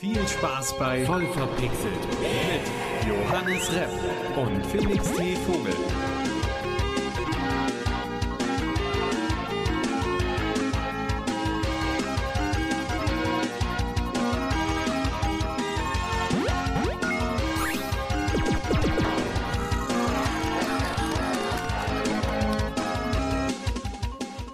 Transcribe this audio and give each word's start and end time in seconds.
Viel 0.00 0.26
Spaß 0.26 0.78
bei 0.78 1.04
Voll 1.04 1.26
verpixelt 1.26 1.92
mit 2.22 3.06
Johannes 3.06 3.70
Repp 3.70 3.90
und 4.34 4.64
Felix 4.64 5.12
T. 5.12 5.36
Vogel. 5.36 5.74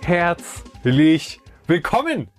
Herzlich 0.03 1.41
willkommen! 1.69 2.36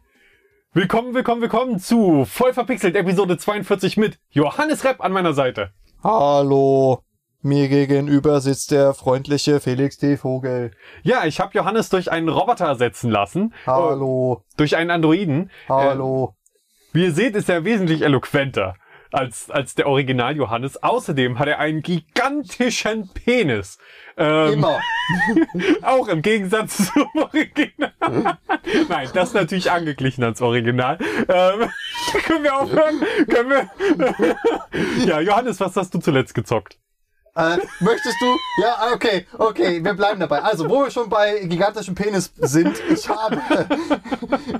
Willkommen, 0.74 1.14
willkommen, 1.14 1.42
willkommen 1.42 1.80
zu 1.80 2.26
Voll 2.26 2.54
verpixelt 2.54 2.96
Episode 2.96 3.38
42 3.38 3.98
mit 3.98 4.20
Johannes 4.30 4.84
Repp 4.84 5.02
an 5.04 5.12
meiner 5.12 5.34
Seite. 5.34 5.72
Hallo, 6.04 7.00
mir 7.42 7.68
gegenüber 7.70 8.42
sitzt 8.42 8.72
der 8.72 8.94
freundliche 8.94 9.60
Felix 9.60 9.98
T. 9.98 10.18
Vogel. 10.18 10.72
Ja, 11.04 11.26
ich 11.26 11.40
habe 11.40 11.52
Johannes 11.54 11.90
durch 11.90 12.12
einen 12.12 12.30
Roboter 12.30 12.66
ersetzen 12.66 13.10
lassen. 13.10 13.54
Hallo, 13.66 14.44
Äh, 14.46 14.58
durch 14.58 14.76
einen 14.76 14.92
Androiden. 14.92 15.50
hallo. 15.70 16.36
Wie 16.94 17.06
ihr 17.06 17.12
seht, 17.14 17.36
ist 17.36 17.50
er 17.50 17.64
wesentlich 17.64 18.02
eloquenter 18.02 18.76
als, 19.12 19.50
als 19.50 19.76
der 19.76 19.88
Original 19.88 20.36
Johannes. 20.36 20.82
Außerdem 20.82 21.40
hat 21.40 21.48
er 21.48 21.60
einen 21.60 21.82
gigantischen 21.82 23.10
Penis. 23.14 23.78
Ähm, 24.18 24.54
Immer. 24.54 24.80
Auch 25.84 26.08
im 26.08 26.22
Gegensatz 26.22 26.92
zum 26.92 27.08
Original. 27.16 27.94
Nein, 28.90 29.10
das 29.14 29.30
ist 29.30 29.36
natürlich 29.36 29.72
angeglichen 29.72 30.24
ans 30.24 30.42
Original. 30.42 30.98
Ähm, 31.28 31.70
können 32.24 32.44
wir 32.44 32.56
aufhören? 32.56 33.02
Können 33.30 33.50
wir? 33.50 34.36
ja, 35.06 35.20
Johannes, 35.20 35.60
was 35.60 35.76
hast 35.76 35.94
du 35.94 36.00
zuletzt 36.00 36.34
gezockt? 36.34 36.78
Äh, 37.38 37.58
möchtest 37.80 38.16
du? 38.20 38.36
Ja, 38.64 38.94
okay, 38.94 39.28
okay, 39.38 39.84
wir 39.84 39.94
bleiben 39.94 40.20
dabei. 40.20 40.42
Also, 40.42 40.68
wo 40.68 40.84
wir 40.84 40.90
schon 40.92 41.08
bei 41.08 41.40
gigantischem 41.44 41.94
Penis 41.94 42.32
sind, 42.38 42.76
ich 42.90 43.08
habe 43.08 43.38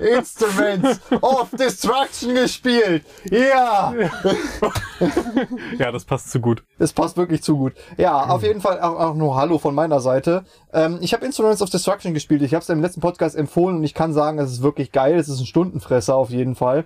Instruments 0.00 1.00
of 1.20 1.50
Destruction 1.58 2.34
gespielt. 2.34 3.04
Ja, 3.30 3.92
Ja, 5.78 5.92
das 5.92 6.04
passt 6.04 6.30
zu 6.30 6.40
gut. 6.40 6.62
es 6.78 6.92
passt 6.92 7.16
wirklich 7.16 7.42
zu 7.42 7.56
gut. 7.56 7.72
Ja, 7.96 8.26
auf 8.28 8.42
jeden 8.42 8.60
Fall 8.60 8.80
auch, 8.80 8.98
auch 8.98 9.14
nur 9.14 9.36
Hallo 9.36 9.58
von 9.58 9.74
meiner 9.74 10.00
Seite. 10.00 10.44
Ähm, 10.72 10.98
ich 11.00 11.12
habe 11.14 11.24
Instruments 11.26 11.62
of 11.62 11.70
Destruction 11.70 12.14
gespielt. 12.14 12.42
Ich 12.42 12.54
habe 12.54 12.62
es 12.62 12.68
im 12.68 12.80
letzten 12.80 13.00
Podcast 13.00 13.36
empfohlen 13.36 13.76
und 13.78 13.84
ich 13.84 13.94
kann 13.94 14.12
sagen, 14.12 14.38
es 14.38 14.50
ist 14.52 14.62
wirklich 14.62 14.92
geil. 14.92 15.16
Es 15.18 15.28
ist 15.28 15.40
ein 15.40 15.46
Stundenfresser 15.46 16.14
auf 16.14 16.30
jeden 16.30 16.54
Fall. 16.54 16.84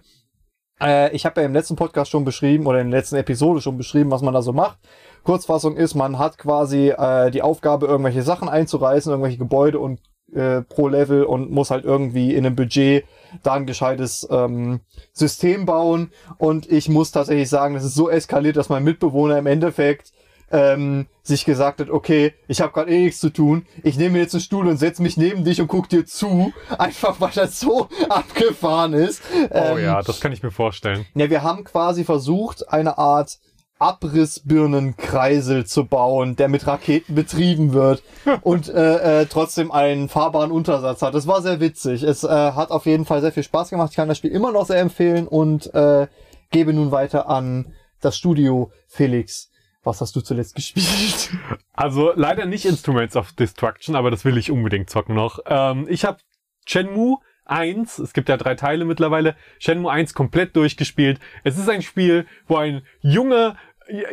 Äh, 0.80 1.14
ich 1.14 1.26
habe 1.26 1.40
ja 1.40 1.46
im 1.46 1.52
letzten 1.52 1.76
Podcast 1.76 2.10
schon 2.10 2.24
beschrieben 2.24 2.66
oder 2.66 2.80
in 2.80 2.90
der 2.90 3.00
letzten 3.00 3.16
Episode 3.16 3.60
schon 3.60 3.76
beschrieben, 3.76 4.10
was 4.10 4.22
man 4.22 4.34
da 4.34 4.42
so 4.42 4.52
macht. 4.52 4.78
Kurzfassung 5.24 5.76
ist, 5.76 5.94
man 5.94 6.18
hat 6.18 6.38
quasi 6.38 6.88
äh, 6.88 7.30
die 7.30 7.42
Aufgabe, 7.42 7.86
irgendwelche 7.86 8.22
Sachen 8.22 8.48
einzureißen, 8.48 9.10
irgendwelche 9.10 9.38
Gebäude 9.38 9.78
und 9.78 10.00
äh, 10.32 10.62
pro 10.62 10.88
Level 10.88 11.24
und 11.24 11.50
muss 11.50 11.70
halt 11.70 11.84
irgendwie 11.84 12.34
in 12.34 12.46
einem 12.46 12.56
Budget 12.56 13.04
da 13.42 13.54
ein 13.54 13.66
gescheites 13.66 14.26
ähm, 14.30 14.80
System 15.12 15.66
bauen. 15.66 16.10
Und 16.38 16.70
ich 16.70 16.88
muss 16.88 17.12
tatsächlich 17.12 17.48
sagen, 17.48 17.74
das 17.74 17.84
ist 17.84 17.94
so 17.94 18.08
eskaliert, 18.08 18.56
dass 18.56 18.68
mein 18.68 18.84
Mitbewohner 18.84 19.38
im 19.38 19.46
Endeffekt 19.46 20.12
ähm, 20.50 21.06
sich 21.22 21.44
gesagt 21.44 21.80
hat, 21.80 21.90
okay, 21.90 22.34
ich 22.46 22.60
habe 22.60 22.72
gerade 22.72 22.90
eh 22.90 23.04
nichts 23.04 23.20
zu 23.20 23.30
tun, 23.30 23.66
ich 23.82 23.96
nehme 23.96 24.10
mir 24.10 24.20
jetzt 24.20 24.34
einen 24.34 24.42
Stuhl 24.42 24.68
und 24.68 24.76
setze 24.76 25.02
mich 25.02 25.16
neben 25.16 25.44
dich 25.44 25.60
und 25.60 25.68
guck 25.68 25.88
dir 25.88 26.04
zu, 26.04 26.52
einfach 26.78 27.20
weil 27.20 27.30
das 27.34 27.58
so 27.58 27.88
abgefahren 28.08 28.92
ist. 28.92 29.22
Oh 29.50 29.76
Ähm, 29.76 29.84
ja, 29.84 30.02
das 30.02 30.20
kann 30.20 30.32
ich 30.32 30.42
mir 30.42 30.50
vorstellen. 30.50 31.06
ja, 31.14 31.30
wir 31.30 31.42
haben 31.42 31.64
quasi 31.64 32.04
versucht, 32.04 32.68
eine 32.68 32.98
Art 32.98 33.38
Abrissbirnenkreisel 33.82 35.66
zu 35.66 35.86
bauen, 35.86 36.36
der 36.36 36.48
mit 36.48 36.68
Raketen 36.68 37.16
betrieben 37.16 37.72
wird 37.72 38.04
und 38.42 38.68
äh, 38.68 39.22
äh, 39.22 39.26
trotzdem 39.26 39.72
einen 39.72 40.08
fahrbaren 40.08 40.52
Untersatz 40.52 41.02
hat. 41.02 41.14
Das 41.14 41.26
war 41.26 41.42
sehr 41.42 41.58
witzig. 41.58 42.04
Es 42.04 42.22
äh, 42.22 42.28
hat 42.28 42.70
auf 42.70 42.86
jeden 42.86 43.04
Fall 43.04 43.20
sehr 43.20 43.32
viel 43.32 43.42
Spaß 43.42 43.70
gemacht. 43.70 43.90
Ich 43.90 43.96
kann 43.96 44.06
das 44.06 44.18
Spiel 44.18 44.30
immer 44.30 44.52
noch 44.52 44.66
sehr 44.66 44.78
empfehlen 44.78 45.26
und 45.26 45.74
äh, 45.74 46.06
gebe 46.52 46.72
nun 46.72 46.92
weiter 46.92 47.28
an 47.28 47.74
das 48.00 48.16
Studio 48.16 48.70
Felix. 48.86 49.50
Was 49.82 50.00
hast 50.00 50.14
du 50.14 50.20
zuletzt 50.20 50.54
gespielt? 50.56 51.30
Also 51.72 52.12
leider 52.14 52.46
nicht 52.46 52.64
Instruments 52.64 53.16
of 53.16 53.32
Destruction, 53.32 53.96
aber 53.96 54.12
das 54.12 54.24
will 54.24 54.38
ich 54.38 54.52
unbedingt 54.52 54.90
zocken 54.90 55.16
noch. 55.16 55.40
Ähm, 55.46 55.88
ich 55.90 56.04
habe 56.04 56.18
Shenmue 56.66 57.18
1, 57.44 57.98
es 57.98 58.12
gibt 58.12 58.28
ja 58.28 58.36
drei 58.36 58.54
Teile 58.54 58.84
mittlerweile, 58.84 59.34
Shenmue 59.58 59.90
1 59.90 60.14
komplett 60.14 60.54
durchgespielt. 60.56 61.18
Es 61.42 61.58
ist 61.58 61.68
ein 61.68 61.82
Spiel, 61.82 62.26
wo 62.46 62.56
ein 62.56 62.82
junger 63.00 63.56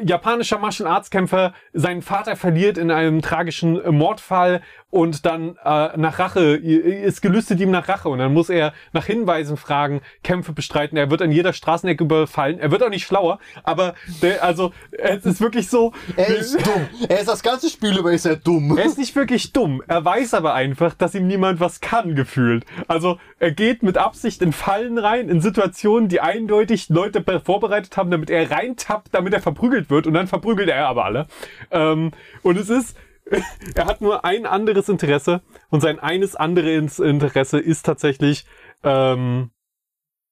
japanischer 0.03 0.57
Martial 0.59 0.87
Arts 0.89 1.09
Kämpfer 1.09 1.53
seinen 1.73 2.01
Vater 2.01 2.35
verliert 2.35 2.77
in 2.77 2.91
einem 2.91 3.21
tragischen 3.21 3.81
äh, 3.83 3.91
Mordfall 3.91 4.61
und 4.91 5.25
dann 5.25 5.55
äh, 5.63 5.95
nach 5.97 6.17
Rache, 6.17 6.55
ist 6.55 7.21
gelüstet 7.21 7.59
ihm 7.59 7.69
nach 7.69 7.87
Rache 7.87 8.09
und 8.09 8.17
dann 8.17 8.33
muss 8.33 8.49
er 8.49 8.73
nach 8.91 9.05
Hinweisen 9.05 9.55
fragen, 9.55 10.01
Kämpfe 10.23 10.51
bestreiten. 10.51 10.97
Er 10.97 11.11
wird 11.11 11.21
an 11.21 11.31
jeder 11.31 11.53
Straßenecke 11.53 12.03
überfallen. 12.03 12.59
Er 12.59 12.71
wird 12.71 12.81
auch 12.81 12.89
nicht 12.89 13.05
schlauer, 13.05 13.37
aber 13.63 13.93
der, 14.23 14.43
also 14.43 14.71
es 14.91 15.25
ist 15.25 15.41
wirklich 15.41 15.69
so. 15.69 15.93
Er 16.15 16.27
ist 16.29 16.55
dumm. 16.65 16.87
Er 17.07 17.19
ist 17.19 17.27
das 17.29 17.43
ganze 17.43 17.69
Spiel 17.69 17.97
über 17.99 18.11
ist 18.11 18.25
er 18.25 18.35
dumm. 18.37 18.75
Er 18.79 18.85
ist 18.85 18.97
nicht 18.97 19.15
wirklich 19.15 19.53
dumm. 19.53 19.83
Er 19.87 20.03
weiß 20.03 20.33
aber 20.33 20.55
einfach, 20.55 20.95
dass 20.95 21.13
ihm 21.13 21.27
niemand 21.27 21.59
was 21.59 21.81
kann, 21.81 22.15
gefühlt. 22.15 22.65
Also, 22.87 23.19
er 23.37 23.51
geht 23.51 23.83
mit 23.83 23.97
Absicht 23.97 24.41
in 24.41 24.53
Fallen 24.53 24.97
rein, 24.97 25.29
in 25.29 25.39
Situationen, 25.39 26.09
die 26.09 26.19
eindeutig 26.19 26.89
Leute 26.89 27.21
be- 27.21 27.39
vorbereitet 27.39 27.95
haben, 27.95 28.09
damit 28.09 28.31
er 28.31 28.49
reintappt, 28.49 29.09
damit 29.13 29.33
er 29.33 29.39
verprügelt 29.39 29.68
wird. 29.71 30.07
Und 30.07 30.13
dann 30.13 30.27
verprügelt 30.27 30.69
er 30.69 30.87
aber 30.87 31.05
alle. 31.05 31.27
Ähm, 31.71 32.11
und 32.43 32.57
es 32.57 32.69
ist, 32.69 32.97
er 33.75 33.85
hat 33.85 34.01
nur 34.01 34.25
ein 34.25 34.45
anderes 34.45 34.89
Interesse. 34.89 35.41
Und 35.69 35.81
sein 35.81 35.99
eines 35.99 36.35
andere 36.35 36.71
Interesse 36.73 37.59
ist 37.59 37.85
tatsächlich, 37.85 38.45
ähm, 38.83 39.51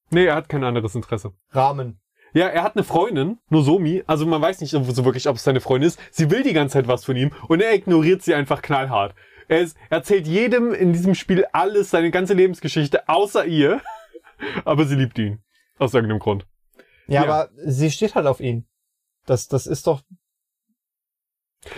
nee, 0.09 0.25
er 0.25 0.35
hat 0.35 0.49
kein 0.49 0.63
anderes 0.63 0.95
Interesse. 0.95 1.33
Rahmen. 1.51 1.99
Ja, 2.33 2.47
er 2.47 2.63
hat 2.63 2.75
eine 2.75 2.83
Freundin, 2.83 3.39
Nozomi. 3.49 4.03
Also 4.05 4.25
man 4.25 4.41
weiß 4.41 4.59
nicht 4.61 4.71
so 4.71 5.05
wirklich, 5.05 5.27
ob 5.29 5.37
es 5.37 5.43
seine 5.43 5.61
Freundin 5.61 5.87
ist. 5.87 5.99
Sie 6.11 6.29
will 6.29 6.43
die 6.43 6.53
ganze 6.53 6.73
Zeit 6.73 6.87
was 6.87 7.05
von 7.05 7.15
ihm 7.15 7.31
und 7.47 7.61
er 7.61 7.73
ignoriert 7.73 8.21
sie 8.21 8.33
einfach 8.35 8.61
knallhart. 8.61 9.15
Er, 9.47 9.61
ist, 9.61 9.77
er 9.89 9.99
erzählt 9.99 10.27
jedem 10.27 10.73
in 10.73 10.91
diesem 10.91 11.15
Spiel 11.15 11.45
alles, 11.53 11.89
seine 11.89 12.11
ganze 12.11 12.33
Lebensgeschichte, 12.33 13.07
außer 13.07 13.45
ihr. 13.45 13.81
Aber 14.65 14.85
sie 14.85 14.95
liebt 14.95 15.17
ihn. 15.17 15.39
Aus 15.79 15.93
irgendeinem 15.93 16.19
Grund. 16.19 16.45
Ja, 17.07 17.23
Ja. 17.23 17.33
aber 17.33 17.49
sie 17.65 17.89
steht 17.89 18.13
halt 18.15 18.27
auf 18.27 18.39
ihn. 18.41 18.66
Das, 19.27 19.47
das 19.47 19.67
ist 19.67 19.85
doch. 19.87 20.01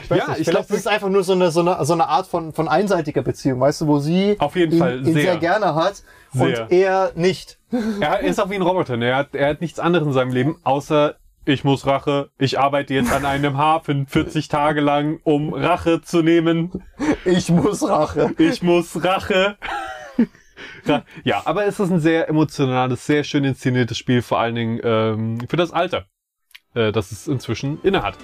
Ich 0.04 0.10
Ja, 0.10 0.16
nicht, 0.16 0.40
ich 0.42 0.48
vielleicht 0.48 0.68
glaub, 0.68 0.70
ist 0.72 0.88
einfach 0.88 1.10
nur 1.10 1.24
so 1.24 1.34
eine, 1.34 1.52
so 1.52 1.62
eine, 1.62 1.84
so 1.84 1.94
eine 1.94 2.08
Art 2.08 2.28
von, 2.28 2.54
von 2.54 2.68
einseitiger 2.68 3.22
Beziehung, 3.24 3.60
weißt 3.60 3.82
du, 3.82 3.88
wo 3.88 4.00
sie 4.00 4.36
Auf 4.40 4.56
jeden 4.56 4.74
ihn, 4.74 4.80
Fall 4.80 5.00
ihn 5.00 5.06
sehr. 5.14 5.22
sehr. 5.24 5.38
gerne 5.38 5.74
hat 5.76 6.04
Sehr. 6.32 6.64
und 6.64 6.72
er 6.72 7.12
nicht. 7.16 7.58
Er 8.00 8.20
ist 8.20 8.40
auch 8.40 8.50
wie 8.50 8.56
ein 8.56 8.62
Roboter. 8.62 8.98
Ne? 8.98 9.08
Er, 9.08 9.16
hat, 9.18 9.34
er 9.36 9.50
hat 9.50 9.62
nichts 9.62 9.80
anderes 9.80 10.08
in 10.08 10.14
seinem 10.14 10.32
Leben, 10.32 10.58
außer 10.64 11.16
ich 11.46 11.64
muss 11.64 11.88
Rache. 11.88 12.30
Ich 12.38 12.60
arbeite 12.60 12.94
jetzt 12.94 13.12
an 13.12 13.26
einem 13.26 13.58
Hafen 13.58 14.06
40 14.08 14.48
Tage 14.50 14.82
lang, 14.82 15.20
um 15.24 15.54
Rache 15.54 16.02
zu 16.02 16.22
nehmen. 16.22 16.84
Ich 17.26 17.50
muss 17.50 17.82
Rache. 17.88 18.32
Ich 18.38 18.62
muss 18.62 19.04
Rache. 19.04 19.58
Ra- 20.86 21.04
ja, 21.24 21.42
aber 21.46 21.66
es 21.66 21.80
ist 21.80 21.90
ein 21.90 22.00
sehr 22.02 22.28
emotionales, 22.30 23.06
sehr 23.06 23.24
schön 23.24 23.44
inszeniertes 23.46 23.98
Spiel, 23.98 24.22
vor 24.22 24.40
allen 24.40 24.56
Dingen 24.56 24.80
ähm, 24.84 25.40
für 25.50 25.58
das 25.58 25.72
Alter, 25.72 26.06
äh, 26.74 26.92
das 26.92 27.12
es 27.12 27.28
inzwischen 27.28 27.82
innehat. 27.84 28.16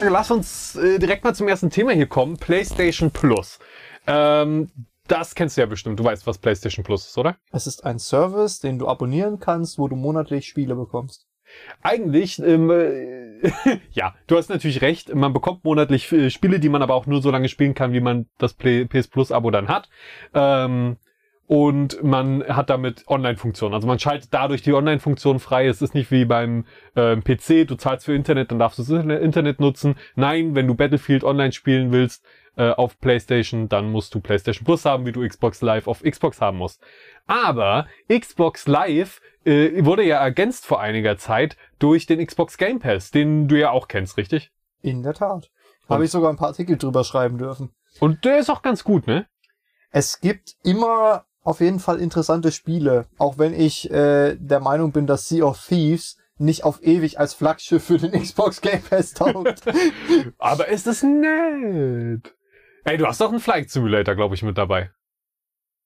Lass 0.00 0.30
uns 0.30 0.76
äh, 0.76 0.98
direkt 0.98 1.24
mal 1.24 1.34
zum 1.34 1.48
ersten 1.48 1.70
Thema 1.70 1.92
hier 1.92 2.06
kommen. 2.06 2.36
PlayStation 2.36 3.10
Plus. 3.10 3.58
Ähm, 4.06 4.70
das 5.08 5.34
kennst 5.34 5.56
du 5.56 5.62
ja 5.62 5.66
bestimmt. 5.66 5.98
Du 5.98 6.04
weißt, 6.04 6.26
was 6.26 6.38
PlayStation 6.38 6.84
Plus 6.84 7.06
ist, 7.06 7.18
oder? 7.18 7.36
Es 7.50 7.66
ist 7.66 7.84
ein 7.84 7.98
Service, 7.98 8.60
den 8.60 8.78
du 8.78 8.88
abonnieren 8.88 9.38
kannst, 9.38 9.78
wo 9.78 9.88
du 9.88 9.96
monatlich 9.96 10.46
Spiele 10.46 10.74
bekommst. 10.74 11.26
Eigentlich, 11.82 12.38
ähm, 12.40 12.70
äh, 12.70 13.50
ja, 13.92 14.14
du 14.26 14.36
hast 14.36 14.48
natürlich 14.48 14.82
recht. 14.82 15.14
Man 15.14 15.32
bekommt 15.32 15.64
monatlich 15.64 16.10
äh, 16.12 16.30
Spiele, 16.30 16.60
die 16.60 16.68
man 16.68 16.82
aber 16.82 16.94
auch 16.94 17.06
nur 17.06 17.22
so 17.22 17.30
lange 17.30 17.48
spielen 17.48 17.74
kann, 17.74 17.92
wie 17.92 18.00
man 18.00 18.26
das 18.38 18.54
Play 18.54 18.84
PS 18.84 19.08
Plus 19.08 19.32
Abo 19.32 19.50
dann 19.50 19.68
hat. 19.68 19.88
Ähm, 20.34 20.96
und 21.46 22.02
man 22.02 22.42
hat 22.44 22.70
damit 22.70 23.04
Online-Funktionen. 23.06 23.72
Also 23.72 23.86
man 23.86 24.00
schaltet 24.00 24.34
dadurch 24.34 24.62
die 24.62 24.72
Online-Funktion 24.72 25.38
frei. 25.38 25.68
Es 25.68 25.80
ist 25.80 25.94
nicht 25.94 26.10
wie 26.10 26.24
beim 26.24 26.64
ähm, 26.96 27.22
PC, 27.22 27.68
du 27.68 27.76
zahlst 27.76 28.06
für 28.06 28.14
Internet, 28.14 28.50
dann 28.50 28.58
darfst 28.58 28.80
du 28.80 28.82
das 28.82 29.20
Internet 29.22 29.60
nutzen. 29.60 29.94
Nein, 30.16 30.56
wenn 30.56 30.66
du 30.66 30.74
Battlefield 30.74 31.22
online 31.22 31.52
spielen 31.52 31.92
willst 31.92 32.24
äh, 32.56 32.70
auf 32.70 32.98
PlayStation, 33.00 33.68
dann 33.68 33.90
musst 33.90 34.14
du 34.14 34.20
PlayStation 34.20 34.64
Plus 34.64 34.84
haben, 34.84 35.06
wie 35.06 35.12
du 35.12 35.26
Xbox 35.26 35.62
Live 35.62 35.86
auf 35.86 36.02
Xbox 36.02 36.40
haben 36.40 36.58
musst. 36.58 36.82
Aber 37.26 37.86
Xbox 38.08 38.66
Live 38.66 39.20
äh, 39.44 39.84
wurde 39.84 40.04
ja 40.04 40.18
ergänzt 40.18 40.66
vor 40.66 40.80
einiger 40.80 41.18
Zeit 41.18 41.56
durch 41.78 42.06
den 42.06 42.24
Xbox 42.24 42.58
Game 42.58 42.78
Pass, 42.78 43.10
den 43.10 43.48
du 43.48 43.58
ja 43.58 43.70
auch 43.70 43.88
kennst, 43.88 44.16
richtig? 44.16 44.52
In 44.82 45.02
der 45.02 45.14
Tat. 45.14 45.50
Habe 45.88 46.04
ich 46.04 46.10
sogar 46.10 46.30
ein 46.30 46.36
paar 46.36 46.48
Artikel 46.48 46.76
drüber 46.76 47.04
schreiben 47.04 47.38
dürfen. 47.38 47.70
Und 48.00 48.24
der 48.24 48.38
ist 48.38 48.50
auch 48.50 48.62
ganz 48.62 48.82
gut, 48.82 49.06
ne? 49.06 49.26
Es 49.90 50.20
gibt 50.20 50.56
immer 50.64 51.24
auf 51.42 51.60
jeden 51.60 51.78
Fall 51.78 52.00
interessante 52.00 52.50
Spiele, 52.50 53.06
auch 53.18 53.38
wenn 53.38 53.54
ich 53.54 53.90
äh, 53.90 54.34
der 54.36 54.60
Meinung 54.60 54.92
bin, 54.92 55.06
dass 55.06 55.28
Sea 55.28 55.44
of 55.44 55.64
Thieves 55.64 56.16
nicht 56.38 56.64
auf 56.64 56.82
ewig 56.82 57.18
als 57.18 57.34
Flaggschiff 57.34 57.84
für 57.84 57.98
den 57.98 58.12
Xbox 58.22 58.60
Game 58.60 58.82
Pass 58.82 59.14
taugt. 59.14 59.62
Aber 60.38 60.68
es 60.68 60.86
ist 60.86 61.04
nett. 61.04 62.35
Ey, 62.86 62.96
du 62.96 63.06
hast 63.06 63.20
doch 63.20 63.30
einen 63.30 63.40
Flight 63.40 63.70
Simulator, 63.70 64.14
glaube 64.14 64.34
ich, 64.34 64.42
mit 64.42 64.56
dabei. 64.56 64.90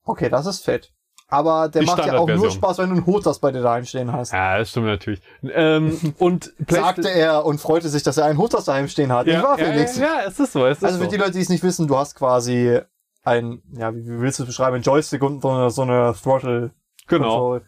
okay, 0.05 0.29
das 0.29 0.47
ist 0.47 0.65
fett. 0.65 0.93
Aber 1.29 1.69
der 1.69 1.83
Die 1.83 1.87
macht 1.87 2.05
ja 2.05 2.19
auch 2.19 2.27
nur. 2.29 2.51
Spaß, 2.51 2.79
wenn 2.79 2.91
du 2.91 2.97
einen 2.97 3.07
Hut 3.07 3.25
das 3.25 3.39
bei 3.39 3.53
dir 3.53 3.63
daheim 3.63 3.85
stehen 3.85 4.13
hast. 4.13 4.33
Ja, 4.33 4.59
das 4.59 4.71
stimmt 4.71 4.87
natürlich. 4.87 5.21
Ähm, 5.45 6.15
und 6.19 6.53
Sagte 6.69 7.09
er 7.09 7.45
und 7.47 7.61
freute 7.61 7.89
sich, 7.89 8.03
dass 8.03 8.17
er 8.19 8.25
einen 8.25 8.37
Hut 8.39 8.53
das 8.53 8.65
daheim 8.65 8.89
stehen 8.89 9.13
hat. 9.13 9.27
Nicht 9.27 9.41
wahr, 9.41 9.57
ja, 9.59 9.67
Felix? 9.67 9.97
ja, 9.97 10.05
ja, 10.23 10.23
es 10.27 10.41
ist 10.41 10.53
so. 10.53 10.67
Es 10.67 10.79
ist 10.79 10.85
Also 10.85 10.99
so. 10.99 11.05
für 11.05 11.11
die 11.11 11.17
Leute, 11.17 11.33
die 11.33 11.41
es 11.41 11.49
nicht 11.49 11.63
wissen, 11.63 11.87
du 11.87 11.97
hast 11.97 12.17
quasi 12.17 12.81
ein, 13.23 13.63
ja, 13.75 13.95
wie, 13.95 14.05
willst 14.21 14.41
du 14.41 14.43
es 14.43 14.49
beschreiben, 14.49 14.75
ein 14.77 14.83
Joystick 14.83 15.23
und 15.23 15.41
so 15.43 15.51
eine, 15.51 15.71
so 15.71 15.83
eine 15.83 16.15
Throttle. 16.21 16.73
genau. 17.07 17.61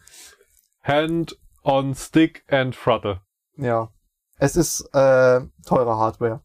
Hand 0.81 1.37
on 1.63 1.95
Stick 1.95 2.43
and 2.49 2.75
Throttle. 2.75 3.21
Ja. 3.55 3.89
Es 4.37 4.57
ist 4.57 4.81
äh, 4.93 5.39
teure 5.65 5.95
Hardware. 5.97 6.41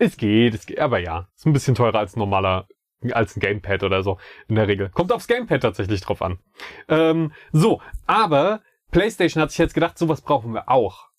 Es 0.00 0.16
geht, 0.16 0.54
es 0.54 0.64
geht, 0.64 0.78
aber 0.78 0.98
ja, 0.98 1.28
ist 1.36 1.44
ein 1.44 1.52
bisschen 1.52 1.74
teurer 1.74 1.98
als 1.98 2.16
normaler, 2.16 2.66
als 3.12 3.36
ein 3.36 3.40
Gamepad 3.40 3.82
oder 3.82 4.02
so 4.02 4.18
in 4.48 4.54
der 4.54 4.66
Regel. 4.66 4.88
Kommt 4.88 5.12
aufs 5.12 5.28
Gamepad 5.28 5.60
tatsächlich 5.60 6.00
drauf 6.00 6.22
an. 6.22 6.38
Ähm, 6.88 7.32
so, 7.52 7.82
aber 8.06 8.62
PlayStation 8.92 9.42
hat 9.42 9.50
sich 9.50 9.58
jetzt 9.58 9.74
gedacht, 9.74 9.98
sowas 9.98 10.22
brauchen 10.22 10.54
wir 10.54 10.70
auch. 10.70 11.10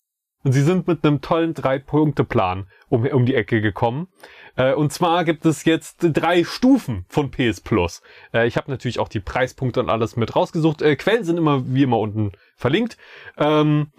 Und 0.42 0.50
sie 0.50 0.62
sind 0.62 0.88
mit 0.88 1.04
einem 1.04 1.20
tollen 1.20 1.54
Drei-Punkte-Plan 1.54 2.68
um, 2.88 3.06
um 3.06 3.24
die 3.24 3.36
Ecke 3.36 3.60
gekommen. 3.60 4.08
Äh, 4.56 4.74
und 4.74 4.92
zwar 4.92 5.24
gibt 5.24 5.46
es 5.46 5.64
jetzt 5.64 5.98
drei 6.00 6.42
Stufen 6.42 7.06
von 7.08 7.30
PS 7.30 7.60
Plus. 7.60 8.02
Äh, 8.34 8.48
ich 8.48 8.56
habe 8.56 8.68
natürlich 8.68 8.98
auch 8.98 9.08
die 9.08 9.20
Preispunkte 9.20 9.78
und 9.78 9.90
alles 9.90 10.16
mit 10.16 10.34
rausgesucht. 10.34 10.82
Äh, 10.82 10.96
Quellen 10.96 11.22
sind 11.22 11.36
immer 11.36 11.62
wie 11.72 11.84
immer 11.84 12.00
unten 12.00 12.32
verlinkt. 12.56 12.96
Ähm, 13.38 13.92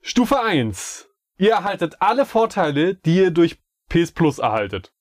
Stufe 0.00 0.40
1. 0.40 1.08
Ihr 1.38 1.50
erhaltet 1.50 1.96
alle 1.98 2.24
Vorteile, 2.24 2.94
die 2.94 3.16
ihr 3.16 3.32
durch 3.32 3.61
PS 3.92 4.12
Plus 4.12 4.38
erhaltet. 4.38 4.92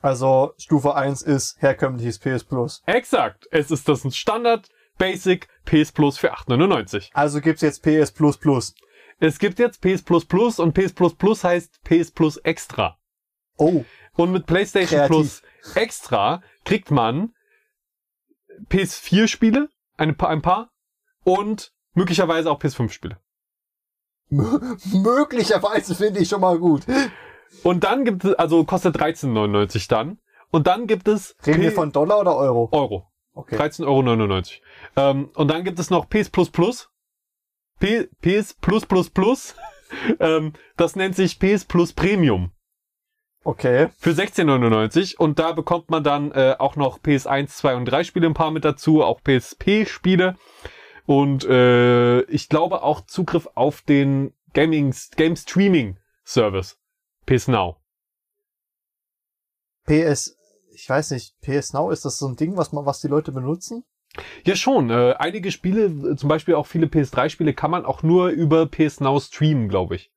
Also 0.00 0.52
Stufe 0.58 0.94
1 0.94 1.22
ist 1.22 1.60
herkömmliches 1.60 2.20
PS 2.20 2.44
Plus. 2.44 2.82
Exakt. 2.86 3.48
Es 3.50 3.72
ist 3.72 3.88
das 3.88 4.16
Standard 4.16 4.68
Basic 4.96 5.48
PS 5.64 5.90
Plus 5.90 6.18
für 6.18 6.32
8,99. 6.32 7.10
Also 7.14 7.40
gibt's 7.40 7.62
jetzt 7.62 7.82
PS 7.82 8.12
Plus 8.12 8.36
Plus. 8.36 8.74
Es 9.18 9.40
gibt 9.40 9.58
jetzt 9.58 9.80
PS 9.80 10.02
Plus 10.02 10.24
Plus 10.24 10.60
und 10.60 10.72
PS 10.72 10.92
Plus 10.92 11.14
Plus 11.16 11.42
heißt 11.42 11.82
PS 11.82 12.12
Plus 12.12 12.36
Extra. 12.38 12.96
Oh, 13.56 13.84
Und 14.14 14.30
mit 14.30 14.46
PlayStation 14.46 15.00
Kreativ. 15.00 15.08
Plus 15.08 15.42
Extra 15.74 16.40
kriegt 16.64 16.92
man 16.92 17.34
PS4 18.70 19.26
Spiele, 19.26 19.68
ein 19.96 20.16
paar, 20.16 20.28
ein 20.28 20.42
paar 20.42 20.70
und 21.24 21.72
möglicherweise 21.94 22.50
auch 22.52 22.60
PS5 22.60 22.90
Spiele. 22.90 23.18
möglicherweise 24.30 25.96
finde 25.96 26.20
ich 26.20 26.28
schon 26.28 26.40
mal 26.40 26.58
gut. 26.58 26.84
Und 27.62 27.84
dann 27.84 28.04
gibt 28.04 28.24
es, 28.24 28.34
also 28.34 28.64
kostet 28.64 28.96
13,99 28.96 29.88
dann. 29.88 30.18
Und 30.50 30.66
dann 30.66 30.86
gibt 30.86 31.08
es 31.08 31.36
Reden 31.46 31.60
wir 31.62 31.70
P- 31.70 31.74
von 31.74 31.92
Dollar 31.92 32.20
oder 32.20 32.36
Euro? 32.36 32.68
Euro. 32.72 33.06
Okay. 33.34 33.56
13,99 33.56 34.60
Euro. 34.96 35.10
Ähm, 35.10 35.30
und 35.34 35.48
dann 35.48 35.64
gibt 35.64 35.78
es 35.78 35.90
noch 35.90 36.08
PS 36.08 36.30
Plus 36.30 36.50
Plus. 36.50 36.90
P 37.78 38.08
PS 38.20 38.54
Plus 38.54 38.86
Plus 38.86 39.10
Plus. 39.10 39.54
ähm, 40.20 40.52
das 40.76 40.96
nennt 40.96 41.16
sich 41.16 41.38
PS 41.38 41.64
Plus 41.64 41.92
Premium. 41.92 42.52
Okay. 43.44 43.88
Für 43.98 44.10
16,99 44.10 45.16
und 45.16 45.38
da 45.38 45.52
bekommt 45.52 45.90
man 45.90 46.02
dann 46.02 46.32
äh, 46.32 46.56
auch 46.58 46.76
noch 46.76 46.98
PS1, 46.98 47.46
2 47.48 47.76
und 47.76 47.84
3 47.86 48.04
Spiele 48.04 48.26
ein 48.26 48.34
paar 48.34 48.50
mit 48.50 48.64
dazu, 48.64 49.02
auch 49.02 49.20
PSP-Spiele 49.22 50.36
und 51.06 51.44
äh, 51.44 52.22
ich 52.22 52.48
glaube 52.48 52.82
auch 52.82 53.02
Zugriff 53.02 53.48
auf 53.54 53.80
den 53.82 54.34
Gaming 54.52 54.94
Game 55.16 55.36
Streaming 55.36 55.98
Service 56.26 56.78
PS 57.28 57.48
Now. 57.48 57.76
PS, 59.84 60.36
ich 60.72 60.88
weiß 60.88 61.10
nicht, 61.12 61.34
PS 61.40 61.72
Now, 61.72 61.90
ist 61.90 62.04
das 62.04 62.18
so 62.18 62.26
ein 62.28 62.36
Ding, 62.36 62.56
was 62.56 62.72
man, 62.72 62.86
was 62.86 63.00
die 63.00 63.08
Leute 63.08 63.32
benutzen? 63.32 63.84
Ja 64.44 64.56
schon, 64.56 64.90
äh, 64.90 65.14
einige 65.18 65.52
Spiele, 65.52 65.86
äh, 66.12 66.16
zum 66.16 66.28
Beispiel 66.28 66.54
auch 66.54 66.66
viele 66.66 66.86
PS3-Spiele, 66.86 67.52
kann 67.52 67.70
man 67.70 67.84
auch 67.84 68.02
nur 68.02 68.28
über 68.28 68.66
PS 68.66 69.00
Now 69.00 69.20
streamen, 69.20 69.68
glaube 69.68 69.96
ich, 69.96 70.10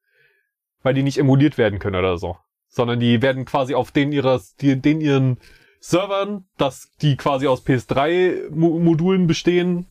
weil 0.84 0.94
die 0.94 1.04
nicht 1.04 1.18
emuliert 1.18 1.58
werden 1.58 1.80
können 1.80 1.98
oder 1.98 2.18
so, 2.18 2.38
sondern 2.70 3.00
die 3.00 3.22
werden 3.22 3.44
quasi 3.46 3.76
auf 3.76 3.92
den 3.92 4.12
ihrer, 4.14 4.42
die, 4.62 4.80
den 4.80 5.02
ihren 5.02 5.38
Servern, 5.82 6.46
dass 6.58 6.92
die 7.02 7.18
quasi 7.18 7.48
aus 7.48 7.66
PS3-Modulen 7.66 9.28
bestehen, 9.28 9.88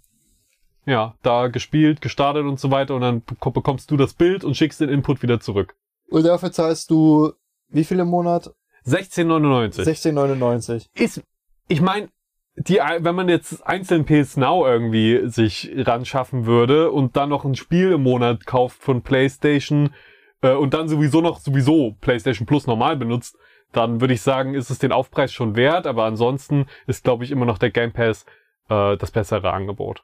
ja, 0.86 1.16
da 1.22 1.48
gespielt, 1.48 2.00
gestartet 2.00 2.46
und 2.46 2.58
so 2.58 2.70
weiter 2.70 2.94
und 2.94 3.02
dann 3.02 3.22
bek- 3.22 3.52
bekommst 3.52 3.90
du 3.90 3.96
das 3.98 4.14
Bild 4.14 4.44
und 4.44 4.56
schickst 4.56 4.80
den 4.80 4.88
Input 4.88 5.22
wieder 5.22 5.40
zurück. 5.40 5.76
Und 6.10 6.24
dafür 6.24 6.52
zahlst 6.52 6.90
du 6.90 7.32
wie 7.68 7.84
viel 7.84 7.98
im 8.00 8.08
Monat? 8.08 8.52
16,99. 8.86 9.82
16,99. 9.82 10.88
ist, 10.94 11.22
ich 11.68 11.80
meine, 11.80 12.08
die, 12.56 12.76
wenn 12.76 13.14
man 13.14 13.28
jetzt 13.28 13.66
einzeln 13.66 14.04
PS 14.04 14.36
Now 14.36 14.66
irgendwie 14.66 15.28
sich 15.28 15.70
ran 15.76 16.04
schaffen 16.04 16.46
würde 16.46 16.90
und 16.90 17.16
dann 17.16 17.28
noch 17.28 17.44
ein 17.44 17.54
Spiel 17.54 17.92
im 17.92 18.02
Monat 18.02 18.44
kauft 18.44 18.82
von 18.82 19.02
PlayStation 19.02 19.94
äh, 20.42 20.52
und 20.52 20.74
dann 20.74 20.88
sowieso 20.88 21.20
noch 21.20 21.38
sowieso 21.38 21.96
PlayStation 22.00 22.46
Plus 22.46 22.66
normal 22.66 22.96
benutzt, 22.96 23.36
dann 23.72 24.00
würde 24.00 24.14
ich 24.14 24.22
sagen, 24.22 24.54
ist 24.54 24.70
es 24.70 24.78
den 24.78 24.92
Aufpreis 24.92 25.32
schon 25.32 25.54
wert, 25.54 25.86
aber 25.86 26.04
ansonsten 26.04 26.66
ist, 26.86 27.04
glaube 27.04 27.24
ich, 27.24 27.30
immer 27.30 27.46
noch 27.46 27.58
der 27.58 27.70
Game 27.70 27.92
Pass 27.92 28.26
äh, 28.68 28.96
das 28.96 29.12
bessere 29.12 29.52
Angebot. 29.52 30.02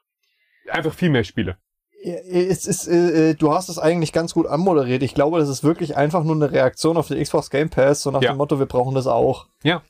Einfach 0.68 0.94
viel 0.94 1.10
mehr 1.10 1.24
Spiele. 1.24 1.58
Ja, 2.06 2.14
Es 2.14 2.66
ist, 2.66 2.86
äh, 2.86 3.30
äh, 3.30 3.34
du 3.34 3.52
hast 3.52 3.68
es 3.68 3.78
eigentlich 3.80 4.12
ganz 4.12 4.32
gut 4.32 4.46
anmoderiert. 4.46 5.02
Ich 5.02 5.12
glaube, 5.14 5.40
das 5.40 5.48
ist 5.48 5.64
wirklich 5.64 5.96
einfach 5.96 6.22
nur 6.22 6.36
eine 6.36 6.52
Reaktion 6.52 6.96
auf 6.96 7.08
den 7.08 7.20
Xbox 7.20 7.50
Game 7.50 7.68
Pass, 7.68 8.02
so 8.02 8.12
nach 8.12 8.22
Ja. 8.22 8.32
dem 8.32 8.36
Motto, 8.38 8.60
wir 8.60 8.66
brauchen 8.66 8.94
das 8.94 9.08
auch. 9.08 9.46
Ja. 9.64 9.82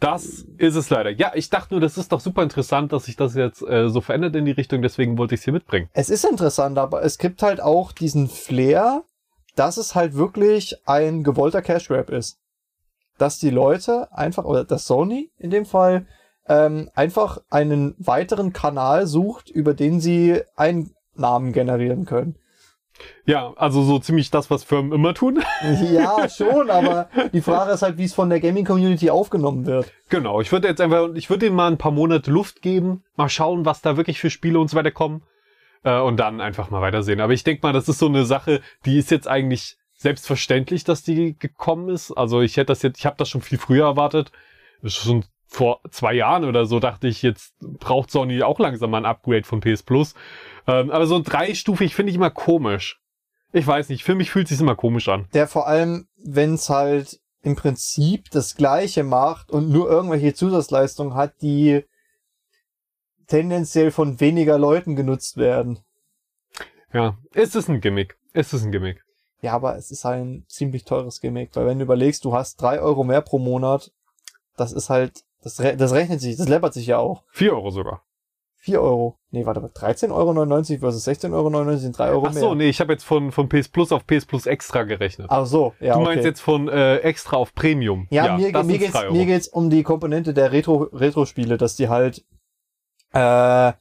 Das 0.00 0.44
ist 0.58 0.74
es 0.76 0.90
leider. 0.90 1.08
Ja, 1.10 1.32
ich 1.34 1.48
dachte 1.48 1.72
nur, 1.72 1.80
das 1.80 1.96
ist 1.96 2.12
doch 2.12 2.20
super 2.20 2.42
interessant, 2.42 2.92
dass 2.92 3.04
sich 3.04 3.16
das 3.16 3.34
jetzt 3.34 3.62
äh, 3.62 3.88
so 3.88 4.02
verändert 4.02 4.36
in 4.36 4.44
die 4.44 4.50
Richtung, 4.50 4.82
deswegen 4.82 5.16
wollte 5.16 5.34
ich 5.34 5.40
es 5.40 5.44
hier 5.44 5.54
mitbringen. 5.54 5.88
Es 5.94 6.10
ist 6.10 6.26
interessant, 6.26 6.76
aber 6.76 7.02
es 7.02 7.16
gibt 7.16 7.42
halt 7.42 7.62
auch 7.62 7.92
diesen 7.92 8.28
Flair, 8.28 9.02
dass 9.56 9.78
es 9.78 9.94
halt 9.94 10.14
wirklich 10.14 10.76
ein 10.84 11.22
gewollter 11.22 11.62
Cash 11.62 11.88
Grab 11.88 12.10
ist. 12.10 12.36
Dass 13.16 13.38
die 13.38 13.50
Leute 13.50 14.08
einfach, 14.12 14.44
oder 14.44 14.64
dass 14.64 14.86
Sony 14.86 15.30
in 15.38 15.48
dem 15.50 15.64
Fall, 15.64 16.04
ähm, 16.46 16.90
einfach 16.94 17.38
einen 17.48 17.94
weiteren 17.98 18.52
Kanal 18.52 19.06
sucht, 19.06 19.48
über 19.48 19.72
den 19.72 20.00
sie 20.00 20.42
Einnahmen 21.16 21.52
generieren 21.52 22.04
können. 22.04 22.36
Ja, 23.26 23.52
also 23.56 23.82
so 23.82 23.98
ziemlich 23.98 24.30
das, 24.30 24.50
was 24.50 24.62
Firmen 24.62 24.92
immer 24.92 25.14
tun. 25.14 25.42
Ja, 25.92 26.28
schon, 26.28 26.70
aber 26.70 27.08
die 27.32 27.40
Frage 27.40 27.72
ist 27.72 27.82
halt, 27.82 27.98
wie 27.98 28.04
es 28.04 28.14
von 28.14 28.30
der 28.30 28.40
Gaming-Community 28.40 29.10
aufgenommen 29.10 29.66
wird. 29.66 29.92
Genau, 30.08 30.40
ich 30.40 30.52
würde 30.52 30.68
jetzt 30.68 30.80
einfach, 30.80 31.08
ich 31.14 31.30
würde 31.30 31.46
ihm 31.46 31.54
mal 31.54 31.70
ein 31.70 31.78
paar 31.78 31.90
Monate 31.90 32.30
Luft 32.30 32.62
geben, 32.62 33.02
mal 33.16 33.28
schauen, 33.28 33.64
was 33.64 33.80
da 33.80 33.96
wirklich 33.96 34.20
für 34.20 34.30
Spiele 34.30 34.60
und 34.60 34.68
so 34.68 34.76
weiter 34.76 34.92
kommen 34.92 35.22
äh, 35.82 35.98
und 35.98 36.18
dann 36.18 36.40
einfach 36.40 36.70
mal 36.70 36.82
weitersehen. 36.82 37.20
Aber 37.20 37.32
ich 37.32 37.44
denke 37.44 37.66
mal, 37.66 37.72
das 37.72 37.88
ist 37.88 37.98
so 37.98 38.06
eine 38.06 38.24
Sache, 38.24 38.60
die 38.84 38.98
ist 38.98 39.10
jetzt 39.10 39.26
eigentlich 39.26 39.76
selbstverständlich, 39.96 40.84
dass 40.84 41.02
die 41.02 41.36
gekommen 41.38 41.88
ist. 41.88 42.12
Also 42.12 42.42
ich 42.42 42.56
hätte 42.56 42.66
das 42.66 42.82
jetzt, 42.82 42.98
ich 42.98 43.06
habe 43.06 43.16
das 43.16 43.28
schon 43.28 43.40
viel 43.40 43.58
früher 43.58 43.86
erwartet. 43.86 44.30
Schon 44.84 45.24
vor 45.46 45.80
zwei 45.90 46.14
Jahren 46.14 46.44
oder 46.44 46.66
so 46.66 46.80
dachte 46.80 47.06
ich, 47.06 47.22
jetzt 47.22 47.54
braucht 47.60 48.10
Sony 48.10 48.42
auch 48.42 48.58
langsam 48.58 48.90
mal 48.90 48.98
ein 48.98 49.04
Upgrade 49.04 49.44
von 49.44 49.60
PS 49.60 49.82
Plus. 49.82 50.14
Ähm, 50.66 50.90
aber 50.90 51.06
so 51.06 51.16
ein 51.16 51.24
dreistufig 51.24 51.94
finde 51.94 52.10
ich 52.10 52.16
immer 52.16 52.30
komisch. 52.30 53.00
Ich 53.52 53.66
weiß 53.66 53.88
nicht, 53.88 54.02
für 54.02 54.14
mich 54.14 54.30
fühlt 54.30 54.48
sich 54.48 54.60
immer 54.60 54.74
komisch 54.74 55.08
an. 55.08 55.28
Der 55.32 55.46
vor 55.46 55.68
allem, 55.68 56.08
wenn 56.16 56.54
es 56.54 56.70
halt 56.70 57.20
im 57.42 57.54
Prinzip 57.54 58.30
das 58.30 58.56
Gleiche 58.56 59.04
macht 59.04 59.50
und 59.50 59.70
nur 59.70 59.88
irgendwelche 59.88 60.34
Zusatzleistungen 60.34 61.14
hat, 61.14 61.40
die 61.42 61.84
tendenziell 63.26 63.90
von 63.90 64.18
weniger 64.20 64.58
Leuten 64.58 64.96
genutzt 64.96 65.36
werden. 65.36 65.78
Ja, 66.92 67.18
es 67.32 67.54
ist 67.54 67.68
ein 67.68 67.80
Gimmick. 67.80 68.16
Es 68.32 68.52
ist 68.52 68.64
ein 68.64 68.72
Gimmick. 68.72 69.04
Ja, 69.40 69.52
aber 69.52 69.76
es 69.76 69.90
ist 69.90 70.06
ein 70.06 70.44
ziemlich 70.48 70.84
teures 70.84 71.20
Gimmick, 71.20 71.54
weil 71.54 71.66
wenn 71.66 71.78
du 71.78 71.84
überlegst, 71.84 72.24
du 72.24 72.34
hast 72.34 72.60
drei 72.60 72.80
Euro 72.80 73.04
mehr 73.04 73.20
pro 73.20 73.38
Monat, 73.38 73.92
das 74.56 74.72
ist 74.72 74.90
halt, 74.90 75.24
das, 75.44 75.60
re 75.60 75.76
das 75.76 75.92
rechnet 75.92 76.20
sich, 76.20 76.36
das 76.36 76.48
läppert 76.48 76.74
sich 76.74 76.86
ja 76.86 76.98
auch. 76.98 77.22
Vier 77.30 77.52
Euro 77.52 77.70
sogar. 77.70 78.02
Vier 78.56 78.80
Euro. 78.80 79.18
Nee, 79.30 79.44
warte 79.44 79.60
mal, 79.60 79.68
13,99 79.68 80.10
Euro 80.10 80.80
versus 80.80 81.06
16,99 81.06 81.32
Euro 81.34 81.76
sind 81.76 81.98
drei 81.98 82.08
Euro 82.08 82.26
Ach 82.26 82.32
mehr. 82.32 82.40
so, 82.40 82.54
nee, 82.54 82.70
ich 82.70 82.80
habe 82.80 82.94
jetzt 82.94 83.04
von, 83.04 83.30
von 83.30 83.46
PS 83.46 83.68
Plus 83.68 83.92
auf 83.92 84.06
PS 84.06 84.24
Plus 84.24 84.46
Extra 84.46 84.84
gerechnet. 84.84 85.26
Ach 85.28 85.44
so, 85.44 85.74
ja, 85.80 85.92
du 85.92 86.00
okay. 86.00 86.08
meinst 86.08 86.24
jetzt 86.24 86.40
von 86.40 86.68
äh, 86.68 86.96
Extra 87.00 87.36
auf 87.36 87.54
Premium. 87.54 88.06
Ja, 88.10 88.38
mir, 88.38 88.50
das 88.52 88.64
mir, 88.66 88.78
sind 88.78 88.92
geht's, 88.92 89.10
mir 89.10 89.26
geht's 89.26 89.48
um 89.48 89.68
die 89.68 89.82
Komponente 89.82 90.32
der 90.32 90.50
Retro- 90.50 90.88
Retro-Spiele, 90.94 91.58
dass 91.58 91.76
die 91.76 91.90
halt 91.90 92.24
äh, 93.12 93.72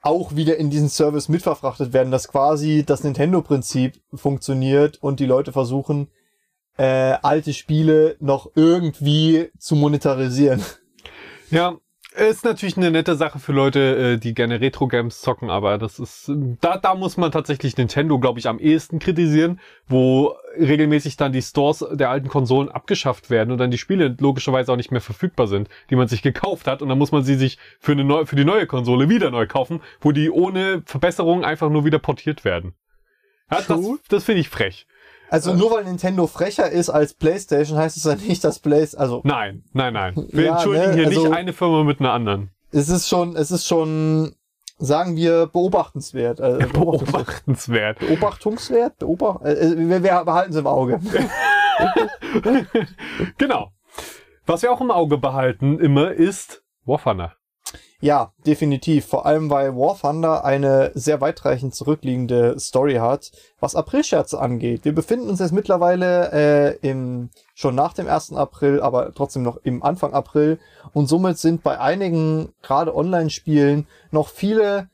auch 0.00 0.34
wieder 0.34 0.56
in 0.56 0.68
diesen 0.68 0.88
Service 0.88 1.28
mitverfrachtet 1.28 1.92
werden, 1.92 2.10
dass 2.10 2.26
quasi 2.26 2.82
das 2.84 3.04
Nintendo-Prinzip 3.04 4.02
funktioniert 4.12 5.00
und 5.00 5.20
die 5.20 5.26
Leute 5.26 5.52
versuchen, 5.52 6.08
äh, 6.82 7.16
alte 7.22 7.52
Spiele 7.52 8.16
noch 8.18 8.50
irgendwie 8.56 9.50
zu 9.58 9.76
monetarisieren. 9.76 10.62
Ja, 11.50 11.76
ist 12.16 12.46
natürlich 12.46 12.78
eine 12.78 12.90
nette 12.90 13.14
Sache 13.14 13.38
für 13.38 13.52
Leute, 13.52 14.14
äh, 14.14 14.16
die 14.16 14.32
gerne 14.32 14.62
Retro-Games 14.62 15.20
zocken, 15.20 15.50
aber 15.50 15.76
das 15.76 15.98
ist, 15.98 16.32
da, 16.62 16.78
da 16.78 16.94
muss 16.94 17.18
man 17.18 17.30
tatsächlich 17.30 17.76
Nintendo, 17.76 18.18
glaube 18.18 18.38
ich, 18.38 18.48
am 18.48 18.58
ehesten 18.58 19.00
kritisieren, 19.00 19.60
wo 19.86 20.34
regelmäßig 20.58 21.18
dann 21.18 21.32
die 21.32 21.42
Stores 21.42 21.84
der 21.92 22.08
alten 22.08 22.28
Konsolen 22.28 22.70
abgeschafft 22.70 23.28
werden 23.28 23.50
und 23.50 23.58
dann 23.58 23.70
die 23.70 23.76
Spiele 23.76 24.16
logischerweise 24.18 24.72
auch 24.72 24.76
nicht 24.76 24.92
mehr 24.92 25.02
verfügbar 25.02 25.46
sind, 25.46 25.68
die 25.90 25.96
man 25.96 26.08
sich 26.08 26.22
gekauft 26.22 26.66
hat 26.66 26.80
und 26.80 26.88
dann 26.88 26.96
muss 26.96 27.12
man 27.12 27.22
sie 27.22 27.34
sich 27.34 27.58
für, 27.78 27.92
eine 27.92 28.04
neue, 28.04 28.24
für 28.24 28.36
die 28.36 28.46
neue 28.46 28.66
Konsole 28.66 29.10
wieder 29.10 29.30
neu 29.30 29.46
kaufen, 29.46 29.82
wo 30.00 30.12
die 30.12 30.30
ohne 30.30 30.80
Verbesserung 30.86 31.44
einfach 31.44 31.68
nur 31.68 31.84
wieder 31.84 31.98
portiert 31.98 32.46
werden. 32.46 32.72
Ja, 33.50 33.60
das 33.60 33.78
das 34.08 34.24
finde 34.24 34.40
ich 34.40 34.48
frech. 34.48 34.86
Also 35.32 35.54
nur 35.54 35.70
weil 35.70 35.84
Nintendo 35.84 36.26
frecher 36.26 36.70
ist 36.70 36.90
als 36.90 37.14
PlayStation, 37.14 37.78
heißt 37.78 37.96
es 37.96 38.04
ja 38.04 38.16
nicht, 38.16 38.44
dass 38.44 38.58
PlayStation, 38.58 39.00
also. 39.00 39.20
Nein, 39.24 39.64
nein, 39.72 39.94
nein. 39.94 40.14
Wir 40.30 40.44
ja, 40.44 40.52
entschuldigen 40.52 40.90
ne, 40.90 40.94
hier 40.94 41.06
also, 41.06 41.22
nicht 41.22 41.32
eine 41.32 41.54
Firma 41.54 41.84
mit 41.84 42.00
einer 42.00 42.12
anderen. 42.12 42.50
Es 42.70 42.90
ist 42.90 43.08
schon, 43.08 43.34
es 43.34 43.50
ist 43.50 43.66
schon, 43.66 44.34
sagen 44.76 45.16
wir, 45.16 45.46
beobachtenswert. 45.46 46.38
Äh, 46.38 46.66
beobachtenswert. 46.70 48.00
Beobachtungswert? 48.00 48.98
Beobacht, 48.98 49.42
äh, 49.46 49.74
wir, 49.78 50.02
wir 50.02 50.24
behalten 50.24 50.52
es 50.52 50.58
im 50.58 50.66
Auge. 50.66 51.00
genau. 53.38 53.72
Was 54.44 54.60
wir 54.60 54.70
auch 54.70 54.82
im 54.82 54.90
Auge 54.90 55.16
behalten 55.16 55.78
immer 55.78 56.12
ist 56.12 56.62
War 56.84 57.02
Thunder. 57.02 57.36
Ja, 58.04 58.32
definitiv. 58.44 59.06
Vor 59.06 59.26
allem, 59.26 59.48
weil 59.48 59.76
War 59.76 59.96
Thunder 59.96 60.44
eine 60.44 60.90
sehr 60.94 61.20
weitreichend 61.20 61.72
zurückliegende 61.72 62.58
Story 62.58 62.94
hat, 62.94 63.30
was 63.60 63.76
Aprilscherze 63.76 64.40
angeht. 64.40 64.84
Wir 64.84 64.92
befinden 64.92 65.30
uns 65.30 65.38
jetzt 65.38 65.52
mittlerweile 65.52 66.32
äh, 66.32 66.78
im, 66.88 67.30
schon 67.54 67.76
nach 67.76 67.92
dem 67.92 68.08
1. 68.08 68.32
April, 68.32 68.80
aber 68.80 69.14
trotzdem 69.14 69.44
noch 69.44 69.58
im 69.58 69.84
Anfang 69.84 70.14
April. 70.14 70.58
Und 70.92 71.06
somit 71.06 71.38
sind 71.38 71.62
bei 71.62 71.78
einigen, 71.78 72.52
gerade 72.60 72.92
Online-Spielen, 72.92 73.86
noch 74.10 74.26
viele 74.26 74.88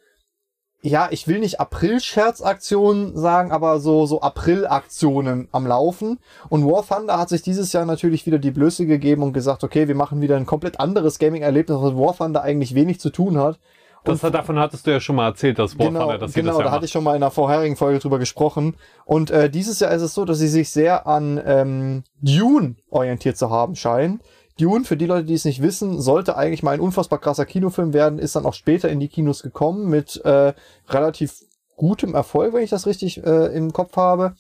ja, 0.80 1.08
ich 1.10 1.26
will 1.26 1.40
nicht 1.40 1.58
April-Scherzaktionen 1.58 3.16
sagen, 3.16 3.50
aber 3.50 3.80
so, 3.80 4.06
so 4.06 4.20
April-Aktionen 4.20 5.48
am 5.50 5.66
Laufen. 5.66 6.18
Und 6.48 6.64
War 6.64 6.86
Thunder 6.86 7.18
hat 7.18 7.28
sich 7.28 7.42
dieses 7.42 7.72
Jahr 7.72 7.84
natürlich 7.84 8.26
wieder 8.26 8.38
die 8.38 8.52
Blöße 8.52 8.86
gegeben 8.86 9.22
und 9.24 9.32
gesagt, 9.32 9.64
okay, 9.64 9.88
wir 9.88 9.96
machen 9.96 10.20
wieder 10.20 10.36
ein 10.36 10.46
komplett 10.46 10.78
anderes 10.78 11.18
Gaming-Erlebnis, 11.18 11.78
was 11.80 11.96
War 11.96 12.16
Thunder 12.16 12.42
eigentlich 12.42 12.76
wenig 12.76 13.00
zu 13.00 13.10
tun 13.10 13.38
hat. 13.38 13.58
Das, 14.04 14.22
und, 14.22 14.32
davon 14.32 14.58
hattest 14.58 14.86
du 14.86 14.92
ja 14.92 15.00
schon 15.00 15.16
mal 15.16 15.26
erzählt, 15.26 15.58
dass 15.58 15.76
War 15.76 15.86
genau, 15.86 16.00
Thunder 16.00 16.18
das 16.18 16.32
Genau, 16.32 16.58
das 16.58 16.66
da 16.66 16.70
hatte 16.70 16.84
ich 16.84 16.92
schon 16.92 17.02
mal 17.02 17.16
in 17.16 17.22
einer 17.24 17.32
vorherigen 17.32 17.74
Folge 17.74 17.98
drüber 17.98 18.20
gesprochen. 18.20 18.76
Und 19.04 19.32
äh, 19.32 19.50
dieses 19.50 19.80
Jahr 19.80 19.90
ist 19.90 20.02
es 20.02 20.14
so, 20.14 20.24
dass 20.24 20.38
sie 20.38 20.48
sich 20.48 20.70
sehr 20.70 21.08
an 21.08 21.40
ähm, 21.44 22.04
Dune 22.20 22.76
orientiert 22.90 23.36
zu 23.36 23.50
haben 23.50 23.74
scheinen. 23.74 24.20
Dune, 24.58 24.84
für 24.84 24.96
die 24.96 25.06
Leute, 25.06 25.24
die 25.24 25.34
es 25.34 25.44
nicht 25.44 25.62
wissen, 25.62 26.00
sollte 26.00 26.36
eigentlich 26.36 26.62
mal 26.62 26.72
ein 26.72 26.80
unfassbar 26.80 27.20
krasser 27.20 27.46
Kinofilm 27.46 27.92
werden, 27.92 28.18
ist 28.18 28.36
dann 28.36 28.46
auch 28.46 28.54
später 28.54 28.88
in 28.88 29.00
die 29.00 29.08
Kinos 29.08 29.42
gekommen 29.42 29.88
mit 29.88 30.16
äh, 30.24 30.52
relativ 30.88 31.42
gutem 31.76 32.14
Erfolg, 32.14 32.52
wenn 32.52 32.64
ich 32.64 32.70
das 32.70 32.86
richtig 32.86 33.24
äh, 33.24 33.46
im 33.56 33.72
Kopf 33.72 33.96
habe. 33.96 34.34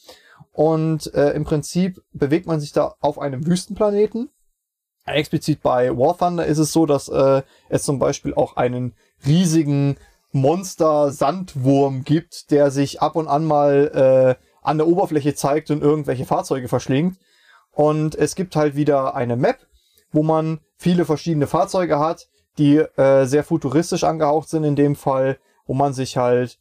Und 0.52 1.14
äh, 1.14 1.30
im 1.30 1.44
Prinzip 1.44 2.02
bewegt 2.12 2.46
man 2.46 2.60
sich 2.60 2.72
da 2.72 2.96
auf 3.00 3.18
einem 3.18 3.46
Wüstenplaneten. 3.46 4.30
Explizit 5.06 5.62
bei 5.62 5.96
War 5.96 6.18
Thunder 6.18 6.44
ist 6.44 6.58
es 6.58 6.72
so, 6.72 6.84
dass 6.84 7.08
äh, 7.08 7.42
es 7.68 7.84
zum 7.84 7.98
Beispiel 7.98 8.34
auch 8.34 8.56
einen 8.56 8.94
riesigen 9.24 9.96
Monster-Sandwurm 10.32 12.04
gibt, 12.04 12.50
der 12.50 12.70
sich 12.70 13.00
ab 13.00 13.16
und 13.16 13.28
an 13.28 13.44
mal 13.44 14.36
äh, 14.38 14.44
an 14.62 14.78
der 14.78 14.86
Oberfläche 14.86 15.34
zeigt 15.34 15.70
und 15.70 15.82
irgendwelche 15.82 16.26
Fahrzeuge 16.26 16.68
verschlingt. 16.68 17.18
Und 17.70 18.16
es 18.16 18.34
gibt 18.34 18.56
halt 18.56 18.74
wieder 18.74 19.14
eine 19.14 19.36
Map, 19.36 19.58
wo 20.12 20.22
man 20.22 20.60
viele 20.76 21.04
verschiedene 21.04 21.46
Fahrzeuge 21.46 21.98
hat, 21.98 22.28
die 22.58 22.76
äh, 22.76 23.24
sehr 23.24 23.44
futuristisch 23.44 24.04
angehaucht 24.04 24.48
sind 24.48 24.64
in 24.64 24.76
dem 24.76 24.96
Fall, 24.96 25.38
wo 25.66 25.74
man 25.74 25.92
sich 25.92 26.16
halt 26.16 26.58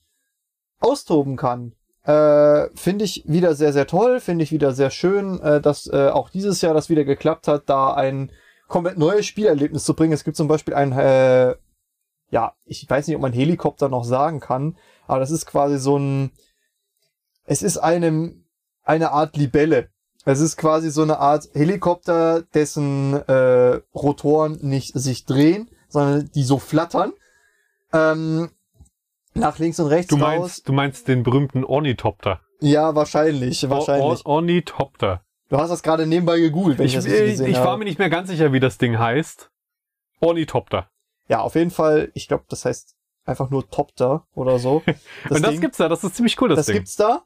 austoben 0.80 1.36
kann. 1.36 1.74
Äh, 2.04 2.70
finde 2.76 3.04
ich 3.04 3.24
wieder 3.28 3.56
sehr, 3.56 3.74
sehr 3.74 3.88
toll, 3.88 4.20
finde 4.20 4.44
ich 4.44 4.52
wieder 4.52 4.72
sehr 4.72 4.92
schön, 4.92 5.42
äh, 5.42 5.60
dass 5.60 5.88
äh, 5.88 6.10
auch 6.10 6.30
dieses 6.30 6.62
Jahr 6.62 6.74
das 6.74 6.90
wieder 6.90 7.04
geklappt 7.04 7.48
hat, 7.48 7.64
da 7.70 7.94
ein 7.94 8.32
komplett 8.68 8.98
neues 8.98 9.26
Spielerlebnis 9.26 9.84
zu 9.84 9.94
bringen. 9.94 10.14
Es 10.14 10.24
gibt 10.24 10.38
zum 10.38 10.48
Beispiel 10.48 10.74
ein, 10.74 10.92
äh, 10.94 11.56
ja, 12.30 12.54
ich 12.66 12.90
weiß 12.90 13.08
nicht, 13.08 13.16
ob 13.16 13.22
man 13.22 13.34
Helikopter 13.34 13.90
noch 13.90 14.04
sagen 14.04 14.40
kann, 14.40 14.78
aber 15.06 15.20
das 15.20 15.32
ist 15.32 15.46
quasi 15.46 15.78
so 15.78 15.98
ein, 15.98 16.32
es 17.46 17.62
ist 17.62 17.78
einem, 17.78 18.46
eine 18.84 19.12
Art 19.12 19.36
Libelle, 19.36 19.90
es 20.28 20.42
ist 20.42 20.58
quasi 20.58 20.92
so 20.92 21.04
eine 21.04 21.20
Art 21.20 21.48
Helikopter, 21.54 22.42
dessen 22.54 23.14
äh, 23.14 23.80
Rotoren 23.96 24.60
nicht 24.62 24.92
sich 24.94 25.26
drehen, 25.26 25.70
sondern 25.88 26.30
die 26.36 26.44
so 26.44 26.60
flattern. 26.60 27.14
Ähm, 27.94 28.50
nach 29.34 29.58
links 29.58 29.80
und 29.80 29.88
rechts 29.88 30.10
du 30.10 30.18
meinst, 30.18 30.42
raus. 30.42 30.64
Du 30.64 30.74
meinst 30.74 31.08
den 31.08 31.24
berühmten 31.24 31.64
Ornithopter? 31.64 32.42
Ja, 32.60 32.94
wahrscheinlich, 32.94 33.70
wahrscheinlich. 33.70 34.26
Or 34.26 34.36
Ornithopter. 34.36 35.24
Du 35.48 35.58
hast 35.58 35.70
das 35.70 35.82
gerade 35.82 36.06
nebenbei 36.06 36.40
gegoogelt, 36.40 36.78
wenn 36.78 36.88
ich, 36.88 36.94
ich 36.94 36.98
das 36.98 37.06
richtig 37.06 37.32
gesehen 37.32 37.52
Ich 37.52 37.58
war 37.60 37.78
mir 37.78 37.86
nicht 37.86 38.00
mehr 38.00 38.10
ganz 38.10 38.28
sicher, 38.28 38.52
wie 38.52 38.60
das 38.60 38.78
Ding 38.78 39.00
heißt. 39.00 39.50
Ornithopter. 40.20 40.90
Ja, 41.30 41.40
auf 41.40 41.56
jeden 41.56 41.72
Fall, 41.72 42.12
ich 42.16 42.28
glaube, 42.28 42.44
das 42.50 42.66
heißt 42.66 42.97
einfach 43.28 43.50
nur 43.50 43.70
Topter 43.70 44.26
oder 44.34 44.60
so. 44.60 44.82
Das 45.24 45.38
und 45.38 45.44
das 45.44 45.52
Ding, 45.52 45.62
gibt's 45.62 45.78
da, 45.78 45.90
das 45.90 46.04
ist 46.04 46.16
ziemlich 46.16 46.40
cool, 46.42 46.50
das, 46.50 46.58
das 46.58 46.66
Ding. 46.68 46.76
gibt's 46.76 46.96
da. 46.96 47.24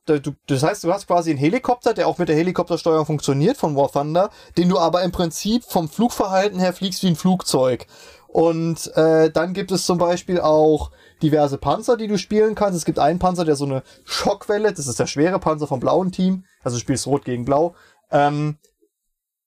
Das 0.47 0.63
heißt, 0.63 0.83
du 0.83 0.91
hast 0.91 1.07
quasi 1.07 1.29
einen 1.29 1.39
Helikopter, 1.39 1.93
der 1.93 2.07
auch 2.07 2.17
mit 2.17 2.29
der 2.29 2.35
Helikoptersteuerung 2.35 3.05
funktioniert 3.05 3.57
von 3.57 3.75
War 3.75 3.91
Thunder, 3.91 4.29
den 4.57 4.69
du 4.69 4.79
aber 4.79 5.03
im 5.03 5.11
Prinzip 5.11 5.63
vom 5.63 5.87
Flugverhalten 5.87 6.59
her 6.59 6.73
fliegst 6.73 7.03
wie 7.03 7.07
ein 7.07 7.15
Flugzeug. 7.15 7.85
Und 8.27 8.95
äh, 8.95 9.29
dann 9.29 9.53
gibt 9.53 9.71
es 9.71 9.85
zum 9.85 9.97
Beispiel 9.97 10.39
auch 10.39 10.91
diverse 11.21 11.57
Panzer, 11.57 11.97
die 11.97 12.07
du 12.07 12.17
spielen 12.17 12.55
kannst. 12.55 12.77
Es 12.77 12.85
gibt 12.85 12.97
einen 12.97 13.19
Panzer, 13.19 13.45
der 13.45 13.55
so 13.55 13.65
eine 13.65 13.83
Schockwelle, 14.05 14.73
das 14.73 14.87
ist 14.87 14.99
der 14.99 15.07
schwere 15.07 15.39
Panzer 15.39 15.67
vom 15.67 15.79
blauen 15.79 16.11
Team, 16.11 16.45
also 16.63 16.77
du 16.77 16.81
spielst 16.81 17.07
Rot 17.07 17.25
gegen 17.25 17.45
Blau, 17.45 17.75
ähm, 18.09 18.57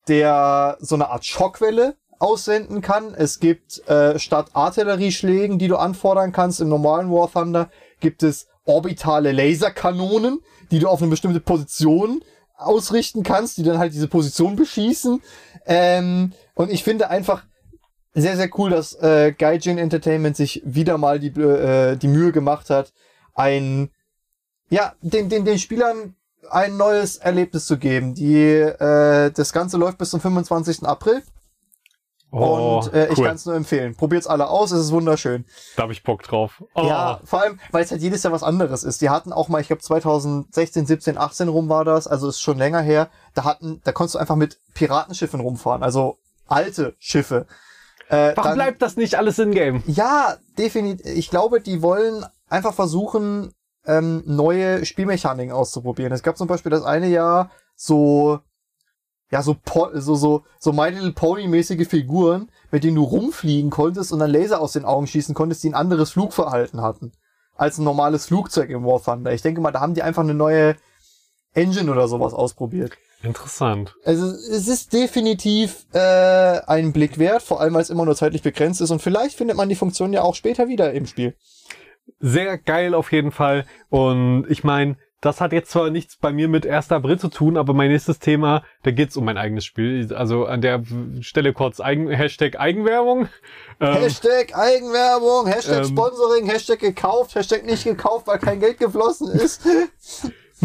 der 0.07 0.77
so 0.81 0.95
eine 0.95 1.09
Art 1.09 1.25
Schockwelle 1.25 1.97
aussenden 2.25 2.81
kann. 2.81 3.15
Es 3.15 3.39
gibt 3.39 3.87
äh, 3.87 4.19
statt 4.19 4.51
Artillerieschlägen, 4.55 5.59
die 5.59 5.69
du 5.69 5.77
anfordern 5.77 6.33
kannst 6.33 6.61
im 6.61 6.69
normalen 6.69 7.11
War 7.11 7.31
Thunder, 7.31 7.69
gibt 8.01 8.23
es 8.23 8.49
orbitale 8.65 9.33
Laserkanonen, 9.33 10.41
die 10.71 10.79
du 10.79 10.89
auf 10.89 11.03
eine 11.03 11.11
bestimmte 11.11 11.41
Position 11.41 12.23
ausrichten 12.57 13.25
kannst, 13.25 13.59
die 13.59 13.63
dann 13.63 13.79
halt 13.79 13.93
diese 13.93 14.09
Position 14.09 14.57
beschießen. 14.57 15.21
Ähm, 15.67 16.33
und 16.55 16.71
ich 16.71 16.83
finde 16.83 17.11
einfach 17.11 17.45
sehr, 18.15 18.37
sehr 18.37 18.49
cool, 18.59 18.71
dass 18.71 18.95
äh, 18.95 19.35
Gaijin 19.37 19.77
Entertainment 19.77 20.37
sich 20.37 20.63
wieder 20.65 20.97
mal 20.97 21.21
die, 21.21 21.39
äh, 21.39 21.97
die 21.97 22.09
Mühe 22.09 22.33
gemacht 22.33 22.71
hat, 22.71 22.95
ein, 23.35 23.91
ja, 24.71 24.95
den, 25.03 25.29
den, 25.29 25.45
den 25.45 25.59
Spielern 25.59 26.15
ein 26.51 26.79
neues 26.79 27.19
Erlebnis 27.19 27.67
zu 27.67 27.77
geben. 27.77 28.15
Die, 28.15 28.35
äh, 28.35 29.31
das 29.31 29.53
Ganze 29.53 29.77
läuft 29.77 29.99
bis 29.99 30.11
zum 30.11 30.21
25. 30.21 30.85
April. 30.85 31.23
Oh, 32.37 32.81
und 32.83 32.93
äh, 32.93 33.13
ich 33.13 33.19
cool. 33.19 33.27
kann 33.27 33.37
es 33.37 33.47
nur 33.47 33.55
empfehlen. 33.55 33.95
Probiert's 33.95 34.27
alle 34.27 34.49
aus, 34.49 34.73
es 34.73 34.87
ist 34.87 34.93
wunderschön. 34.93 35.45
Da 35.77 35.85
habe 35.85 35.93
ich 35.93 36.03
Bock 36.03 36.23
drauf. 36.23 36.65
Oh. 36.75 36.83
Ja, 36.83 37.21
vor 37.25 37.43
allem, 37.43 37.61
weil 37.71 37.85
es 37.85 37.91
halt 37.93 38.03
jedes 38.03 38.25
Jahr 38.25 38.33
was 38.33 38.43
anderes 38.43 38.83
ist. 38.83 39.01
Die 39.03 39.11
hatten 39.11 39.33
auch 39.33 39.49
mal, 39.49 39.61
ich 39.61 39.69
glaube 39.69 39.83
2016, 39.83 40.87
17, 40.87 41.17
18 41.17 41.49
rum 41.49 41.69
war 41.69 41.85
das, 41.85 42.09
also 42.09 42.29
ist 42.29 42.41
schon 42.41 42.59
länger 42.59 42.81
her. 42.81 43.09
Da 43.35 43.45
hatten, 43.45 43.81
da 43.85 43.93
konntest 43.93 44.17
du 44.17 44.19
einfach 44.19 44.37
mit 44.37 44.59
Piratenschiffen 44.75 45.39
rumfahren, 45.39 45.83
also 45.83 46.19
alte 46.49 46.97
Schiffe. 46.99 47.47
Äh, 48.09 48.33
Warum 48.35 48.51
dann, 48.51 48.55
bleibt 48.55 48.83
das 48.83 48.97
nicht 48.97 49.15
alles 49.15 49.39
in 49.39 49.53
Game? 49.53 49.83
Ja, 49.87 50.37
definitiv. 50.59 51.07
Ich 51.07 51.31
glaube, 51.31 51.61
die 51.61 51.83
wollen 51.83 52.27
einfach 52.49 52.75
versuchen, 52.75 53.55
ähm, 53.87 54.23
neue 54.27 54.85
Spielmechaniken 54.85 55.53
auszuprobieren. 55.53 56.13
Es 56.13 56.23
gab 56.23 56.37
zum 56.37 56.49
Beispiel 56.49 56.71
das 56.71 56.83
eine 56.83 57.09
Jahr 57.09 57.51
so 57.77 58.41
ja, 59.31 59.43
so, 59.43 59.57
so, 59.95 60.15
so, 60.15 60.45
so 60.59 60.73
My 60.73 60.91
Little 60.91 61.13
Pony 61.13 61.49
mäßige 61.49 61.89
Figuren, 61.89 62.51
mit 62.71 62.85
denen 62.85 62.97
du 62.97 63.03
rumfliegen 63.03 63.71
konntest 63.71 64.13
und 64.13 64.19
dann 64.19 64.31
Laser 64.31 64.61
aus 64.61 64.73
den 64.73 64.85
Augen 64.85 65.07
schießen 65.07 65.35
konntest, 65.35 65.63
die 65.65 65.71
ein 65.71 65.75
anderes 65.75 66.11
Flugverhalten 66.11 66.83
hatten. 66.83 67.13
Als 67.57 67.79
ein 67.79 67.85
normales 67.85 68.27
Flugzeug 68.27 68.71
im 68.71 68.85
War 68.85 69.03
Thunder. 69.03 69.33
Ich 69.33 69.43
denke 69.43 69.61
mal, 69.61 69.71
da 69.71 69.81
haben 69.81 69.95
die 69.95 70.03
einfach 70.03 70.23
eine 70.23 70.35
neue 70.35 70.77
Engine 71.53 71.91
oder 71.91 72.09
sowas 72.09 72.35
ausprobiert. 72.35 72.93
Interessant. 73.23 73.95
Also 74.05 74.27
es 74.27 74.69
ist 74.69 74.93
definitiv 74.93 75.87
äh, 75.93 76.61
ein 76.67 76.93
Blick 76.93 77.19
wert, 77.19 77.43
vor 77.43 77.61
allem 77.61 77.75
weil 77.75 77.83
es 77.83 77.91
immer 77.91 78.05
nur 78.05 78.17
zeitlich 78.17 78.43
begrenzt 78.43 78.81
ist 78.81 78.91
und 78.91 79.01
vielleicht 79.01 79.37
findet 79.37 79.57
man 79.57 79.69
die 79.69 79.77
Funktion 79.77 80.13
ja 80.13 80.23
auch 80.23 80.35
später 80.35 80.69
wieder 80.69 80.93
im 80.93 81.07
Spiel. 81.07 81.35
Sehr 82.21 82.59
geil 82.59 82.95
auf 82.95 83.13
jeden 83.13 83.33
Fall. 83.33 83.67
Und 83.89 84.47
ich 84.51 84.63
meine, 84.63 84.97
das 85.25 85.41
hat 85.41 85.53
jetzt 85.53 85.71
zwar 85.71 85.89
nichts 85.89 86.17
bei 86.17 86.33
mir 86.33 86.49
mit 86.49 86.67
1. 86.67 86.93
April 86.93 87.19
zu 87.19 87.29
tun, 87.29 87.57
aber 87.57 87.73
mein 87.73 87.91
nächstes 87.91 88.19
Thema, 88.19 88.63
da 88.83 88.91
geht's 88.91 89.17
um 89.17 89.25
mein 89.25 89.39
eigenes 89.39 89.65
Spiel. 89.65 90.13
Also 90.15 90.45
an 90.45 90.61
der 90.61 90.83
Stelle 91.21 91.55
kurz 91.55 91.81
Eigen, 91.81 92.11
Hashtag 92.11 92.61
Eigenwerbung. 92.61 93.29
Ähm, 93.81 93.95
Hashtag 93.95 94.55
Eigenwerbung, 94.55 95.47
Hashtag 95.47 95.79
ähm, 95.79 95.85
Sponsoring, 95.85 96.47
Hashtag 96.47 96.79
gekauft, 96.79 97.35
Hashtag 97.35 97.65
nicht 97.65 97.85
gekauft, 97.85 98.27
weil 98.27 98.39
kein 98.39 98.61
Geld 98.61 98.79
geflossen 98.79 99.31
ist. 99.33 99.67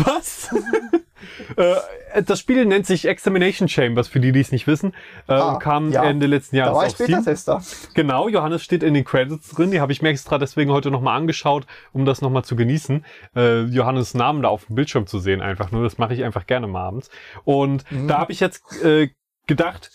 Was? 0.05 0.49
äh, 1.57 2.23
das 2.23 2.39
Spiel 2.39 2.65
nennt 2.65 2.85
sich 2.85 3.05
Examination 3.07 3.67
Chambers, 3.67 4.07
für 4.07 4.19
die, 4.19 4.31
die 4.31 4.39
es 4.39 4.51
nicht 4.51 4.67
wissen. 4.67 4.93
Äh, 5.27 5.33
Ah, 5.33 5.53
und 5.53 5.59
kam 5.59 5.91
ja. 5.91 6.03
Ende 6.03 6.25
letzten 6.27 6.55
Da 6.55 6.63
Jahres 6.65 6.75
war 6.77 6.85
ich 6.85 6.93
auf 6.93 6.95
später 6.97 7.21
Steam. 7.21 7.25
Tester. 7.25 7.61
Genau, 7.93 8.29
Johannes 8.29 8.63
steht 8.63 8.83
in 8.83 8.93
den 8.93 9.03
Credits 9.03 9.49
drin. 9.49 9.71
Die 9.71 9.81
habe 9.81 9.91
ich 9.91 10.01
mir 10.01 10.09
extra 10.09 10.37
deswegen 10.37 10.71
heute 10.71 10.91
nochmal 10.91 11.17
angeschaut, 11.17 11.65
um 11.93 12.05
das 12.05 12.21
nochmal 12.21 12.43
zu 12.43 12.55
genießen. 12.55 13.05
Äh, 13.35 13.63
Johannes 13.65 14.13
Namen 14.13 14.41
da 14.43 14.49
auf 14.49 14.65
dem 14.65 14.75
Bildschirm 14.75 15.07
zu 15.07 15.19
sehen 15.19 15.41
einfach 15.41 15.71
nur. 15.71 15.83
Das 15.83 15.97
mache 15.97 16.13
ich 16.13 16.23
einfach 16.23 16.45
gerne 16.47 16.67
mal 16.67 16.81
abends. 16.85 17.09
Und 17.43 17.89
Mhm. 17.91 18.07
da 18.07 18.17
habe 18.19 18.31
ich 18.31 18.39
jetzt 18.39 18.63
äh, 18.83 19.09
gedacht, 19.47 19.89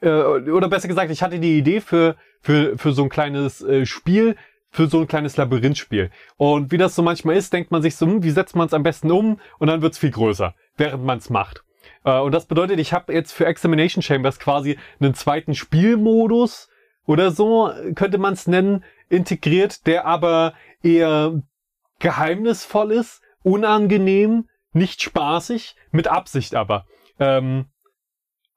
äh, 0.00 0.08
oder 0.10 0.68
besser 0.68 0.88
gesagt, 0.88 1.10
ich 1.10 1.22
hatte 1.22 1.38
die 1.38 1.58
Idee 1.58 1.80
für, 1.80 2.16
für, 2.42 2.76
für 2.78 2.92
so 2.92 3.02
ein 3.02 3.08
kleines 3.08 3.62
äh, 3.62 3.86
Spiel, 3.86 4.36
für 4.76 4.88
so 4.88 5.00
ein 5.00 5.08
kleines 5.08 5.38
Labyrinthspiel. 5.38 6.10
Und 6.36 6.70
wie 6.70 6.76
das 6.76 6.94
so 6.94 7.02
manchmal 7.02 7.36
ist, 7.36 7.50
denkt 7.50 7.70
man 7.70 7.80
sich 7.80 7.96
so, 7.96 8.04
hm, 8.04 8.22
wie 8.22 8.30
setzt 8.30 8.54
man 8.54 8.66
es 8.66 8.74
am 8.74 8.82
besten 8.82 9.10
um? 9.10 9.40
Und 9.58 9.68
dann 9.68 9.80
wird's 9.80 9.96
viel 9.96 10.10
größer, 10.10 10.54
während 10.76 11.02
man 11.02 11.16
es 11.16 11.30
macht. 11.30 11.64
Äh, 12.04 12.18
und 12.18 12.32
das 12.32 12.44
bedeutet, 12.44 12.78
ich 12.78 12.92
habe 12.92 13.14
jetzt 13.14 13.32
für 13.32 13.46
Examination 13.46 14.02
Chambers 14.02 14.38
quasi 14.38 14.78
einen 15.00 15.14
zweiten 15.14 15.54
Spielmodus 15.54 16.68
oder 17.06 17.30
so, 17.30 17.72
könnte 17.94 18.18
man 18.18 18.34
es 18.34 18.46
nennen, 18.46 18.84
integriert, 19.08 19.86
der 19.86 20.04
aber 20.04 20.52
eher 20.82 21.40
geheimnisvoll 21.98 22.92
ist, 22.92 23.22
unangenehm, 23.42 24.46
nicht 24.74 25.00
spaßig, 25.00 25.74
mit 25.90 26.06
Absicht 26.06 26.54
aber. 26.54 26.84
Ähm, 27.18 27.64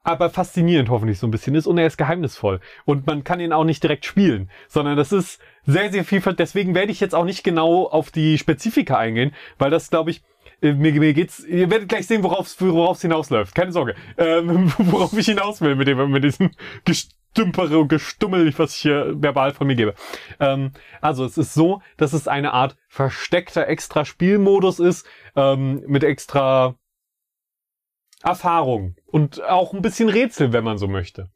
aber 0.04 0.30
faszinierend 0.30 0.90
hoffentlich 0.90 1.20
so 1.20 1.28
ein 1.28 1.32
bisschen 1.32 1.56
ist 1.56 1.68
und 1.68 1.78
er 1.78 1.88
ist 1.88 1.98
geheimnisvoll. 1.98 2.62
Und 2.86 3.06
man 3.06 3.24
kann 3.24 3.40
ihn 3.40 3.54
auch 3.54 3.64
nicht 3.64 3.84
direkt 3.84 4.06
spielen, 4.06 4.50
sondern 4.68 4.98
das 4.98 5.12
ist 5.12 5.42
sehr, 5.66 5.92
sehr 5.92 6.06
vielfalt. 6.06 6.40
Deswegen 6.40 6.74
werde 6.74 6.92
ich 6.92 7.00
jetzt 7.00 7.16
auch 7.16 7.26
nicht 7.26 7.44
genau 7.44 7.86
auf 7.86 8.12
die 8.12 8.38
Spezifika 8.38 8.98
eingehen, 8.98 9.34
weil 9.58 9.72
das, 9.72 9.90
glaube 9.90 10.12
ich, 10.12 10.24
äh, 10.62 10.74
mir, 10.74 10.94
mir 10.94 11.14
geht's, 11.14 11.40
ihr 11.40 11.70
werdet 11.70 11.90
gleich 11.90 12.08
sehen, 12.08 12.24
worauf 12.24 12.58
es 12.58 13.02
hinausläuft. 13.02 13.54
Keine 13.56 13.72
Sorge. 13.72 13.96
Ähm, 14.18 14.72
worauf 14.78 15.14
ich 15.18 15.26
hinaus 15.26 15.62
will 15.62 15.76
mit 15.76 15.88
dem, 15.88 16.12
mit 16.12 16.24
diesem 16.24 16.52
Gestümpere 16.86 17.80
und 17.80 17.90
Gestummel, 17.90 18.54
was 18.58 18.76
ich 18.76 18.82
hier 18.82 19.14
verbal 19.22 19.54
von 19.54 19.68
mir 19.68 19.76
gebe. 19.76 19.96
Ähm, 20.40 20.72
also 21.02 21.26
es 21.26 21.38
ist 21.38 21.54
so, 21.54 21.82
dass 21.98 22.14
es 22.14 22.28
eine 22.28 22.54
Art 22.54 22.78
versteckter 22.88 23.68
extra 23.68 24.06
Spielmodus 24.06 24.80
ist, 24.80 25.06
ähm, 25.36 25.84
mit 25.88 26.04
extra 26.04 26.76
Erfahrung 28.24 28.96
und 29.12 29.44
auch 29.44 29.74
ein 29.74 29.82
bisschen 29.82 30.10
Rätsel, 30.10 30.54
wenn 30.54 30.64
man 30.64 30.78
so 30.78 30.88
möchte. 30.88 31.30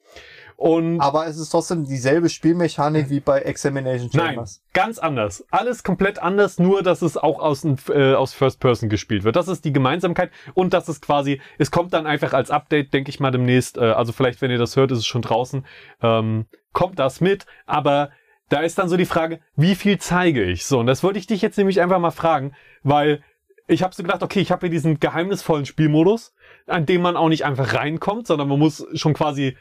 Und 0.55 1.01
Aber 1.01 1.27
es 1.27 1.37
ist 1.37 1.49
trotzdem 1.49 1.85
dieselbe 1.85 2.29
Spielmechanik 2.29 3.09
wie 3.09 3.19
bei 3.19 3.41
Examination 3.41 4.09
nein, 4.13 4.27
Chambers. 4.27 4.61
ganz 4.73 4.99
anders. 4.99 5.45
Alles 5.51 5.83
komplett 5.83 6.19
anders, 6.19 6.59
nur 6.59 6.83
dass 6.83 7.01
es 7.01 7.17
auch 7.17 7.39
aus, 7.39 7.65
äh, 7.89 8.13
aus 8.13 8.33
First 8.33 8.59
Person 8.59 8.87
gespielt 8.87 9.23
wird. 9.23 9.35
Das 9.35 9.47
ist 9.47 9.65
die 9.65 9.73
Gemeinsamkeit 9.73 10.31
und 10.53 10.73
das 10.73 10.89
ist 10.89 11.01
quasi, 11.01 11.41
es 11.57 11.71
kommt 11.71 11.93
dann 11.93 12.05
einfach 12.05 12.33
als 12.33 12.51
Update, 12.51 12.93
denke 12.93 13.09
ich 13.09 13.19
mal 13.19 13.31
demnächst, 13.31 13.77
äh, 13.77 13.81
also 13.81 14.13
vielleicht, 14.13 14.41
wenn 14.41 14.51
ihr 14.51 14.59
das 14.59 14.75
hört, 14.75 14.91
ist 14.91 14.99
es 14.99 15.05
schon 15.05 15.23
draußen, 15.23 15.65
ähm, 16.01 16.45
kommt 16.71 16.99
das 16.99 17.19
mit, 17.19 17.45
aber 17.65 18.11
da 18.49 18.59
ist 18.59 18.77
dann 18.77 18.89
so 18.89 18.97
die 18.97 19.05
Frage, 19.05 19.39
wie 19.55 19.75
viel 19.75 19.97
zeige 19.97 20.43
ich? 20.43 20.65
So, 20.65 20.79
und 20.79 20.85
das 20.85 21.03
wollte 21.03 21.17
ich 21.17 21.27
dich 21.27 21.41
jetzt 21.41 21.57
nämlich 21.57 21.81
einfach 21.81 21.99
mal 21.99 22.11
fragen, 22.11 22.53
weil 22.83 23.23
ich 23.67 23.81
habe 23.81 23.95
so 23.95 24.03
gedacht, 24.03 24.23
okay, 24.23 24.41
ich 24.41 24.51
habe 24.51 24.61
hier 24.61 24.69
diesen 24.69 24.99
geheimnisvollen 24.99 25.65
Spielmodus, 25.65 26.33
an 26.67 26.85
dem 26.85 27.01
man 27.01 27.17
auch 27.17 27.29
nicht 27.29 27.45
einfach 27.45 27.73
reinkommt, 27.73 28.27
sondern 28.27 28.47
man 28.47 28.59
muss 28.59 28.85
schon 28.93 29.13
quasi 29.13 29.57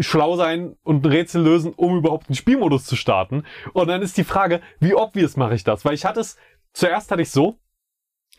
schlau 0.00 0.36
sein 0.36 0.76
und 0.82 1.04
ein 1.04 1.10
Rätsel 1.10 1.42
lösen, 1.42 1.72
um 1.74 1.96
überhaupt 1.96 2.28
einen 2.28 2.36
Spielmodus 2.36 2.84
zu 2.84 2.96
starten. 2.96 3.44
Und 3.72 3.88
dann 3.88 4.02
ist 4.02 4.16
die 4.16 4.24
Frage, 4.24 4.60
wie 4.80 4.94
obvious 4.94 5.36
mache 5.36 5.54
ich 5.54 5.64
das? 5.64 5.84
Weil 5.84 5.94
ich 5.94 6.04
hatte 6.04 6.20
es, 6.20 6.36
zuerst 6.72 7.10
hatte 7.10 7.22
ich 7.22 7.30
so, 7.30 7.58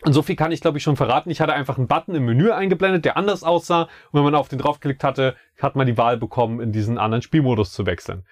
und 0.04 0.12
so 0.12 0.22
viel 0.22 0.36
kann 0.36 0.52
ich 0.52 0.60
glaube 0.60 0.78
ich 0.78 0.84
schon 0.84 0.96
verraten, 0.96 1.30
ich 1.30 1.40
hatte 1.40 1.54
einfach 1.54 1.76
einen 1.76 1.88
Button 1.88 2.14
im 2.14 2.24
Menü 2.24 2.52
eingeblendet, 2.52 3.04
der 3.04 3.16
anders 3.16 3.42
aussah. 3.42 3.82
Und 3.82 3.90
wenn 4.12 4.22
man 4.22 4.34
auf 4.36 4.48
den 4.48 4.58
draufgeklickt 4.58 5.02
hatte, 5.02 5.34
hat 5.60 5.74
man 5.74 5.86
die 5.86 5.98
Wahl 5.98 6.16
bekommen, 6.16 6.60
in 6.60 6.72
diesen 6.72 6.98
anderen 6.98 7.22
Spielmodus 7.22 7.72
zu 7.72 7.84
wechseln. 7.84 8.24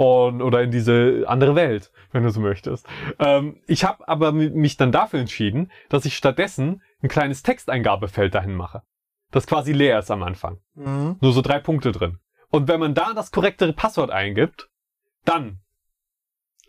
Und, 0.00 0.42
oder 0.42 0.62
in 0.62 0.70
diese 0.70 1.24
andere 1.26 1.56
Welt, 1.56 1.90
wenn 2.12 2.22
du 2.22 2.30
so 2.30 2.38
möchtest. 2.40 2.86
Ähm, 3.18 3.60
ich 3.66 3.82
habe 3.82 4.06
aber 4.06 4.28
mi- 4.30 4.50
mich 4.50 4.76
dann 4.76 4.92
dafür 4.92 5.18
entschieden, 5.18 5.72
dass 5.88 6.04
ich 6.04 6.16
stattdessen 6.16 6.82
ein 7.02 7.08
kleines 7.08 7.42
Texteingabefeld 7.42 8.32
dahin 8.32 8.54
mache. 8.54 8.82
Das 9.32 9.48
quasi 9.48 9.72
leer 9.72 9.98
ist 9.98 10.12
am 10.12 10.22
Anfang. 10.22 10.60
Mhm. 10.74 11.16
Nur 11.20 11.32
so 11.32 11.42
drei 11.42 11.58
Punkte 11.58 11.90
drin. 11.90 12.20
Und 12.48 12.68
wenn 12.68 12.78
man 12.78 12.94
da 12.94 13.12
das 13.12 13.32
korrekte 13.32 13.72
Passwort 13.72 14.12
eingibt, 14.12 14.70
dann 15.24 15.58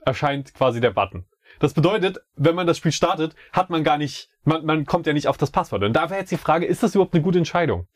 erscheint 0.03 0.55
quasi 0.55 0.81
der 0.81 0.89
Button. 0.89 1.27
Das 1.59 1.75
bedeutet, 1.75 2.17
wenn 2.35 2.55
man 2.55 2.65
das 2.65 2.79
Spiel 2.79 2.91
startet, 2.91 3.35
hat 3.53 3.69
man 3.69 3.83
gar 3.83 3.99
nicht, 3.99 4.31
man, 4.43 4.65
man 4.65 4.85
kommt 4.85 5.05
ja 5.05 5.13
nicht 5.13 5.27
auf 5.27 5.37
das 5.37 5.51
Passwort. 5.51 5.83
Und 5.83 5.93
da 5.93 6.09
wäre 6.09 6.19
jetzt 6.19 6.31
die 6.31 6.37
Frage, 6.37 6.65
ist 6.65 6.81
das 6.81 6.95
überhaupt 6.95 7.13
eine 7.13 7.21
gute 7.21 7.37
Entscheidung? 7.37 7.87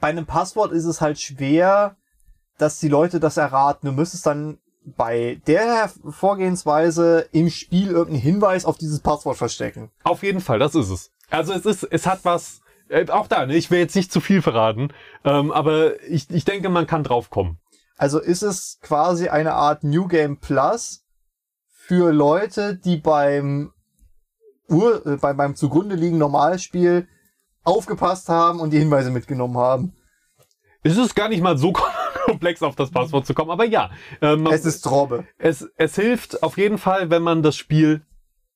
Bei 0.00 0.08
einem 0.08 0.26
Passwort 0.26 0.72
ist 0.72 0.86
es 0.86 1.00
halt 1.00 1.20
schwer, 1.20 1.96
dass 2.58 2.80
die 2.80 2.88
Leute 2.88 3.20
das 3.20 3.36
erraten. 3.36 3.86
Du 3.86 3.92
müsstest 3.92 4.26
dann 4.26 4.58
bei 4.84 5.40
der 5.46 5.90
Vorgehensweise 6.08 7.28
im 7.32 7.50
Spiel 7.50 7.88
irgendeinen 7.88 8.22
Hinweis 8.22 8.64
auf 8.64 8.78
dieses 8.78 9.00
Passwort 9.00 9.36
verstecken. 9.36 9.90
Auf 10.04 10.22
jeden 10.22 10.40
Fall, 10.40 10.58
das 10.58 10.74
ist 10.74 10.90
es. 10.90 11.10
Also 11.30 11.52
es 11.52 11.66
ist, 11.66 11.84
es 11.84 12.06
hat 12.06 12.20
was, 12.24 12.60
äh, 12.88 13.08
auch 13.10 13.26
da, 13.26 13.46
ne, 13.46 13.56
ich 13.56 13.70
will 13.70 13.78
jetzt 13.78 13.96
nicht 13.96 14.12
zu 14.12 14.20
viel 14.20 14.40
verraten, 14.40 14.92
ähm, 15.24 15.52
aber 15.52 16.02
ich, 16.04 16.30
ich 16.30 16.44
denke, 16.44 16.68
man 16.68 16.86
kann 16.86 17.04
drauf 17.04 17.30
kommen. 17.30 17.58
Also 17.96 18.18
ist 18.18 18.42
es 18.42 18.78
quasi 18.80 19.28
eine 19.28 19.54
Art 19.54 19.84
New 19.84 20.06
Game 20.06 20.38
Plus 20.38 21.04
für 21.68 22.12
Leute, 22.12 22.76
die 22.76 22.96
beim 22.96 23.72
Ur, 24.68 25.06
äh, 25.06 25.16
bei, 25.16 25.32
beim 25.32 25.56
zugrunde 25.56 25.96
liegenden 25.96 26.20
Normalspiel 26.20 27.08
aufgepasst 27.64 28.28
haben 28.28 28.60
und 28.60 28.70
die 28.70 28.78
Hinweise 28.78 29.10
mitgenommen 29.10 29.58
haben. 29.58 29.94
Es 30.82 30.96
ist 30.96 31.14
gar 31.14 31.28
nicht 31.28 31.42
mal 31.42 31.58
so 31.58 31.72
komplex, 32.28 32.62
auf 32.62 32.76
das 32.76 32.90
Passwort 32.90 33.26
zu 33.26 33.34
kommen, 33.34 33.50
aber 33.50 33.64
ja. 33.64 33.90
Ähm, 34.20 34.46
Es 34.46 34.64
ist 34.64 34.82
Trobbe. 34.82 35.26
es, 35.38 35.68
es 35.76 35.96
hilft 35.96 36.42
auf 36.42 36.56
jeden 36.58 36.78
Fall, 36.78 37.10
wenn 37.10 37.22
man 37.22 37.42
das 37.42 37.56
Spiel 37.56 38.02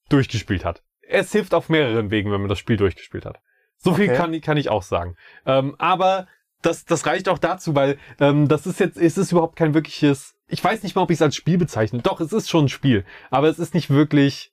durchgespielt 0.08 0.64
hat. 0.64 0.82
Es 1.08 1.32
hilft 1.32 1.54
auf 1.54 1.68
mehreren 1.68 2.10
Wegen, 2.10 2.30
wenn 2.32 2.40
man 2.40 2.48
das 2.48 2.58
Spiel 2.58 2.76
durchgespielt 2.76 3.24
hat. 3.26 3.40
So 3.78 3.94
viel 3.94 4.08
Okay. 4.08 4.16
kann, 4.16 4.40
kann 4.40 4.56
ich 4.56 4.68
auch 4.70 4.82
sagen. 4.82 5.16
Ähm, 5.46 5.74
aber 5.78 6.26
das, 6.62 6.84
das 6.84 7.06
reicht 7.06 7.28
auch 7.28 7.38
dazu, 7.38 7.74
weil 7.74 7.98
ähm, 8.20 8.46
das 8.48 8.66
ist 8.66 8.78
jetzt, 8.78 8.96
es 8.96 9.18
ist 9.18 9.32
überhaupt 9.32 9.56
kein 9.56 9.74
wirkliches. 9.74 10.34
Ich 10.46 10.62
weiß 10.62 10.82
nicht 10.84 10.94
mal, 10.94 11.02
ob 11.02 11.10
ich 11.10 11.16
es 11.18 11.22
als 11.22 11.34
Spiel 11.34 11.58
bezeichne. 11.58 12.00
Doch, 12.00 12.20
es 12.20 12.32
ist 12.32 12.48
schon 12.48 12.66
ein 12.66 12.68
Spiel, 12.68 13.04
aber 13.30 13.48
es 13.48 13.58
ist 13.58 13.74
nicht 13.74 13.90
wirklich. 13.90 14.52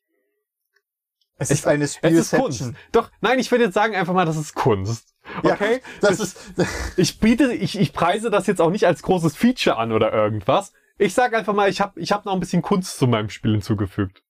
Es, 1.38 1.51
Es- 1.51 1.60
ist 1.60 1.67
eine 1.67 1.84
Es 1.84 1.91
ist 1.95 2.01
Kunst. 2.01 2.29
Spielception. 2.58 2.75
Doch, 2.91 3.12
nein, 3.21 3.39
ich 3.39 3.51
würde 3.51 3.65
jetzt 3.65 3.73
sagen 3.73 3.95
einfach 3.95 4.13
mal, 4.13 4.25
das 4.25 4.36
ist 4.38 4.55
Kunst. 4.55 5.13
Ja, 5.43 5.53
Okay? 5.53 5.81
das 6.01 6.19
ist, 6.19 6.37
Ich 6.97 7.19
biete, 7.19 7.53
ich, 7.53 7.79
ich 7.79 7.93
preise 7.93 8.29
das 8.29 8.47
jetzt 8.47 8.61
auch 8.61 8.69
nicht 8.71 8.85
als 8.85 9.01
großes 9.03 9.35
Feature 9.35 9.77
an 9.77 9.91
oder 9.91 10.11
irgendwas. 10.13 10.73
Ich 10.97 11.13
sag 11.13 11.33
einfach 11.33 11.53
mal, 11.53 11.69
ich 11.69 11.79
habe 11.81 11.99
ich 11.99 12.11
hab 12.11 12.25
noch 12.25 12.33
ein 12.33 12.39
bisschen 12.39 12.61
Kunst 12.61 12.97
zu 12.97 13.07
meinem 13.07 13.29
Spiel 13.29 13.51
hinzugefügt. 13.51 14.21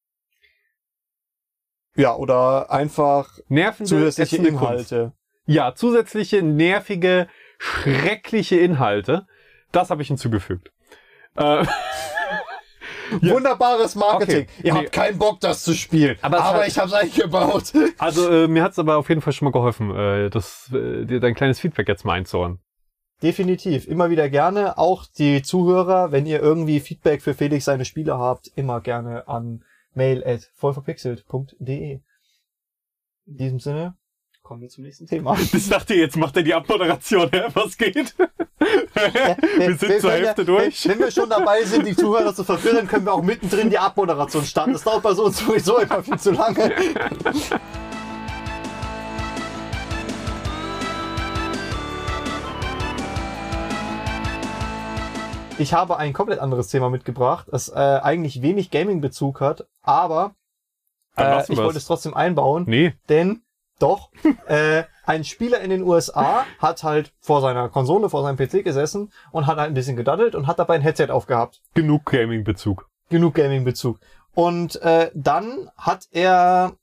ja, 1.96 2.16
oder 2.16 2.72
einfach 2.72 3.40
Nervende, 3.48 3.90
zusätzliche 3.90 4.38
Kunst. 4.38 4.52
Inhalte. 4.54 5.14
Ja, 5.46 5.74
zusätzliche, 5.74 6.44
nervige, 6.44 7.28
schreckliche 7.58 8.58
Inhalte. 8.58 9.26
Das 9.72 9.90
habe 9.90 10.02
ich 10.04 10.08
hinzugefügt. 10.10 10.72
Äh, 11.36 11.66
Ja. 13.22 13.34
Wunderbares 13.34 13.96
Marketing. 13.96 14.44
Okay. 14.44 14.48
Ihr 14.64 14.74
Nee. 14.74 14.80
habt 14.80 14.92
keinen 14.92 15.18
Bock, 15.18 15.40
das 15.40 15.64
zu 15.64 15.74
spielen. 15.74 16.18
Aber 16.22 16.38
es 16.38 16.44
Aber, 16.44 16.60
hat- 16.60 16.68
ich 16.68 16.78
hab's 16.80 16.94
eingebaut. 16.94 17.74
also 17.98 18.30
äh, 18.30 18.48
mir 18.48 18.64
hat's 18.64 18.80
aber 18.80 18.98
auf 18.98 19.10
jeden 19.10 19.22
Fall 19.22 19.34
schon 19.34 19.46
mal 19.48 19.52
geholfen, 19.52 19.96
äh, 19.96 20.30
das, 20.30 20.72
äh, 20.74 21.06
dir 21.06 21.20
dein 21.20 21.36
kleines 21.36 21.60
Feedback 21.60 21.88
jetzt 21.88 22.06
mal 22.06 22.14
einzuholen. 22.14 22.60
Definitiv. 23.22 23.88
Immer 23.88 24.10
wieder 24.10 24.30
gerne. 24.30 24.78
Auch 24.78 25.06
die 25.18 25.42
Zuhörer, 25.42 26.12
wenn 26.14 26.26
ihr 26.26 26.40
irgendwie 26.42 26.80
Feedback 26.80 27.22
für 27.22 27.34
Felix 27.34 27.66
seine 27.66 27.84
Spiele 27.86 28.18
habt, 28.18 28.48
immer 28.56 28.80
gerne 28.80 29.28
an 29.28 29.64
mail 29.94 30.24
at 30.26 30.50
vollverpixelt.de. 30.56 32.00
In 33.26 33.38
diesem 33.38 33.60
Sinne, 33.60 33.96
kommen 34.50 34.64
wir 34.64 34.70
zum 34.70 34.84
nächsten 34.84 35.06
Thema. 35.06 35.38
Ich 35.54 35.70
dachte, 35.70 35.94
jetzt 35.94 36.18
macht 36.18 36.36
er 36.36 36.42
die 36.42 36.56
Abmoderation, 36.56 37.30
was 37.54 37.78
geht? 37.78 38.16
wir 38.18 39.78
sind 39.78 39.82
Wenn- 39.82 40.02
zur 40.02 40.12
Hälfte 40.12 40.48
wir, 40.48 40.56
durch. 40.56 40.88
Wenn, 40.88 40.98
wir 40.98 41.12
schon 41.12 41.30
dabei 41.30 41.62
sind, 41.66 41.86
die 41.86 41.96
Zuhörer 41.96 42.34
zu 42.34 42.44
verwirren, 42.44 42.88
können 42.88 43.06
wir 43.06 43.14
auch 43.14 43.22
mittendrin 43.22 43.70
die 43.70 43.78
Abmoderation 43.78 44.44
starten. 44.44 44.74
Das 44.74 44.84
dauert 44.84 45.04
bei 45.04 45.14
so 45.14 45.26
und 45.26 45.36
sowieso 45.36 45.78
immer 45.78 46.02
viel 46.02 46.18
zu 46.18 46.32
lange. 46.32 46.74
Ich 55.60 55.74
habe 55.76 55.98
ein 55.98 56.14
komplett 56.14 56.40
anderes 56.40 56.70
Thema 56.70 56.90
mitgebracht, 56.90 57.46
das 57.52 57.70
äh, 57.70 57.76
eigentlich 57.76 58.42
wenig 58.42 58.72
Gaming-Bezug 58.72 59.42
hat, 59.42 59.68
aber 59.84 60.34
äh, 61.18 61.44
ich 61.50 61.58
wollte 61.58 61.78
es 61.78 61.86
trotzdem 61.86 62.16
einbauen. 62.16 62.64
Nee, 62.68 62.96
Denn 63.10 63.44
doch, 63.80 64.12
äh, 64.48 64.84
ein 65.06 65.24
Spieler 65.24 65.60
in 65.62 65.70
den 65.70 65.84
USA 65.84 66.46
hat 66.60 66.84
halt 66.84 67.14
vor 67.20 67.42
seiner 67.42 67.70
Konsole, 67.70 68.10
vor 68.10 68.24
seinem 68.24 68.38
PC 68.38 68.64
gesessen 68.64 69.12
und 69.32 69.48
hat 69.48 69.58
halt 69.58 69.70
ein 69.70 69.74
bisschen 69.74 69.96
gedaddelt 69.96 70.36
und 70.36 70.48
hat 70.48 70.60
dabei 70.60 70.76
ein 70.76 70.82
Headset 70.82 71.10
aufgehabt. 71.10 71.62
genug 71.74 72.06
Gaming-Bezug. 72.06 72.88
Genug 73.10 73.36
Gaming-Bezug. 73.36 74.00
Und 74.34 74.82
äh, 74.82 75.10
dann 75.16 75.70
hat 75.78 76.08
er 76.12 76.74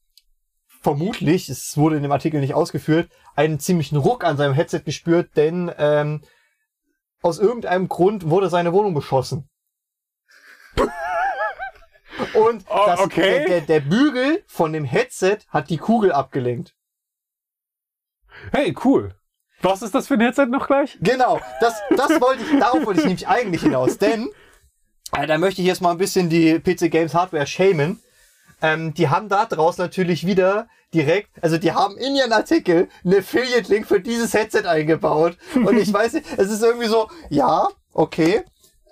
vermutlich, 0.83 1.49
es 1.49 1.77
wurde 1.77 1.97
in 1.97 2.03
dem 2.03 2.13
Artikel 2.13 2.41
nicht 2.41 2.55
ausgeführt, 2.55 3.11
einen 3.35 3.59
ziemlichen 3.61 3.97
Ruck 3.97 4.25
an 4.25 4.37
seinem 4.37 4.55
Headset 4.55 4.81
gespürt, 4.85 5.37
denn 5.37 5.71
ähm, 5.79 6.23
aus 7.23 7.39
irgendeinem 7.39 7.89
Grund 7.89 8.29
wurde 8.31 8.49
seine 8.51 8.73
Wohnung 8.73 8.95
beschossen. 8.95 9.49
Und 12.35 12.65
Oh, 12.69 12.83
das, 12.87 13.01
okay. 13.01 13.21
der, 13.21 13.47
der, 13.47 13.61
der 13.63 13.81
Bügel 13.81 14.43
von 14.47 14.73
dem 14.73 14.85
Headset 14.85 15.39
hat 15.49 15.71
die 15.71 15.77
Kugel 15.79 16.13
abgelenkt. 16.13 16.75
Hey, 18.53 18.75
cool. 18.85 19.15
Was 19.63 19.83
ist 19.83 19.95
das 19.95 20.07
für 20.07 20.15
ein 20.15 20.21
Headset 20.21 20.47
noch 20.47 20.67
gleich? 20.67 20.99
Genau, 21.01 21.41
das, 21.61 21.75
das 21.97 22.21
wollte 22.21 22.43
ich, 22.43 22.61
darauf 22.61 22.85
wollte 22.85 23.01
ich 23.01 23.07
nämlich 23.07 23.29
eigentlich 23.29 23.63
hinaus, 23.63 23.99
denn 23.99 24.29
äh, 25.17 25.27
da 25.27 25.39
möchte 25.39 25.63
ich 25.63 25.67
jetzt 25.67 25.81
mal 25.81 25.93
ein 25.93 25.99
bisschen 25.99 26.29
die 26.29 26.59
PC 26.59 26.91
Games 26.91 27.15
Hardware 27.15 27.47
shamen. 27.47 28.01
Ähm, 28.63 28.95
die 28.95 29.09
haben 29.09 29.29
da 29.29 29.45
draus 29.47 29.79
natürlich 29.79 30.27
wieder 30.27 30.69
direkt, 30.95 31.43
also 31.43 31.59
die 31.59 31.73
haben 31.73 31.97
in 31.99 32.17
ihren 32.17 32.33
Artikel 32.33 32.89
einen 33.05 33.19
Affiliate-Link 33.19 33.87
für 33.87 34.01
dieses 34.01 34.33
Headset 34.35 34.67
eingebaut. 34.67 35.37
Und 35.55 35.77
ich 35.77 35.93
weiß 35.93 36.15
nicht, 36.15 36.27
es 36.37 36.51
ist 36.51 36.63
irgendwie 36.63 36.87
so, 36.87 37.11
ja, 37.29 37.69
okay, 37.93 38.45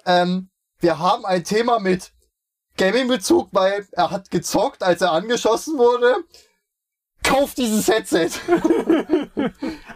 ähm, 0.07 0.49
wir 0.81 0.99
haben 0.99 1.25
ein 1.25 1.45
Thema 1.45 1.79
mit 1.79 2.13
Gaming-Bezug, 2.77 3.49
weil 3.53 3.87
er 3.93 4.11
hat 4.11 4.31
gezockt, 4.31 4.83
als 4.83 5.01
er 5.01 5.13
angeschossen 5.13 5.79
wurde. 5.79 6.17
Kauf 7.25 7.55
dieses 7.55 7.89
Headset. 7.89 8.29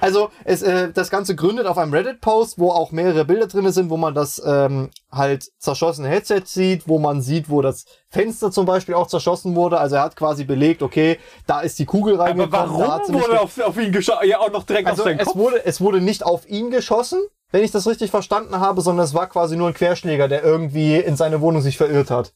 Also 0.00 0.30
es, 0.44 0.62
äh, 0.62 0.92
das 0.92 1.10
Ganze 1.10 1.34
gründet 1.34 1.66
auf 1.66 1.76
einem 1.78 1.92
Reddit-Post, 1.92 2.58
wo 2.58 2.70
auch 2.70 2.92
mehrere 2.92 3.24
Bilder 3.24 3.46
drin 3.46 3.70
sind, 3.72 3.90
wo 3.90 3.96
man 3.96 4.14
das 4.14 4.40
ähm, 4.44 4.90
halt 5.10 5.50
zerschossene 5.58 6.08
Headset 6.08 6.42
sieht, 6.44 6.86
wo 6.86 6.98
man 6.98 7.20
sieht, 7.20 7.50
wo 7.50 7.62
das 7.62 7.84
Fenster 8.08 8.50
zum 8.52 8.64
Beispiel 8.66 8.94
auch 8.94 9.08
zerschossen 9.08 9.56
wurde. 9.56 9.78
Also 9.78 9.96
er 9.96 10.02
hat 10.02 10.16
quasi 10.16 10.44
belegt, 10.44 10.82
okay, 10.82 11.18
da 11.46 11.60
ist 11.60 11.78
die 11.78 11.84
Kugel 11.86 12.14
Aber 12.14 12.24
reingekommen. 12.24 12.52
da 12.52 12.78
warum 12.78 13.14
wurde 13.14 13.40
auf, 13.40 13.58
auf 13.60 13.76
ihn 13.76 13.90
geschossen? 13.92 14.28
Ja, 14.28 14.38
auch 14.38 14.52
noch 14.52 14.64
direkt 14.64 14.86
also 14.88 15.02
auf 15.02 15.08
seinen 15.08 15.18
es 15.18 15.26
Kopf. 15.26 15.36
wurde, 15.36 15.64
es 15.66 15.80
wurde 15.80 16.00
nicht 16.00 16.24
auf 16.24 16.48
ihn 16.48 16.70
geschossen, 16.70 17.20
wenn 17.50 17.64
ich 17.64 17.70
das 17.72 17.86
richtig 17.86 18.10
verstanden 18.10 18.60
habe, 18.60 18.80
sondern 18.80 19.04
es 19.04 19.14
war 19.14 19.26
quasi 19.28 19.56
nur 19.56 19.68
ein 19.68 19.74
Querschläger, 19.74 20.28
der 20.28 20.44
irgendwie 20.44 20.96
in 20.96 21.16
seine 21.16 21.40
Wohnung 21.40 21.62
sich 21.62 21.76
verirrt 21.76 22.10
hat. 22.10 22.32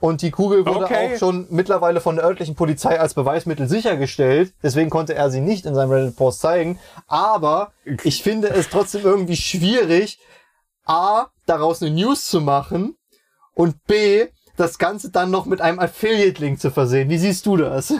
Und 0.00 0.22
die 0.22 0.30
Kugel 0.30 0.64
wurde 0.66 0.86
Okay. 0.86 1.14
auch 1.14 1.18
schon 1.18 1.46
mittlerweile 1.50 2.00
von 2.00 2.16
der 2.16 2.24
örtlichen 2.24 2.54
Polizei 2.54 2.98
als 2.98 3.14
Beweismittel 3.14 3.68
sichergestellt. 3.68 4.54
Deswegen 4.62 4.88
konnte 4.88 5.14
er 5.14 5.30
sie 5.30 5.40
nicht 5.40 5.66
in 5.66 5.74
seinem 5.74 5.90
Reddit-Post 5.90 6.40
zeigen. 6.40 6.78
Aber 7.06 7.72
ich 8.04 8.22
finde 8.22 8.48
es 8.48 8.70
trotzdem 8.70 9.02
irgendwie 9.02 9.36
schwierig, 9.36 10.18
A, 10.86 11.26
daraus 11.46 11.82
eine 11.82 11.90
News 11.94 12.26
zu 12.26 12.40
machen 12.40 12.96
und 13.54 13.84
B, 13.84 14.26
das 14.56 14.78
Ganze 14.78 15.10
dann 15.10 15.30
noch 15.30 15.46
mit 15.46 15.60
einem 15.60 15.78
Affiliate-Link 15.78 16.60
zu 16.60 16.70
versehen. 16.70 17.08
Wie 17.10 17.18
siehst 17.18 17.44
du 17.46 17.56
das? 17.56 17.92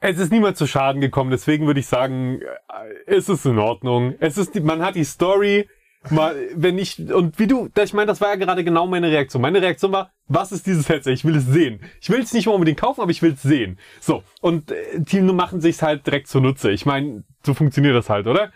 Es 0.00 0.18
ist 0.18 0.30
niemand 0.30 0.56
zu 0.58 0.66
Schaden 0.66 1.00
gekommen, 1.00 1.30
deswegen 1.30 1.66
würde 1.66 1.80
ich 1.80 1.86
sagen, 1.86 2.40
äh, 2.42 3.14
ist 3.16 3.28
es 3.30 3.44
in 3.46 3.58
Ordnung. 3.58 4.14
Es 4.20 4.36
ist, 4.36 4.54
man 4.54 4.82
hat 4.82 4.94
die 4.94 5.04
Story, 5.04 5.68
mal, 6.10 6.36
wenn 6.54 6.78
ich, 6.78 7.10
und 7.12 7.38
wie 7.38 7.46
du, 7.46 7.68
ich 7.82 7.94
meine, 7.94 8.06
das 8.06 8.20
war 8.20 8.28
ja 8.28 8.36
gerade 8.36 8.62
genau 8.62 8.86
meine 8.86 9.10
Reaktion. 9.10 9.40
Meine 9.42 9.60
Reaktion 9.62 9.92
war, 9.92 10.12
was 10.28 10.52
ist 10.52 10.66
dieses 10.66 10.88
Headset? 10.88 11.12
Ich 11.12 11.24
will 11.24 11.36
es 11.36 11.46
sehen. 11.46 11.80
Ich 12.00 12.10
will 12.10 12.20
es 12.20 12.32
nicht 12.32 12.46
mal 12.46 12.52
unbedingt 12.52 12.80
kaufen, 12.80 13.00
aber 13.00 13.10
ich 13.10 13.22
will 13.22 13.32
es 13.34 13.42
sehen. 13.42 13.78
So. 14.00 14.22
Und 14.40 14.70
äh, 14.72 14.76
die 15.00 15.20
machen 15.20 15.60
sich's 15.60 15.82
halt 15.82 16.06
direkt 16.06 16.28
zunutze. 16.28 16.70
Ich 16.70 16.84
meine, 16.86 17.24
so 17.44 17.54
funktioniert 17.54 17.94
das 17.94 18.10
halt, 18.10 18.26
oder? 18.26 18.50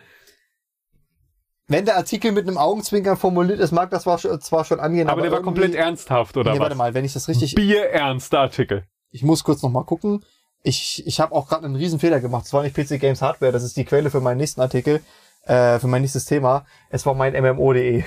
Wenn 1.69 1.85
der 1.85 1.97
Artikel 1.97 2.33
mit 2.33 2.49
einem 2.49 2.59
Augenzwinkern 2.59 3.17
formuliert 3.17 3.61
ist, 3.61 3.71
mag 3.71 3.91
das 3.91 4.03
zwar 4.03 4.19
schon- 4.19 4.41
zwar 4.41 4.65
schon 4.65 4.81
angehen, 4.81 5.09
Aber, 5.09 5.23
der 5.23 5.31
war 5.31 5.41
komplett 5.43 5.75
ernsthaft, 5.77 6.37
oder 6.37 6.51
Nee, 6.51 6.59
was? 6.59 6.63
warte 6.65 6.75
mal, 6.75 6.95
wenn 6.95 7.05
ich 7.05 7.13
das 7.13 7.29
richtig, 7.29 7.55
Bierernster 7.55 8.41
Artikel. 8.41 8.85
ich 9.13 9.23
muss 9.23 9.45
kurz 9.45 9.63
noch 9.63 9.71
mal 9.71 9.85
gucken. 9.85 10.25
Ich, 10.65 11.07
ich 11.07 11.21
habe 11.21 11.33
auch 11.35 11.49
gerade 11.49 11.65
einen 11.65 11.77
riesen 11.77 12.01
Fehler 12.01 12.21
gemacht. 12.21 12.45
Es 12.47 12.53
war 12.53 12.65
nicht 12.65 12.75
PC 12.77 12.99
Games 13.01 13.23
Hardware, 13.23 13.53
das 13.53 13.63
ist 13.63 13.77
die 13.77 13.85
Quelle 13.85 14.11
für 14.11 14.21
meinen 14.21 14.39
nächsten 14.39 14.61
Artikel, 14.61 15.01
äh, 15.45 15.79
für 15.79 15.87
mein 15.87 16.03
nächstes 16.03 16.25
Thema. 16.25 16.67
Es 16.91 17.07
war 17.07 17.15
mein 17.15 17.33
MMO.de. 17.41 18.03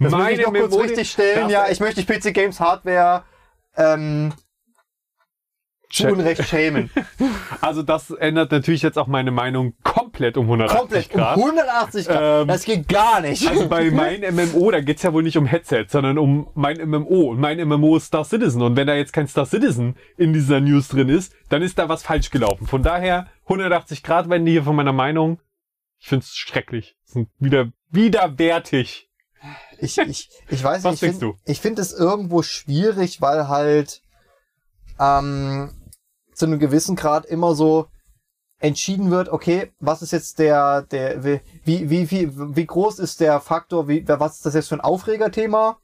Das 0.00 0.12
muss 0.12 0.28
ich 0.28 0.38
noch 0.38 0.52
kurz 0.52 0.72
MMO.de 0.72 0.88
richtig 0.88 1.10
stellen. 1.10 1.50
Ja, 1.50 1.68
ich 1.68 1.80
möchte 1.80 2.04
PC 2.04 2.32
Games 2.32 2.60
Hardware 2.60 3.24
ähm, 3.76 4.32
zu. 5.90 6.08
Unrecht 6.08 6.44
schämen. 6.44 6.90
Also 7.60 7.82
das 7.82 8.10
ändert 8.10 8.52
natürlich 8.52 8.82
jetzt 8.82 8.98
auch 8.98 9.08
meine 9.08 9.32
Meinung 9.32 9.74
komplett 9.82 10.36
um 10.36 10.44
180 10.44 10.78
Komplett 10.78 11.10
Grad. 11.10 11.36
um 11.36 11.42
180 11.44 12.06
Grad. 12.06 12.42
Ähm, 12.42 12.48
das 12.48 12.64
geht 12.64 12.88
gar 12.88 13.20
nicht. 13.20 13.48
Also 13.48 13.68
bei 13.68 13.90
mein 13.90 14.20
MMO, 14.20 14.70
da 14.70 14.80
geht's 14.80 15.02
ja 15.02 15.12
wohl 15.12 15.24
nicht 15.24 15.36
um 15.36 15.44
Headset, 15.46 15.86
sondern 15.88 16.18
um 16.18 16.48
mein 16.54 16.76
MMO. 16.88 17.30
Und 17.30 17.40
mein 17.40 17.58
MMO 17.66 17.96
ist 17.96 18.06
Star 18.06 18.24
Citizen. 18.24 18.62
Und 18.62 18.76
wenn 18.76 18.86
da 18.86 18.94
jetzt 18.94 19.12
kein 19.12 19.26
Star 19.26 19.44
Citizen 19.44 19.96
in 20.16 20.32
dieser 20.32 20.60
News 20.60 20.88
drin 20.88 21.08
ist, 21.08 21.34
dann 21.48 21.62
ist 21.62 21.78
da 21.78 21.88
was 21.88 22.04
falsch 22.04 22.30
gelaufen. 22.30 22.66
Von 22.66 22.82
daher 22.82 23.26
180 23.44 24.02
Grad 24.02 24.30
Wende 24.30 24.52
hier 24.52 24.62
von 24.62 24.76
meiner 24.76 24.92
Meinung. 24.92 25.40
Ich 25.98 26.08
find's 26.08 26.36
schrecklich. 26.36 26.96
Sind 27.04 27.28
wieder 27.38 27.72
widerwärtig. 27.90 29.07
Ich, 29.80 29.98
ich, 29.98 30.30
ich 30.48 30.62
weiß 30.64 30.84
Was 30.84 30.92
nicht, 30.92 31.02
ich 31.02 31.10
finde 31.10 31.26
du? 31.26 31.36
ich 31.44 31.60
find 31.60 31.78
es 31.78 31.92
irgendwo 31.92 32.42
schwierig, 32.42 33.20
weil 33.20 33.48
halt 33.48 34.02
ähm, 34.98 35.70
zu 36.34 36.46
einem 36.46 36.58
gewissen 36.58 36.96
Grad 36.96 37.26
immer 37.26 37.54
so 37.54 37.86
entschieden 38.60 39.10
wird, 39.10 39.28
okay, 39.28 39.72
was 39.78 40.02
ist 40.02 40.12
jetzt 40.12 40.38
der, 40.38 40.82
der, 40.82 41.22
wie, 41.22 41.40
wie, 41.64 41.90
wie, 41.90 42.10
wie, 42.10 42.56
wie 42.56 42.66
groß 42.66 42.98
ist 42.98 43.20
der 43.20 43.40
Faktor, 43.40 43.86
wie, 43.88 44.06
was 44.08 44.36
ist 44.36 44.46
das 44.46 44.54
jetzt 44.54 44.68
für 44.68 44.74
ein 44.74 44.80
Aufregerthema? 44.80 45.78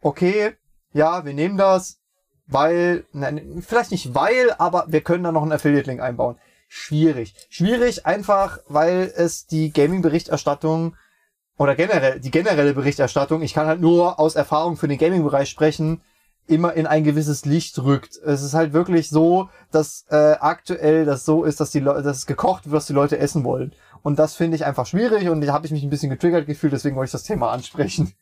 Okay, 0.00 0.52
ja, 0.92 1.24
wir 1.24 1.34
nehmen 1.34 1.56
das, 1.56 1.98
weil, 2.46 3.04
nein, 3.12 3.62
vielleicht 3.66 3.90
nicht 3.90 4.14
weil, 4.14 4.52
aber 4.58 4.84
wir 4.88 5.00
können 5.00 5.24
da 5.24 5.32
noch 5.32 5.42
einen 5.42 5.52
Affiliate-Link 5.52 6.00
einbauen. 6.00 6.38
Schwierig. 6.68 7.34
Schwierig 7.48 8.06
einfach, 8.06 8.60
weil 8.68 9.12
es 9.16 9.46
die 9.46 9.72
Gaming-Berichterstattung 9.72 10.94
oder 11.58 11.74
generell, 11.74 12.20
die 12.20 12.30
generelle 12.30 12.72
Berichterstattung, 12.72 13.42
ich 13.42 13.52
kann 13.52 13.66
halt 13.66 13.80
nur 13.80 14.18
aus 14.18 14.34
Erfahrung 14.36 14.76
für 14.76 14.88
den 14.88 14.96
Gaming-Bereich 14.98 15.50
sprechen, 15.50 16.00
immer 16.46 16.72
in 16.72 16.86
ein 16.86 17.04
gewisses 17.04 17.44
Licht 17.44 17.78
rückt. 17.78 18.16
Es 18.24 18.42
ist 18.42 18.54
halt 18.54 18.72
wirklich 18.72 19.10
so, 19.10 19.50
dass 19.70 20.06
äh, 20.08 20.36
aktuell 20.40 21.04
das 21.04 21.26
so 21.26 21.44
ist, 21.44 21.60
dass 21.60 21.70
die 21.70 21.82
dass 21.82 22.04
es 22.06 22.26
gekocht 22.26 22.64
wird, 22.64 22.74
was 22.74 22.86
die 22.86 22.94
Leute 22.94 23.18
essen 23.18 23.44
wollen. 23.44 23.74
Und 24.02 24.18
das 24.18 24.34
finde 24.34 24.56
ich 24.56 24.64
einfach 24.64 24.86
schwierig 24.86 25.28
und 25.28 25.42
da 25.42 25.52
habe 25.52 25.66
ich 25.66 25.72
mich 25.72 25.82
ein 25.82 25.90
bisschen 25.90 26.08
getriggert 26.08 26.46
gefühlt, 26.46 26.72
deswegen 26.72 26.96
wollte 26.96 27.08
ich 27.08 27.12
das 27.12 27.24
Thema 27.24 27.50
ansprechen. 27.50 28.14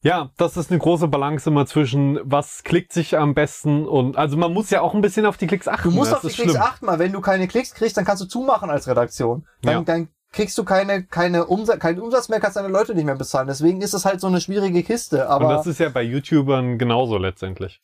Ja, 0.00 0.30
das 0.36 0.56
ist 0.56 0.70
eine 0.70 0.78
große 0.78 1.08
Balance 1.08 1.50
immer 1.50 1.66
zwischen, 1.66 2.20
was 2.22 2.62
klickt 2.62 2.92
sich 2.92 3.16
am 3.18 3.34
besten 3.34 3.84
und, 3.88 4.16
also 4.16 4.36
man 4.36 4.52
muss 4.52 4.70
ja 4.70 4.80
auch 4.80 4.94
ein 4.94 5.00
bisschen 5.00 5.26
auf 5.26 5.36
die 5.36 5.48
Klicks 5.48 5.66
achten. 5.66 5.88
Du 5.90 5.94
musst 5.96 6.12
das 6.12 6.18
auf 6.24 6.30
die 6.30 6.36
Klicks 6.36 6.52
schlimm. 6.52 6.62
achten, 6.62 6.86
weil 6.86 7.00
wenn 7.00 7.10
du 7.12 7.20
keine 7.20 7.48
Klicks 7.48 7.74
kriegst, 7.74 7.96
dann 7.96 8.04
kannst 8.04 8.22
du 8.22 8.26
zumachen 8.26 8.70
als 8.70 8.86
Redaktion. 8.86 9.46
Dann, 9.62 9.72
Ja. 9.74 9.80
dann 9.82 10.08
kriegst 10.32 10.56
du 10.58 10.64
keine, 10.64 11.04
keine 11.04 11.46
Umsatz, 11.46 11.78
keinen 11.80 12.00
Umsatz 12.00 12.28
mehr, 12.28 12.40
kannst 12.40 12.56
deine 12.56 12.68
Leute 12.68 12.94
nicht 12.94 13.04
mehr 13.06 13.16
bezahlen. 13.16 13.48
Deswegen 13.48 13.80
ist 13.80 13.94
es 13.94 14.04
halt 14.04 14.20
so 14.20 14.26
eine 14.26 14.40
schwierige 14.40 14.82
Kiste. 14.82 15.22
Und 15.24 15.30
Aber 15.32 15.48
das 15.54 15.66
ist 15.66 15.80
ja 15.80 15.88
bei 15.88 16.02
YouTubern 16.02 16.78
genauso 16.78 17.16
letztendlich. 17.18 17.80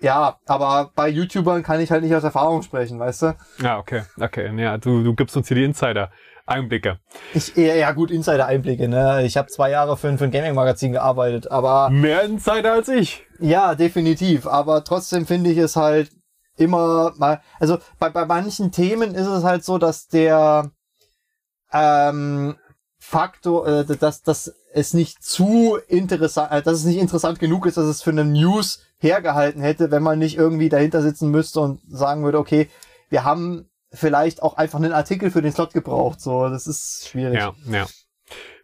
ja, 0.00 0.38
aber 0.46 0.90
bei 0.94 1.08
YouTubern 1.08 1.62
kann 1.62 1.80
ich 1.80 1.90
halt 1.90 2.02
nicht 2.02 2.14
aus 2.14 2.24
Erfahrung 2.24 2.62
sprechen, 2.62 2.98
weißt 2.98 3.22
du? 3.22 3.36
Ja, 3.62 3.78
okay, 3.78 4.02
okay. 4.20 4.50
Ja, 4.60 4.78
du, 4.78 5.02
du 5.02 5.14
gibst 5.14 5.36
uns 5.36 5.48
hier 5.48 5.56
die 5.56 5.64
Insider-Einblicke. 5.64 6.98
Ich, 7.34 7.54
ja, 7.56 7.92
gut, 7.92 8.10
Insider-Einblicke, 8.10 8.88
ne? 8.88 9.22
Ich 9.24 9.36
habe 9.36 9.48
zwei 9.48 9.70
Jahre 9.70 9.96
für, 9.96 10.08
ein- 10.08 10.18
für 10.18 10.24
ein 10.24 10.30
Gaming-Magazin 10.30 10.92
gearbeitet, 10.92 11.50
aber 11.50 11.90
Mehr 11.90 12.22
Insider 12.24 12.72
als 12.74 12.88
ich. 12.88 13.24
ja, 13.38 13.74
definitiv. 13.74 14.46
Aber 14.46 14.84
trotzdem 14.84 15.26
finde 15.26 15.50
ich 15.50 15.58
es 15.58 15.76
halt 15.76 16.10
immer 16.56 17.12
mal, 17.16 17.40
also 17.58 17.78
bei, 17.98 18.10
bei 18.10 18.26
manchen 18.26 18.70
Themen 18.72 19.14
ist 19.14 19.26
es 19.26 19.44
halt 19.44 19.64
so, 19.64 19.78
dass 19.78 20.08
der 20.08 20.70
ähm, 21.72 22.56
Faktor, 22.98 23.66
äh, 23.66 23.84
dass, 23.84 24.22
dass 24.22 24.54
es 24.72 24.94
nicht 24.94 25.22
zu 25.22 25.78
interessant, 25.88 26.52
äh, 26.52 26.62
dass 26.62 26.74
es 26.78 26.84
nicht 26.84 26.98
interessant 26.98 27.38
genug 27.38 27.66
ist, 27.66 27.76
dass 27.76 27.86
es 27.86 28.02
für 28.02 28.10
eine 28.10 28.24
News 28.24 28.82
hergehalten 28.98 29.62
hätte, 29.62 29.90
wenn 29.90 30.02
man 30.02 30.18
nicht 30.18 30.36
irgendwie 30.36 30.68
dahinter 30.68 31.02
sitzen 31.02 31.30
müsste 31.30 31.60
und 31.60 31.80
sagen 31.88 32.22
würde, 32.24 32.38
okay, 32.38 32.68
wir 33.08 33.24
haben 33.24 33.70
vielleicht 33.92 34.42
auch 34.42 34.56
einfach 34.56 34.78
einen 34.78 34.92
Artikel 34.92 35.30
für 35.30 35.42
den 35.42 35.52
Slot 35.52 35.72
gebraucht. 35.72 36.20
So, 36.20 36.48
das 36.48 36.66
ist 36.66 37.08
schwierig. 37.08 37.38
Ja, 37.38 37.54
ja. 37.70 37.86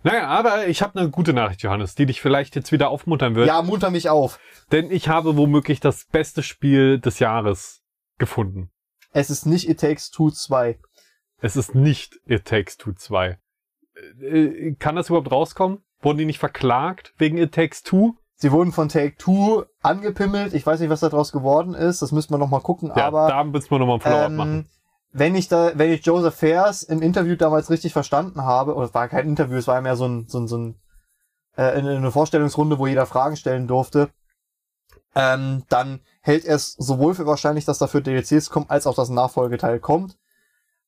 Naja, 0.03 0.29
aber 0.29 0.69
ich 0.69 0.83
habe 0.83 1.01
eine 1.01 1.11
gute 1.11 1.33
Nachricht, 1.33 1.63
Johannes, 1.63 1.97
die 1.97 2.07
dich 2.07 2.21
vielleicht 2.21 2.55
jetzt 2.55 2.71
wieder 2.71 2.91
aufmuntern 2.91 3.35
wird. 3.35 3.49
Ja, 3.49 3.61
munter 3.63 3.91
mich 3.91 4.09
auf. 4.09 4.39
Denn 4.71 4.91
ich 4.91 5.09
habe 5.09 5.37
womöglich 5.37 5.81
das 5.81 6.05
beste 6.05 6.45
Spiel 6.45 7.01
des 7.01 7.19
Jahres 7.19 7.83
gefunden. 8.19 8.71
Es 9.13 9.31
ist 9.31 9.47
nicht 9.47 9.69
It 9.69 9.81
Takes 9.81 10.11
Two 10.11 10.31
2. 10.31 10.79
Es 11.41 11.57
ist 11.57 11.75
nicht 11.75 12.19
It 12.27 12.45
Takes 12.45 12.77
Two 12.77 12.93
2. 12.93 13.39
Äh, 14.21 14.73
kann 14.79 14.97
das 14.97 15.09
überhaupt 15.09 15.31
rauskommen? 15.31 15.83
Wurden 16.01 16.19
die 16.19 16.25
nicht 16.25 16.39
verklagt 16.39 17.15
wegen 17.19 17.39
It 17.39 17.53
Takes 17.53 17.83
Two? 17.83 18.15
Sie 18.35 18.53
wurden 18.53 18.73
von 18.73 18.89
Take 18.89 19.17
Two 19.17 19.65
angepimmelt. 19.81 20.53
Ich 20.55 20.67
weiß 20.67 20.81
nicht, 20.81 20.91
was 20.91 21.01
daraus 21.01 21.33
geworden 21.33 21.75
ist. 21.75 22.03
Das 22.03 22.13
müssen 22.13 22.33
wir 22.33 22.39
noch 22.39 22.51
mal 22.51 22.61
gucken. 22.61 22.93
Ja, 22.95 23.07
aber 23.07 23.29
da 23.29 23.45
müssen 23.45 23.71
wir 23.71 23.79
nochmal 23.79 23.97
ein 23.97 24.01
Follow-up 24.01 24.33
machen. 24.33 24.55
ähm, 24.55 24.67
wenn 25.13 25.35
ich 25.35 25.49
da, 25.49 25.73
wenn 25.75 25.91
ich 25.91 26.05
Joseph 26.05 26.35
Fairs 26.35 26.83
im 26.83 27.01
Interview 27.01 27.37
damals 27.37 27.71
richtig 27.71 27.95
verstanden 27.95 28.43
habe, 28.43 28.75
oder 28.75 28.87
es 28.87 28.95
war 28.95 29.09
kein 29.09 29.27
Interview, 29.27 29.57
es 29.57 29.67
war 29.67 29.81
mehr 29.81 29.97
so 29.97 30.07
ein, 30.07 30.27
so 30.29 30.39
ein, 30.39 30.49
so 30.49 30.59
ein 30.59 30.81
äh, 31.57 31.63
eine 31.63 32.13
Vorstellungsrunde, 32.13 32.79
wo 32.79 32.87
jeder 32.87 33.07
Fragen 33.07 33.37
stellen 33.37 33.67
durfte, 33.67 34.11
ähm, 35.15 35.65
dann 35.69 36.01
hält 36.21 36.45
er 36.45 36.57
es 36.57 36.75
sowohl 36.75 37.15
für 37.15 37.27
wahrscheinlich, 37.27 37.65
dass 37.65 37.79
dafür 37.79 38.03
DLCs 38.03 38.51
kommen, 38.51 38.67
als 38.69 38.87
auch 38.87 38.95
dass 38.95 39.09
ein 39.09 39.15
Nachfolgeteil 39.15 39.81
kommt. 39.81 40.19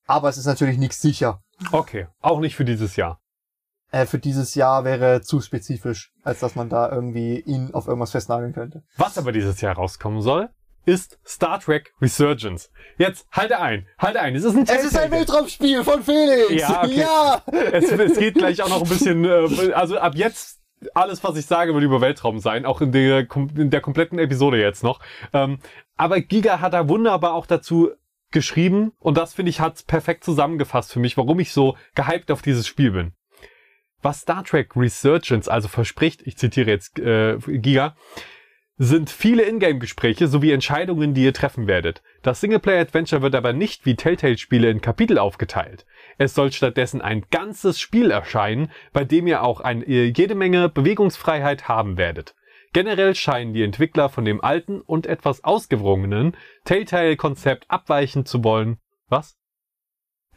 Aber 0.08 0.28
es 0.28 0.38
ist 0.38 0.46
natürlich 0.46 0.78
nichts 0.78 1.00
sicher. 1.00 1.42
Okay, 1.70 2.08
auch 2.20 2.40
nicht 2.40 2.56
für 2.56 2.64
dieses 2.64 2.96
Jahr. 2.96 3.20
Äh, 3.90 4.06
für 4.06 4.18
dieses 4.18 4.54
Jahr 4.54 4.84
wäre 4.84 5.20
zu 5.20 5.40
spezifisch, 5.40 6.12
als 6.22 6.40
dass 6.40 6.56
man 6.56 6.68
da 6.68 6.90
irgendwie 6.90 7.40
ihn 7.40 7.72
auf 7.72 7.86
irgendwas 7.86 8.10
festnageln 8.10 8.52
könnte. 8.52 8.82
Was 8.96 9.16
aber 9.16 9.32
dieses 9.32 9.60
Jahr 9.60 9.76
rauskommen 9.76 10.20
soll, 10.20 10.48
ist 10.84 11.18
Star 11.26 11.60
Trek 11.60 11.92
Resurgence. 12.00 12.70
Jetzt, 12.96 13.26
halte 13.30 13.60
ein, 13.60 13.86
halte 13.98 14.20
ein. 14.20 14.34
Es 14.34 14.44
ist 14.44 14.56
ein, 14.56 14.64
es 14.66 14.84
ist 14.84 14.96
ein 14.96 15.10
Weltraumspiel 15.10 15.84
von 15.84 16.02
Felix! 16.02 16.50
Ja, 16.50 16.82
okay. 16.82 17.00
ja. 17.00 17.42
Es, 17.72 17.90
es 17.92 18.18
geht 18.18 18.34
gleich 18.34 18.62
auch 18.62 18.68
noch 18.68 18.82
ein 18.82 18.88
bisschen, 18.88 19.24
äh, 19.24 19.72
also 19.72 19.98
ab 19.98 20.14
jetzt 20.14 20.60
alles, 20.94 21.22
was 21.24 21.36
ich 21.36 21.46
sage, 21.46 21.74
wird 21.74 21.84
über 21.84 22.00
Weltraum 22.00 22.38
sein, 22.38 22.64
auch 22.64 22.80
in 22.80 22.92
der, 22.92 23.26
in 23.56 23.70
der 23.70 23.80
kompletten 23.80 24.18
Episode 24.18 24.60
jetzt 24.60 24.82
noch. 24.82 25.00
Ähm, 25.32 25.58
aber 25.96 26.20
Giga 26.20 26.60
hat 26.60 26.72
da 26.72 26.88
wunderbar 26.88 27.34
auch 27.34 27.46
dazu 27.46 27.90
geschrieben 28.30 28.92
und 28.98 29.16
das 29.16 29.34
finde 29.34 29.50
ich 29.50 29.60
hat's 29.60 29.82
perfekt 29.82 30.24
zusammengefasst 30.24 30.92
für 30.92 31.00
mich, 31.00 31.16
warum 31.16 31.40
ich 31.40 31.52
so 31.52 31.76
gehypt 31.94 32.30
auf 32.30 32.42
dieses 32.42 32.66
Spiel 32.66 32.90
bin. 32.90 33.12
Was 34.00 34.20
Star 34.20 34.44
Trek 34.44 34.76
Resurgence 34.76 35.48
also 35.48 35.68
verspricht, 35.68 36.22
ich 36.24 36.36
zitiere 36.36 36.70
jetzt 36.70 36.98
äh, 36.98 37.38
Giga, 37.38 37.96
sind 38.80 39.10
viele 39.10 39.42
Ingame-Gespräche 39.42 40.28
sowie 40.28 40.52
Entscheidungen, 40.52 41.12
die 41.12 41.24
ihr 41.24 41.34
treffen 41.34 41.66
werdet. 41.66 42.00
Das 42.22 42.40
Singleplayer-Adventure 42.40 43.22
wird 43.22 43.34
aber 43.34 43.52
nicht 43.52 43.84
wie 43.86 43.96
Telltale-Spiele 43.96 44.70
in 44.70 44.80
Kapitel 44.80 45.18
aufgeteilt. 45.18 45.84
Es 46.16 46.34
soll 46.34 46.52
stattdessen 46.52 47.02
ein 47.02 47.24
ganzes 47.30 47.80
Spiel 47.80 48.12
erscheinen, 48.12 48.70
bei 48.92 49.04
dem 49.04 49.26
ihr 49.26 49.42
auch 49.42 49.60
ein, 49.60 49.82
jede 49.86 50.36
Menge 50.36 50.68
Bewegungsfreiheit 50.68 51.66
haben 51.66 51.96
werdet. 51.96 52.36
Generell 52.72 53.14
scheinen 53.14 53.54
die 53.54 53.62
Entwickler 53.62 54.08
von 54.08 54.24
dem 54.24 54.42
alten 54.42 54.80
und 54.80 55.06
etwas 55.06 55.44
ausgewrungenen 55.44 56.36
Telltale-Konzept 56.64 57.70
abweichen 57.70 58.26
zu 58.26 58.44
wollen. 58.44 58.78
Was? 59.08 59.37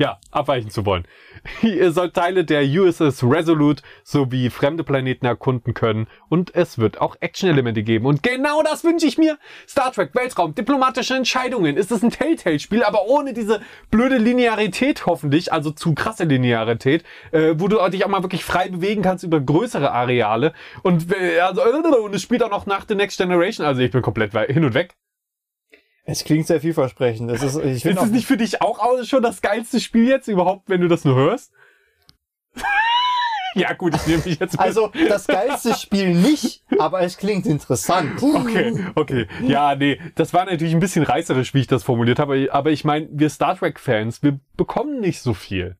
Ja, 0.01 0.19
abweichen 0.31 0.71
zu 0.71 0.85
wollen. 0.85 1.05
Ihr 1.61 1.91
sollt 1.91 2.15
Teile 2.15 2.43
der 2.43 2.63
USS 2.63 3.23
Resolute 3.23 3.83
sowie 4.03 4.49
fremde 4.49 4.83
Planeten 4.83 5.27
erkunden 5.27 5.75
können 5.75 6.07
und 6.27 6.55
es 6.55 6.79
wird 6.79 6.99
auch 6.99 7.15
Action-Elemente 7.19 7.83
geben. 7.83 8.07
Und 8.07 8.23
genau 8.23 8.63
das 8.63 8.83
wünsche 8.83 9.05
ich 9.05 9.19
mir. 9.19 9.37
Star 9.67 9.91
Trek, 9.91 10.15
Weltraum, 10.15 10.55
diplomatische 10.55 11.15
Entscheidungen. 11.15 11.77
Ist 11.77 11.91
es 11.91 12.01
ein 12.01 12.09
Telltale-Spiel, 12.09 12.83
aber 12.83 13.05
ohne 13.05 13.33
diese 13.33 13.61
blöde 13.91 14.17
Linearität 14.17 15.05
hoffentlich, 15.05 15.53
also 15.53 15.69
zu 15.69 15.93
krasse 15.93 16.23
Linearität, 16.23 17.03
äh, 17.31 17.53
wo 17.57 17.67
du 17.67 17.77
dich 17.89 18.03
auch 18.03 18.09
mal 18.09 18.23
wirklich 18.23 18.43
frei 18.43 18.69
bewegen 18.69 19.03
kannst 19.03 19.23
über 19.23 19.39
größere 19.39 19.91
Areale. 19.91 20.53
Und, 20.81 21.13
äh, 21.13 21.39
also, 21.41 21.61
und 22.03 22.15
es 22.15 22.23
spielt 22.23 22.41
auch 22.41 22.49
noch 22.49 22.65
nach 22.65 22.85
The 22.87 22.95
Next 22.95 23.19
Generation. 23.19 23.67
Also 23.67 23.81
ich 23.81 23.91
bin 23.91 24.01
komplett 24.01 24.33
hin 24.49 24.65
und 24.65 24.73
weg. 24.73 24.95
Es 26.03 26.23
klingt 26.23 26.47
sehr 26.47 26.61
vielversprechend. 26.61 27.29
Das 27.29 27.43
ist, 27.43 27.57
ich 27.57 27.85
ist 27.85 28.01
es 28.01 28.11
nicht 28.11 28.25
für 28.25 28.37
dich 28.37 28.61
auch 28.61 28.79
schon 29.03 29.21
das 29.21 29.41
geilste 29.41 29.79
Spiel 29.79 30.07
jetzt 30.07 30.27
überhaupt, 30.27 30.69
wenn 30.69 30.81
du 30.81 30.87
das 30.87 31.05
nur 31.05 31.15
hörst? 31.15 31.51
ja, 33.55 33.73
gut, 33.73 33.95
ich 33.95 34.07
nehme 34.07 34.23
mich 34.25 34.39
jetzt 34.39 34.53
mit. 34.53 34.59
Also, 34.59 34.91
das 35.07 35.27
geilste 35.27 35.73
Spiel 35.79 36.13
nicht, 36.15 36.63
aber 36.79 37.01
es 37.01 37.17
klingt 37.17 37.45
interessant. 37.45 38.21
Okay, 38.21 38.85
okay. 38.95 39.27
Ja, 39.43 39.75
nee, 39.75 39.99
das 40.15 40.33
war 40.33 40.45
natürlich 40.45 40.73
ein 40.73 40.79
bisschen 40.79 41.03
reißerisch, 41.03 41.53
wie 41.53 41.59
ich 41.59 41.67
das 41.67 41.83
formuliert 41.83 42.19
habe, 42.19 42.49
aber 42.51 42.71
ich 42.71 42.83
meine, 42.83 43.07
wir 43.11 43.29
Star 43.29 43.57
Trek-Fans, 43.57 44.23
wir 44.23 44.39
bekommen 44.57 44.99
nicht 44.99 45.21
so 45.21 45.33
viel. 45.33 45.77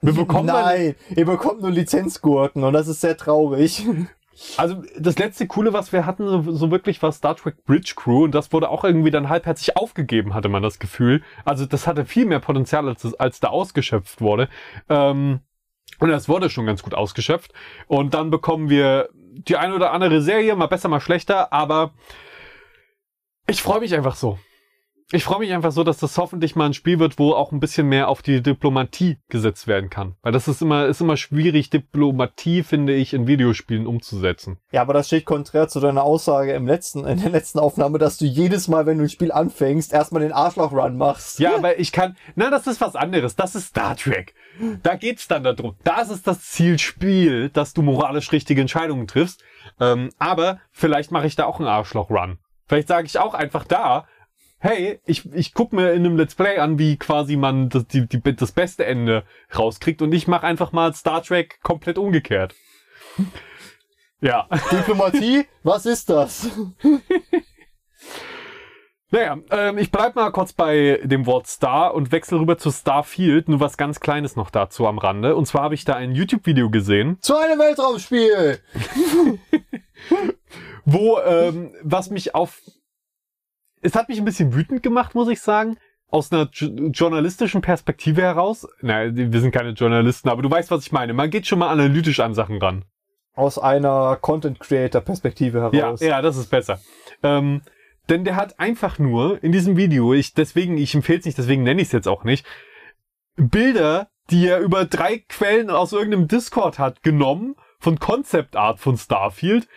Wir 0.00 0.12
bekommen 0.12 0.46
Nein, 0.46 0.96
ihr 1.16 1.24
bekommt 1.24 1.62
nur 1.62 1.70
Lizenzgurken 1.70 2.62
und 2.62 2.74
das 2.74 2.88
ist 2.88 3.00
sehr 3.00 3.16
traurig. 3.16 3.86
Also 4.56 4.82
das 4.98 5.18
letzte 5.18 5.46
Coole, 5.46 5.72
was 5.72 5.92
wir 5.92 6.06
hatten, 6.06 6.26
so, 6.56 6.70
wirklich 6.70 7.02
war 7.02 7.12
Star 7.12 7.36
Trek 7.36 7.64
Bridge 7.64 7.94
Crew 7.96 8.24
und 8.24 8.34
das 8.34 8.52
wurde 8.52 8.68
auch 8.68 8.84
irgendwie 8.84 9.10
dann 9.10 9.28
halbherzig 9.28 9.76
aufgegeben, 9.76 10.34
hatte 10.34 10.48
man 10.48 10.62
das 10.62 10.78
Gefühl. 10.78 11.22
Also 11.44 11.66
das 11.66 11.86
hatte 11.86 12.04
viel 12.04 12.26
mehr 12.26 12.40
Potenzial, 12.40 12.88
als, 12.88 13.14
als 13.14 13.40
da 13.40 13.48
ausgeschöpft 13.48 14.20
wurde. 14.20 14.48
Ähm, 14.88 15.40
und 16.00 16.08
das 16.08 16.28
wurde 16.28 16.50
schon 16.50 16.66
ganz 16.66 16.82
gut 16.82 16.94
ausgeschöpft. 16.94 17.52
Und 17.86 18.14
dann 18.14 18.30
bekommen 18.30 18.68
wir 18.68 19.08
die 19.12 19.56
eine 19.56 19.74
oder 19.74 19.92
andere 19.92 20.20
Serie, 20.20 20.56
mal 20.56 20.66
besser, 20.66 20.88
mal 20.88 21.00
schlechter, 21.00 21.52
aber 21.52 21.92
ich 23.46 23.62
freue 23.62 23.80
mich 23.80 23.94
einfach 23.94 24.16
so 24.16 24.38
ich 25.12 25.24
freue 25.24 25.40
mich 25.40 25.52
einfach 25.52 25.72
so, 25.72 25.84
dass 25.84 25.98
das 25.98 26.16
hoffentlich 26.16 26.56
mal 26.56 26.66
ein 26.66 26.74
Spiel 26.74 26.98
wird, 26.98 27.18
wo 27.18 27.32
auch 27.32 27.52
ein 27.52 27.60
bisschen 27.60 27.88
mehr 27.88 28.08
auf 28.08 28.22
die 28.22 28.42
Diplomatie 28.42 29.18
gesetzt 29.28 29.66
werden 29.66 29.90
kann. 29.90 30.16
Weil 30.22 30.32
das 30.32 30.48
ist 30.48 30.62
immer, 30.62 30.86
ist 30.86 31.00
immer 31.00 31.16
schwierig, 31.16 31.70
Diplomatie, 31.70 32.62
finde 32.62 32.94
ich, 32.94 33.12
in 33.12 33.26
Videospielen 33.26 33.86
umzusetzen. 33.86 34.58
Ja, 34.72 34.80
aber 34.80 34.94
das 34.94 35.08
steht 35.08 35.26
konträr 35.26 35.68
zu 35.68 35.80
deiner 35.80 36.02
Aussage 36.02 36.52
im 36.52 36.66
letzten, 36.66 37.06
in 37.06 37.20
der 37.20 37.30
letzten 37.30 37.58
Aufnahme, 37.58 37.98
dass 37.98 38.16
du 38.16 38.24
jedes 38.24 38.66
Mal, 38.66 38.86
wenn 38.86 38.98
du 38.98 39.04
ein 39.04 39.10
Spiel 39.10 39.30
anfängst, 39.30 39.92
erstmal 39.92 40.22
den 40.22 40.32
Arschloch-Run 40.32 40.96
machst. 40.96 41.38
Ja, 41.38 41.54
aber 41.54 41.78
ich 41.78 41.92
kann, 41.92 42.16
na, 42.34 42.50
das 42.50 42.66
ist 42.66 42.80
was 42.80 42.96
anderes. 42.96 43.36
Das 43.36 43.54
ist 43.54 43.66
Star 43.66 43.96
Trek. 43.96 44.34
Da 44.82 44.96
geht's 44.96 45.28
dann 45.28 45.44
darum. 45.44 45.76
Da 45.84 46.00
ist 46.00 46.26
das 46.26 46.40
Zielspiel, 46.50 47.50
dass 47.50 47.74
du 47.74 47.82
moralisch 47.82 48.32
richtige 48.32 48.60
Entscheidungen 48.60 49.06
triffst. 49.06 49.42
Ähm, 49.80 50.10
aber 50.18 50.60
vielleicht 50.72 51.10
mache 51.10 51.26
ich 51.26 51.36
da 51.36 51.44
auch 51.44 51.58
einen 51.58 51.68
Arschloch-Run. 51.68 52.38
Vielleicht 52.66 52.88
sage 52.88 53.06
ich 53.06 53.18
auch 53.18 53.34
einfach 53.34 53.64
da, 53.64 54.06
hey, 54.64 54.98
ich, 55.04 55.30
ich 55.34 55.52
guck 55.52 55.74
mir 55.74 55.92
in 55.92 56.06
einem 56.06 56.16
Let's 56.16 56.34
Play 56.34 56.58
an, 56.58 56.78
wie 56.78 56.96
quasi 56.96 57.36
man 57.36 57.68
das, 57.68 57.86
die, 57.86 58.08
die, 58.08 58.20
das 58.34 58.52
beste 58.52 58.86
Ende 58.86 59.24
rauskriegt 59.56 60.00
und 60.00 60.10
ich 60.12 60.26
mache 60.26 60.46
einfach 60.46 60.72
mal 60.72 60.94
Star 60.94 61.22
Trek 61.22 61.60
komplett 61.62 61.98
umgekehrt. 61.98 62.54
Ja. 64.20 64.48
Diplomatie, 64.72 65.44
was 65.64 65.84
ist 65.84 66.08
das? 66.08 66.48
Naja, 69.10 69.38
ähm, 69.50 69.78
ich 69.78 69.92
bleib 69.92 70.16
mal 70.16 70.32
kurz 70.32 70.52
bei 70.54 70.98
dem 71.04 71.26
Wort 71.26 71.46
Star 71.46 71.94
und 71.94 72.10
wechsle 72.10 72.40
rüber 72.40 72.58
zu 72.58 72.72
Starfield. 72.72 73.48
Nur 73.48 73.60
was 73.60 73.76
ganz 73.76 74.00
Kleines 74.00 74.34
noch 74.34 74.50
dazu 74.50 74.88
am 74.88 74.98
Rande. 74.98 75.36
Und 75.36 75.46
zwar 75.46 75.62
habe 75.62 75.76
ich 75.76 75.84
da 75.84 75.94
ein 75.94 76.16
YouTube-Video 76.16 76.68
gesehen. 76.68 77.18
Zu 77.20 77.36
einem 77.36 77.60
Weltraumspiel! 77.60 78.58
wo, 80.84 81.20
ähm, 81.20 81.72
was 81.82 82.10
mich 82.10 82.34
auf 82.34 82.60
es 83.84 83.94
hat 83.94 84.08
mich 84.08 84.18
ein 84.18 84.24
bisschen 84.24 84.54
wütend 84.54 84.82
gemacht, 84.82 85.14
muss 85.14 85.28
ich 85.28 85.40
sagen. 85.40 85.76
Aus 86.10 86.32
einer 86.32 86.48
journalistischen 86.52 87.60
Perspektive 87.60 88.22
heraus. 88.22 88.66
Naja, 88.80 89.10
wir 89.14 89.40
sind 89.40 89.52
keine 89.52 89.70
Journalisten, 89.70 90.28
aber 90.28 90.42
du 90.42 90.50
weißt, 90.50 90.70
was 90.70 90.86
ich 90.86 90.92
meine. 90.92 91.12
Man 91.12 91.30
geht 91.30 91.46
schon 91.46 91.58
mal 91.58 91.70
analytisch 91.70 92.20
an 92.20 92.34
Sachen 92.34 92.58
ran. 92.58 92.84
Aus 93.34 93.58
einer 93.58 94.16
Content 94.20 94.60
Creator 94.60 95.00
Perspektive 95.00 95.60
heraus. 95.60 96.00
Ja, 96.00 96.08
ja, 96.08 96.22
das 96.22 96.36
ist 96.36 96.50
besser. 96.50 96.80
Ähm, 97.22 97.62
denn 98.08 98.24
der 98.24 98.36
hat 98.36 98.58
einfach 98.60 98.98
nur 98.98 99.42
in 99.42 99.52
diesem 99.52 99.76
Video, 99.76 100.14
ich 100.14 100.34
deswegen, 100.34 100.78
ich 100.78 100.94
empfehle 100.94 101.18
es 101.18 101.24
nicht, 101.24 101.38
deswegen 101.38 101.62
nenne 101.62 101.82
ich 101.82 101.88
es 101.88 101.92
jetzt 101.92 102.08
auch 102.08 102.24
nicht, 102.24 102.46
Bilder, 103.36 104.08
die 104.30 104.46
er 104.46 104.60
über 104.60 104.84
drei 104.84 105.18
Quellen 105.28 105.68
aus 105.68 105.92
irgendeinem 105.92 106.28
Discord 106.28 106.78
hat, 106.78 107.02
genommen 107.02 107.56
von 107.80 107.98
Concept 107.98 108.56
Art 108.56 108.78
von 108.78 108.96
Starfield 108.96 109.68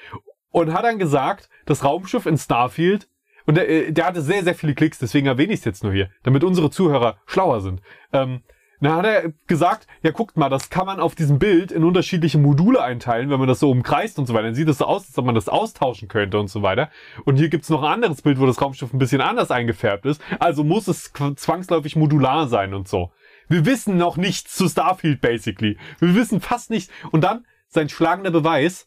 und 0.52 0.72
hat 0.72 0.84
dann 0.84 1.00
gesagt, 1.00 1.50
das 1.66 1.84
Raumschiff 1.84 2.26
in 2.26 2.38
Starfield 2.38 3.10
und 3.48 3.56
der, 3.56 3.68
äh, 3.68 3.92
der 3.92 4.06
hatte 4.06 4.22
sehr, 4.22 4.44
sehr 4.44 4.54
viele 4.54 4.76
Klicks, 4.76 5.00
deswegen 5.00 5.26
erwähne 5.26 5.54
ich 5.54 5.60
es 5.60 5.66
jetzt 5.66 5.84
nur 5.84 5.94
hier, 5.94 6.10
damit 6.22 6.44
unsere 6.44 6.70
Zuhörer 6.70 7.18
schlauer 7.26 7.62
sind. 7.62 7.82
Ähm, 8.14 8.42
dann 8.80 8.94
hat 8.94 9.06
er 9.06 9.34
gesagt, 9.48 9.88
ja 10.04 10.12
guckt 10.12 10.38
mal, 10.38 10.50
das 10.50 10.70
kann 10.70 10.86
man 10.86 11.00
auf 11.00 11.16
diesem 11.16 11.40
Bild 11.40 11.72
in 11.72 11.84
unterschiedliche 11.84 12.38
Module 12.38 12.82
einteilen, 12.82 13.30
wenn 13.30 13.40
man 13.40 13.48
das 13.48 13.60
so 13.60 13.72
umkreist 13.72 14.20
und 14.20 14.28
so 14.28 14.34
weiter. 14.34 14.46
Dann 14.46 14.56
sieht 14.56 14.70
es 14.70 14.78
so 14.78 14.86
aus, 14.86 15.08
als 15.08 15.18
ob 15.18 15.26
man 15.26 15.34
das 15.34 15.50
austauschen 15.50 16.08
könnte 16.08 16.40
und 16.40 16.48
so 16.50 16.62
weiter. 16.62 16.92
Und 17.26 17.38
hier 17.38 17.50
gibt's 17.50 17.70
noch 17.70 17.82
ein 17.82 17.92
anderes 17.92 18.22
Bild, 18.22 18.40
wo 18.40 18.46
das 18.46 18.62
Raumschiff 18.62 18.94
ein 18.94 19.00
bisschen 19.00 19.22
anders 19.22 19.50
eingefärbt 19.50 20.06
ist. 20.06 20.22
Also 20.40 20.64
muss 20.64 20.88
es 20.88 21.12
zwangsläufig 21.36 21.96
modular 21.96 22.48
sein 22.48 22.76
und 22.76 22.88
so. 22.88 23.12
Wir 23.48 23.66
wissen 23.66 23.98
noch 23.98 24.18
nichts 24.18 24.56
zu 24.56 24.68
Starfield, 24.68 25.22
basically. 25.22 25.78
Wir 26.00 26.14
wissen 26.14 26.40
fast 26.40 26.70
nichts. 26.70 26.94
Und 27.12 27.22
dann 27.24 27.46
sein 27.68 27.90
schlagender 27.90 28.32
Beweis, 28.32 28.87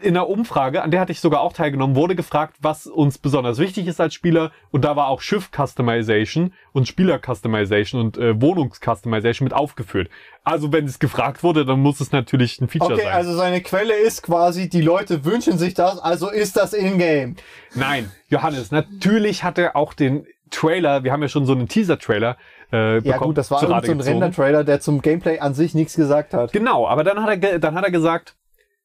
in 0.00 0.16
einer 0.16 0.28
Umfrage, 0.28 0.82
an 0.82 0.90
der 0.90 1.00
hatte 1.00 1.12
ich 1.12 1.20
sogar 1.20 1.40
auch 1.40 1.52
teilgenommen, 1.52 1.96
wurde 1.96 2.14
gefragt, 2.14 2.56
was 2.60 2.86
uns 2.86 3.18
besonders 3.18 3.58
wichtig 3.58 3.86
ist 3.86 4.00
als 4.00 4.14
Spieler. 4.14 4.52
Und 4.70 4.84
da 4.84 4.94
war 4.94 5.08
auch 5.08 5.20
Schiff-Customization 5.20 6.52
und 6.72 6.86
Spieler-Customization 6.86 8.00
und 8.00 8.18
äh, 8.18 8.40
Wohnungs-Customization 8.40 9.44
mit 9.44 9.54
aufgeführt. 9.54 10.10
Also 10.44 10.72
wenn 10.72 10.84
es 10.84 10.98
gefragt 10.98 11.42
wurde, 11.42 11.64
dann 11.64 11.80
muss 11.80 12.00
es 12.00 12.12
natürlich 12.12 12.60
ein 12.60 12.68
Feature 12.68 12.92
okay, 12.92 13.02
sein. 13.02 13.10
Okay, 13.10 13.16
also 13.16 13.34
seine 13.36 13.60
Quelle 13.62 13.94
ist 13.94 14.22
quasi, 14.22 14.68
die 14.68 14.82
Leute 14.82 15.24
wünschen 15.24 15.56
sich 15.56 15.74
das, 15.74 15.98
also 15.98 16.30
ist 16.30 16.56
das 16.56 16.72
in-game. 16.72 17.36
Nein, 17.74 18.12
Johannes, 18.28 18.70
natürlich 18.70 19.44
hat 19.44 19.58
er 19.58 19.76
auch 19.76 19.94
den 19.94 20.26
Trailer, 20.50 21.04
wir 21.04 21.12
haben 21.12 21.22
ja 21.22 21.28
schon 21.28 21.46
so 21.46 21.52
einen 21.52 21.68
Teaser-Trailer 21.68 22.36
äh, 22.72 22.98
ja 23.00 23.18
gut, 23.18 23.38
das 23.38 23.50
war 23.50 23.60
so 23.60 23.72
ein 23.72 24.00
Render-Trailer, 24.00 24.64
der 24.64 24.80
zum 24.80 25.00
Gameplay 25.00 25.38
an 25.38 25.54
sich 25.54 25.74
nichts 25.74 25.94
gesagt 25.94 26.34
hat. 26.34 26.52
Genau, 26.52 26.86
aber 26.86 27.04
dann 27.04 27.22
hat 27.22 27.42
er, 27.42 27.58
dann 27.58 27.74
hat 27.74 27.84
er 27.84 27.90
gesagt, 27.90 28.34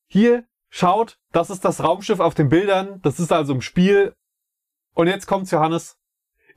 hier, 0.07 0.43
schaut, 0.71 1.19
das 1.31 1.51
ist 1.51 1.63
das 1.63 1.83
Raumschiff 1.83 2.19
auf 2.19 2.33
den 2.33 2.49
Bildern, 2.49 2.99
das 3.03 3.19
ist 3.19 3.31
also 3.31 3.53
im 3.53 3.61
Spiel. 3.61 4.15
Und 4.95 5.07
jetzt 5.07 5.27
kommt's, 5.27 5.51
Johannes. 5.51 5.97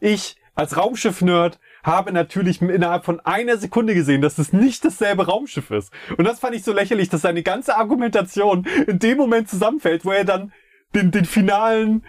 Ich 0.00 0.36
als 0.54 0.76
Raumschiff-Nerd 0.76 1.58
habe 1.82 2.12
natürlich 2.12 2.62
innerhalb 2.62 3.04
von 3.04 3.18
einer 3.20 3.56
Sekunde 3.56 3.94
gesehen, 3.94 4.22
dass 4.22 4.38
es 4.38 4.52
nicht 4.52 4.84
dasselbe 4.84 5.26
Raumschiff 5.26 5.70
ist. 5.72 5.92
Und 6.16 6.24
das 6.24 6.38
fand 6.38 6.54
ich 6.54 6.62
so 6.62 6.72
lächerlich, 6.72 7.08
dass 7.08 7.22
seine 7.22 7.42
ganze 7.42 7.76
Argumentation 7.76 8.64
in 8.86 9.00
dem 9.00 9.18
Moment 9.18 9.48
zusammenfällt, 9.48 10.04
wo 10.04 10.12
er 10.12 10.24
dann 10.24 10.52
den, 10.94 11.10
den 11.10 11.24
finalen 11.24 12.04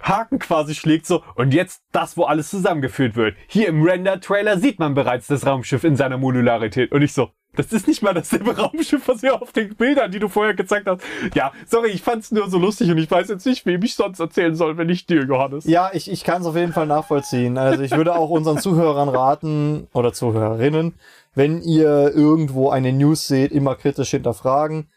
Haken 0.00 0.40
quasi 0.40 0.74
schlägt 0.74 1.06
so 1.06 1.22
und 1.36 1.54
jetzt 1.54 1.82
das, 1.92 2.16
wo 2.16 2.24
alles 2.24 2.50
zusammengeführt 2.50 3.16
wird. 3.16 3.36
Hier 3.46 3.68
im 3.68 3.82
Render-Trailer 3.82 4.58
sieht 4.58 4.78
man 4.78 4.94
bereits 4.94 5.28
das 5.28 5.46
Raumschiff 5.46 5.84
in 5.84 5.96
seiner 5.96 6.18
Modularität 6.18 6.92
und 6.92 7.02
ich 7.02 7.12
so, 7.12 7.30
das 7.56 7.72
ist 7.72 7.88
nicht 7.88 8.02
mal 8.02 8.14
dasselbe 8.14 8.56
Raumschiff, 8.58 9.08
was 9.08 9.22
wir 9.22 9.40
auf 9.40 9.52
den 9.52 9.74
Bildern, 9.74 10.10
die 10.10 10.18
du 10.18 10.28
vorher 10.28 10.54
gezeigt 10.54 10.86
hast. 10.86 11.02
Ja, 11.34 11.52
sorry, 11.66 11.88
ich 11.88 12.02
fand's 12.02 12.30
nur 12.30 12.48
so 12.48 12.58
lustig 12.58 12.90
und 12.90 12.98
ich 12.98 13.10
weiß 13.10 13.28
jetzt 13.28 13.46
nicht, 13.46 13.66
wem 13.66 13.82
ich 13.82 13.94
sonst 13.94 14.20
erzählen 14.20 14.54
soll, 14.54 14.76
wenn 14.76 14.86
nicht 14.86 15.10
dir, 15.10 15.24
Johannes. 15.24 15.64
Ja, 15.64 15.90
ich, 15.92 16.10
ich 16.10 16.24
kann 16.24 16.42
es 16.42 16.46
auf 16.46 16.56
jeden 16.56 16.72
Fall 16.72 16.86
nachvollziehen. 16.86 17.58
Also 17.58 17.82
ich 17.82 17.92
würde 17.96 18.14
auch 18.14 18.30
unseren 18.30 18.58
Zuhörern 18.58 19.08
raten 19.08 19.88
oder 19.92 20.12
Zuhörerinnen, 20.12 20.94
wenn 21.34 21.62
ihr 21.62 22.12
irgendwo 22.14 22.70
eine 22.70 22.92
News 22.92 23.26
seht, 23.26 23.52
immer 23.52 23.74
kritisch 23.74 24.10
hinterfragen. 24.10 24.88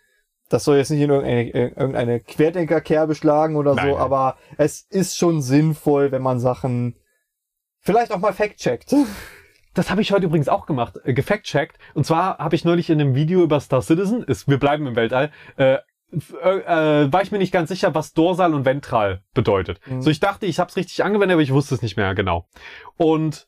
Das 0.50 0.64
soll 0.64 0.78
jetzt 0.78 0.90
nicht 0.90 1.02
in 1.02 1.12
irgendeine, 1.12 1.50
irgendeine 1.52 2.20
Querdenkerkerbe 2.20 3.14
schlagen 3.14 3.56
oder 3.56 3.76
Nein. 3.76 3.92
so, 3.92 3.98
aber 3.98 4.38
es 4.58 4.88
ist 4.90 5.18
schon 5.18 5.42
sinnvoll, 5.42 6.12
wenn 6.12 6.24
man 6.24 6.40
Sachen 6.40 6.96
vielleicht 7.80 8.12
auch 8.12 8.20
mal 8.20 8.34
fact-checkt. 8.34 8.96
Das 9.80 9.90
habe 9.90 10.02
ich 10.02 10.12
heute 10.12 10.26
übrigens 10.26 10.50
auch 10.50 10.66
gemacht, 10.66 10.96
äh, 11.06 11.14
gefact-checkt. 11.14 11.78
Und 11.94 12.06
zwar 12.06 12.38
habe 12.38 12.54
ich 12.54 12.66
neulich 12.66 12.90
in 12.90 13.00
einem 13.00 13.16
Video 13.16 13.42
über 13.42 13.62
Star 13.62 13.82
Citizen, 13.82 14.24
ist, 14.24 14.50
wir 14.50 14.60
bleiben 14.60 14.86
im 14.86 14.98
Weltall, 14.98 15.32
äh, 15.56 15.78
äh, 16.44 17.06
äh, 17.06 17.14
war 17.14 17.22
ich 17.22 17.32
mir 17.32 17.38
nicht 17.38 17.54
ganz 17.54 17.70
sicher, 17.70 17.96
was 17.96 18.12
Dorsal 18.12 18.54
und 18.54 18.66
Ventral 18.66 19.22
bedeutet. 19.34 19.80
Mhm. 19.88 20.02
So, 20.02 20.10
ich 20.10 20.20
dachte, 20.20 20.48
ich 20.48 20.60
habe 20.60 20.70
es 20.70 20.76
richtig 20.76 21.02
angewendet, 21.06 21.36
aber 21.36 21.44
ich 21.44 21.54
wusste 21.54 21.76
es 21.76 21.82
nicht 21.82 21.96
mehr 21.96 22.14
genau. 22.14 22.50
Und 22.98 23.48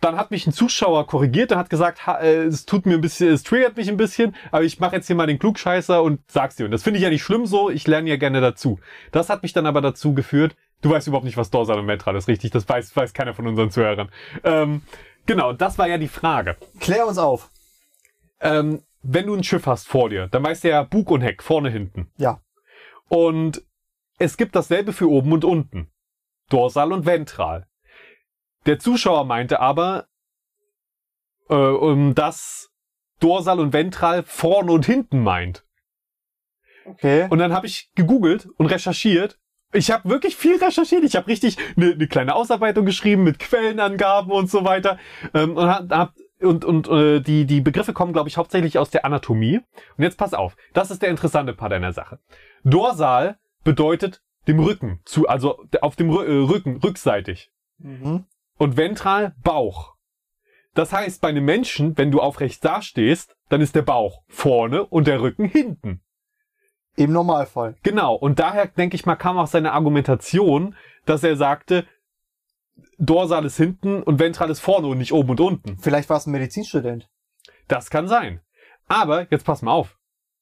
dann 0.00 0.16
hat 0.16 0.30
mich 0.30 0.46
ein 0.46 0.52
Zuschauer 0.52 1.08
korrigiert 1.08 1.50
und 1.50 1.58
hat 1.58 1.70
gesagt, 1.70 2.06
ha, 2.06 2.20
äh, 2.20 2.44
es 2.44 2.66
tut 2.66 2.86
mir 2.86 2.94
ein 2.94 3.00
bisschen, 3.00 3.32
es 3.32 3.42
triggert 3.42 3.76
mich 3.76 3.88
ein 3.88 3.96
bisschen, 3.96 4.36
aber 4.52 4.62
ich 4.62 4.78
mache 4.78 4.94
jetzt 4.94 5.08
hier 5.08 5.16
mal 5.16 5.26
den 5.26 5.40
Klugscheißer 5.40 6.00
und 6.04 6.20
sag's 6.30 6.54
dir. 6.54 6.66
Und 6.66 6.70
das 6.70 6.84
finde 6.84 6.98
ich 6.98 7.02
ja 7.02 7.10
nicht 7.10 7.24
schlimm 7.24 7.46
so, 7.46 7.68
ich 7.68 7.84
lerne 7.88 8.10
ja 8.10 8.16
gerne 8.16 8.40
dazu. 8.40 8.78
Das 9.10 9.28
hat 9.28 9.42
mich 9.42 9.54
dann 9.54 9.66
aber 9.66 9.80
dazu 9.80 10.14
geführt, 10.14 10.54
du 10.82 10.90
weißt 10.90 11.08
überhaupt 11.08 11.24
nicht, 11.24 11.36
was 11.36 11.50
Dorsal 11.50 11.80
und 11.80 11.88
Ventral 11.88 12.14
ist, 12.14 12.28
richtig? 12.28 12.52
Das 12.52 12.68
weiß, 12.68 12.94
weiß 12.94 13.12
keiner 13.12 13.34
von 13.34 13.48
unseren 13.48 13.72
Zuhörern. 13.72 14.10
Ähm, 14.44 14.82
genau, 15.26 15.52
das 15.52 15.78
war 15.78 15.88
ja 15.88 15.98
die 15.98 16.08
Frage. 16.08 16.56
Klär 16.80 17.06
uns 17.06 17.18
auf. 17.18 17.50
Ähm, 18.40 18.82
wenn 19.02 19.26
du 19.26 19.34
ein 19.34 19.44
Schiff 19.44 19.66
hast 19.66 19.86
vor 19.86 20.08
dir, 20.08 20.28
dann 20.28 20.42
weißt 20.42 20.64
du 20.64 20.68
ja 20.68 20.82
Bug 20.82 21.10
und 21.10 21.20
Heck, 21.20 21.42
vorne, 21.42 21.70
hinten. 21.70 22.10
Ja. 22.16 22.40
Und 23.08 23.62
es 24.18 24.36
gibt 24.36 24.56
dasselbe 24.56 24.92
für 24.92 25.10
oben 25.10 25.32
und 25.32 25.44
unten. 25.44 25.90
Dorsal 26.48 26.92
und 26.92 27.06
Ventral. 27.06 27.66
Der 28.66 28.78
Zuschauer 28.78 29.24
meinte 29.24 29.60
aber, 29.60 30.06
äh, 31.48 31.54
um, 31.54 32.14
dass 32.14 32.70
Dorsal 33.20 33.60
und 33.60 33.72
Ventral 33.72 34.22
vorne 34.22 34.72
und 34.72 34.86
hinten 34.86 35.22
meint. 35.22 35.64
Okay. 36.84 37.26
Und 37.30 37.38
dann 37.38 37.52
habe 37.52 37.66
ich 37.66 37.90
gegoogelt 37.94 38.46
und 38.56 38.66
recherchiert. 38.66 39.38
Ich 39.74 39.90
habe 39.90 40.08
wirklich 40.08 40.36
viel 40.36 40.56
recherchiert. 40.56 41.04
Ich 41.04 41.16
habe 41.16 41.26
richtig 41.26 41.58
eine, 41.76 41.92
eine 41.92 42.06
kleine 42.06 42.34
Ausarbeitung 42.34 42.86
geschrieben 42.86 43.24
mit 43.24 43.38
Quellenangaben 43.40 44.30
und 44.30 44.48
so 44.48 44.64
weiter. 44.64 44.98
Ähm, 45.34 45.56
und 45.56 45.66
hab, 45.68 45.90
hab, 45.90 46.14
und, 46.40 46.64
und 46.64 46.88
äh, 46.88 47.20
die, 47.20 47.44
die 47.44 47.60
Begriffe 47.60 47.92
kommen, 47.92 48.12
glaube 48.12 48.28
ich, 48.28 48.36
hauptsächlich 48.36 48.78
aus 48.78 48.90
der 48.90 49.04
Anatomie. 49.04 49.60
Und 49.96 50.04
jetzt 50.04 50.16
pass 50.16 50.32
auf, 50.32 50.56
das 50.72 50.90
ist 50.90 51.02
der 51.02 51.10
interessante 51.10 51.54
Part 51.54 51.72
einer 51.72 51.92
Sache. 51.92 52.20
Dorsal 52.62 53.38
bedeutet 53.64 54.22
dem 54.46 54.60
Rücken 54.60 55.00
zu, 55.04 55.26
also 55.26 55.64
auf 55.80 55.96
dem 55.96 56.10
äh, 56.10 56.12
Rücken, 56.12 56.76
rückseitig. 56.76 57.50
Mhm. 57.78 58.26
Und 58.56 58.76
ventral 58.76 59.34
Bauch. 59.42 59.94
Das 60.74 60.92
heißt, 60.92 61.20
bei 61.20 61.28
einem 61.28 61.44
Menschen, 61.44 61.98
wenn 61.98 62.10
du 62.10 62.20
aufrecht 62.20 62.64
dastehst, 62.64 63.36
dann 63.48 63.60
ist 63.60 63.74
der 63.74 63.82
Bauch 63.82 64.22
vorne 64.28 64.84
und 64.84 65.06
der 65.06 65.20
Rücken 65.20 65.46
hinten. 65.46 66.00
Im 66.96 67.12
Normalfall. 67.12 67.76
Genau, 67.82 68.14
und 68.14 68.38
daher 68.38 68.66
denke 68.66 68.94
ich 68.94 69.06
mal, 69.06 69.16
kam 69.16 69.38
auch 69.38 69.46
seine 69.46 69.72
Argumentation, 69.72 70.76
dass 71.06 71.24
er 71.24 71.36
sagte, 71.36 71.86
Dorsal 72.98 73.44
ist 73.44 73.56
hinten 73.56 74.02
und 74.02 74.18
Ventral 74.18 74.50
ist 74.50 74.60
vorne 74.60 74.86
und 74.86 74.98
nicht 74.98 75.12
oben 75.12 75.30
und 75.30 75.40
unten. 75.40 75.78
Vielleicht 75.78 76.08
war 76.08 76.16
es 76.16 76.26
ein 76.26 76.32
Medizinstudent. 76.32 77.08
Das 77.68 77.90
kann 77.90 78.08
sein. 78.08 78.40
Aber 78.88 79.26
jetzt 79.30 79.44
pass 79.44 79.62
mal 79.62 79.72
auf. 79.72 79.98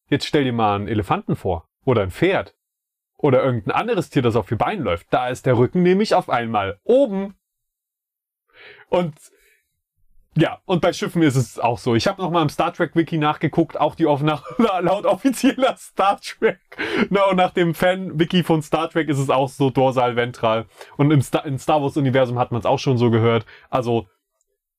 Jetzt 0.08 0.26
stell 0.26 0.44
dir 0.44 0.52
mal 0.52 0.74
einen 0.74 0.88
Elefanten 0.88 1.36
vor. 1.36 1.68
Oder 1.84 2.02
ein 2.02 2.10
Pferd. 2.10 2.54
Oder 3.16 3.42
irgendein 3.42 3.74
anderes 3.74 4.10
Tier, 4.10 4.22
das 4.22 4.36
auf 4.36 4.48
vier 4.48 4.58
Beinen 4.58 4.84
läuft. 4.84 5.06
Da 5.10 5.28
ist 5.28 5.46
der 5.46 5.56
Rücken 5.56 5.82
nämlich 5.82 6.14
auf 6.14 6.28
einmal 6.28 6.80
oben. 6.84 7.34
Und 8.88 9.14
ja, 10.34 10.60
und 10.64 10.80
bei 10.80 10.94
Schiffen 10.94 11.20
ist 11.22 11.36
es 11.36 11.58
auch 11.58 11.78
so. 11.78 11.94
Ich 11.94 12.06
habe 12.08 12.22
noch 12.22 12.30
mal 12.30 12.40
im 12.40 12.48
Star 12.48 12.72
Trek 12.72 12.96
Wiki 12.96 13.18
nachgeguckt, 13.18 13.78
auch 13.78 13.94
die 13.94 14.06
auf 14.06 14.22
nach, 14.22 14.44
laut 14.58 15.04
offizieller 15.04 15.76
Star 15.76 16.18
Trek. 16.20 16.60
Na, 17.10 17.24
und 17.26 17.36
nach 17.36 17.52
dem 17.52 17.74
Fan 17.74 18.18
Wiki 18.18 18.42
von 18.42 18.62
Star 18.62 18.88
Trek 18.88 19.08
ist 19.08 19.18
es 19.18 19.28
auch 19.28 19.48
so 19.48 19.68
dorsal 19.68 20.16
ventral. 20.16 20.66
Und 20.96 21.10
im 21.10 21.20
Star, 21.20 21.44
im 21.44 21.58
Star 21.58 21.82
Wars 21.82 21.96
Universum 21.96 22.38
hat 22.38 22.50
man 22.50 22.60
es 22.60 22.66
auch 22.66 22.78
schon 22.78 22.96
so 22.96 23.10
gehört. 23.10 23.44
Also 23.68 24.06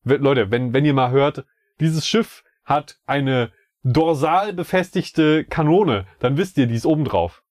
Leute, 0.04 0.50
wenn 0.50 0.74
wenn 0.74 0.86
ihr 0.86 0.94
mal 0.94 1.12
hört, 1.12 1.46
dieses 1.80 2.08
Schiff 2.08 2.44
hat 2.66 2.98
eine 3.06 3.52
dorsal 3.84 4.54
befestigte 4.54 5.44
Kanone, 5.46 6.08
dann 6.20 6.38
wisst 6.38 6.58
ihr, 6.58 6.68
die 6.68 6.76
ist 6.76 6.86
oben 6.86 7.06
drauf. 7.06 7.44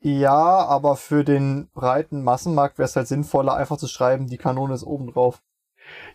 Ja, 0.00 0.64
aber 0.66 0.96
für 0.96 1.24
den 1.24 1.68
breiten 1.74 2.22
Massenmarkt 2.22 2.78
wäre 2.78 2.86
es 2.86 2.96
halt 2.96 3.08
sinnvoller, 3.08 3.54
einfach 3.54 3.76
zu 3.76 3.88
schreiben, 3.88 4.28
die 4.28 4.36
Kanone 4.36 4.72
ist 4.74 4.84
oben 4.84 5.08
drauf. 5.08 5.42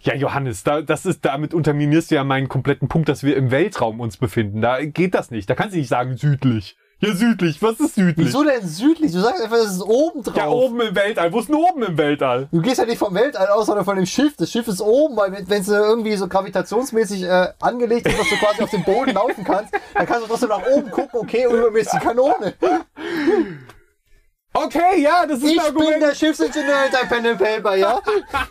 Ja, 0.02 0.16
Johannes, 0.16 0.64
da, 0.64 0.82
das 0.82 1.06
ist, 1.06 1.26
damit 1.26 1.54
unterminierst 1.54 2.12
du 2.12 2.16
ja 2.16 2.24
meinen 2.24 2.50
kompletten 2.50 2.88
Punkt, 2.88 3.10
dass 3.10 3.24
wir 3.24 3.36
im 3.38 3.52
Weltraum 3.52 4.00
uns 4.00 4.18
befinden. 4.18 4.62
Da 4.62 4.84
geht 4.84 5.14
das 5.14 5.32
nicht. 5.32 5.50
Da 5.50 5.56
kannst 5.56 5.74
du 5.74 5.80
nicht 5.80 5.90
sagen 5.90 6.18
südlich. 6.18 6.78
Ja, 7.04 7.16
südlich. 7.16 7.60
Was 7.64 7.80
ist 7.80 7.96
südlich? 7.96 8.28
Wieso 8.28 8.44
denn 8.44 8.68
südlich? 8.68 9.12
Du 9.12 9.20
sagst 9.22 9.42
einfach, 9.42 9.58
es 9.58 9.72
ist 9.72 9.82
oben 9.82 10.22
drauf. 10.22 10.38
Ja, 10.38 10.50
oben 10.50 10.82
im 10.82 10.96
Weltall. 10.96 11.34
Wo 11.34 11.40
ist 11.40 11.50
denn 11.50 11.56
oben 11.56 11.82
im 11.82 11.98
Weltall? 11.98 12.48
Du 12.52 12.62
gehst 12.62 12.78
ja 12.78 12.86
nicht 12.86 13.00
vom 13.00 13.16
Weltall 13.16 13.48
aus, 13.48 13.66
sondern 13.66 13.86
von 13.86 13.96
dem 13.96 14.06
Schiff. 14.06 14.36
Das 14.38 14.52
Schiff 14.52 14.68
ist 14.68 14.82
oben, 14.82 15.18
weil 15.18 15.32
wenn 15.48 15.62
es 15.62 15.68
irgendwie 15.68 16.16
so 16.16 16.28
gravitationsmäßig 16.28 17.24
äh, 17.24 17.48
angelegt 17.60 18.06
ist, 18.06 18.20
dass 18.20 18.30
du 18.30 18.36
quasi 18.36 18.62
auf 18.62 18.70
dem 18.70 18.84
Boden 18.84 19.14
laufen 19.14 19.44
kannst, 19.44 19.74
dann 19.96 20.06
kannst 20.06 20.26
du 20.26 20.28
trotzdem 20.28 20.50
nach 20.50 20.64
oben 20.64 20.92
gucken, 20.92 21.20
okay, 21.20 21.48
und 21.48 21.58
über 21.58 21.72
mir 21.72 21.80
ist 21.80 21.92
die 21.92 21.98
Kanone. 21.98 22.54
Okay, 24.54 25.02
ja, 25.02 25.26
das 25.26 25.40
ist 25.40 25.46
Ich 25.46 25.60
ein 25.62 25.74
bin 25.74 25.82
Argument. 25.84 26.02
der 26.04 26.14
Schiffsingenieur 26.16 26.82
hinter 26.84 27.06
Pen 27.08 27.26
and 27.26 27.40
Paper, 27.40 27.76
ja? 27.76 28.02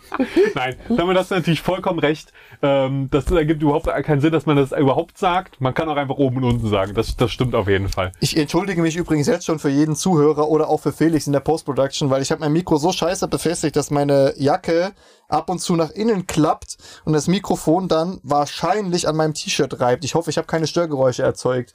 Nein, 0.54 0.76
damit 0.88 1.18
hast 1.18 1.30
du 1.30 1.34
natürlich 1.34 1.60
vollkommen 1.60 1.98
recht. 1.98 2.32
Ähm, 2.62 3.08
das 3.10 3.30
ergibt 3.30 3.62
überhaupt 3.62 3.86
keinen 3.86 4.20
Sinn, 4.22 4.32
dass 4.32 4.46
man 4.46 4.56
das 4.56 4.72
überhaupt 4.72 5.18
sagt. 5.18 5.60
Man 5.60 5.74
kann 5.74 5.88
auch 5.90 5.96
einfach 5.96 6.16
oben 6.16 6.38
und 6.38 6.44
unten 6.44 6.70
sagen. 6.70 6.94
Das, 6.94 7.16
das 7.16 7.30
stimmt 7.30 7.54
auf 7.54 7.68
jeden 7.68 7.90
Fall. 7.90 8.12
Ich 8.20 8.34
entschuldige 8.36 8.80
mich 8.80 8.96
übrigens 8.96 9.26
jetzt 9.26 9.44
schon 9.44 9.58
für 9.58 9.68
jeden 9.68 9.94
Zuhörer 9.94 10.48
oder 10.48 10.68
auch 10.68 10.80
für 10.80 10.92
Felix 10.92 11.26
in 11.26 11.34
der 11.34 11.40
Post-Production, 11.40 12.08
weil 12.08 12.22
ich 12.22 12.30
habe 12.30 12.40
mein 12.40 12.52
Mikro 12.52 12.78
so 12.78 12.92
scheiße 12.92 13.28
befestigt, 13.28 13.76
dass 13.76 13.90
meine 13.90 14.32
Jacke 14.38 14.92
ab 15.28 15.50
und 15.50 15.58
zu 15.60 15.76
nach 15.76 15.90
innen 15.90 16.26
klappt 16.26 16.78
und 17.04 17.12
das 17.12 17.28
Mikrofon 17.28 17.88
dann 17.88 18.20
wahrscheinlich 18.22 19.06
an 19.06 19.16
meinem 19.16 19.34
T-Shirt 19.34 19.80
reibt. 19.80 20.04
Ich 20.04 20.14
hoffe, 20.14 20.30
ich 20.30 20.38
habe 20.38 20.46
keine 20.46 20.66
Störgeräusche 20.66 21.22
erzeugt. 21.22 21.74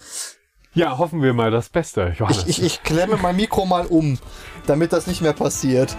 Ja, 0.75 0.97
hoffen 0.97 1.21
wir 1.21 1.33
mal 1.33 1.51
das 1.51 1.69
Beste, 1.69 2.13
Johannes. 2.17 2.43
Ich, 2.47 2.59
ich, 2.59 2.63
ich 2.65 2.83
klemme 2.83 3.15
mein 3.17 3.37
Mikro 3.37 3.65
mal 3.65 3.85
um, 3.87 4.19
damit 4.67 4.91
das 4.91 5.07
nicht 5.07 5.21
mehr 5.21 5.31
passiert. 5.33 5.95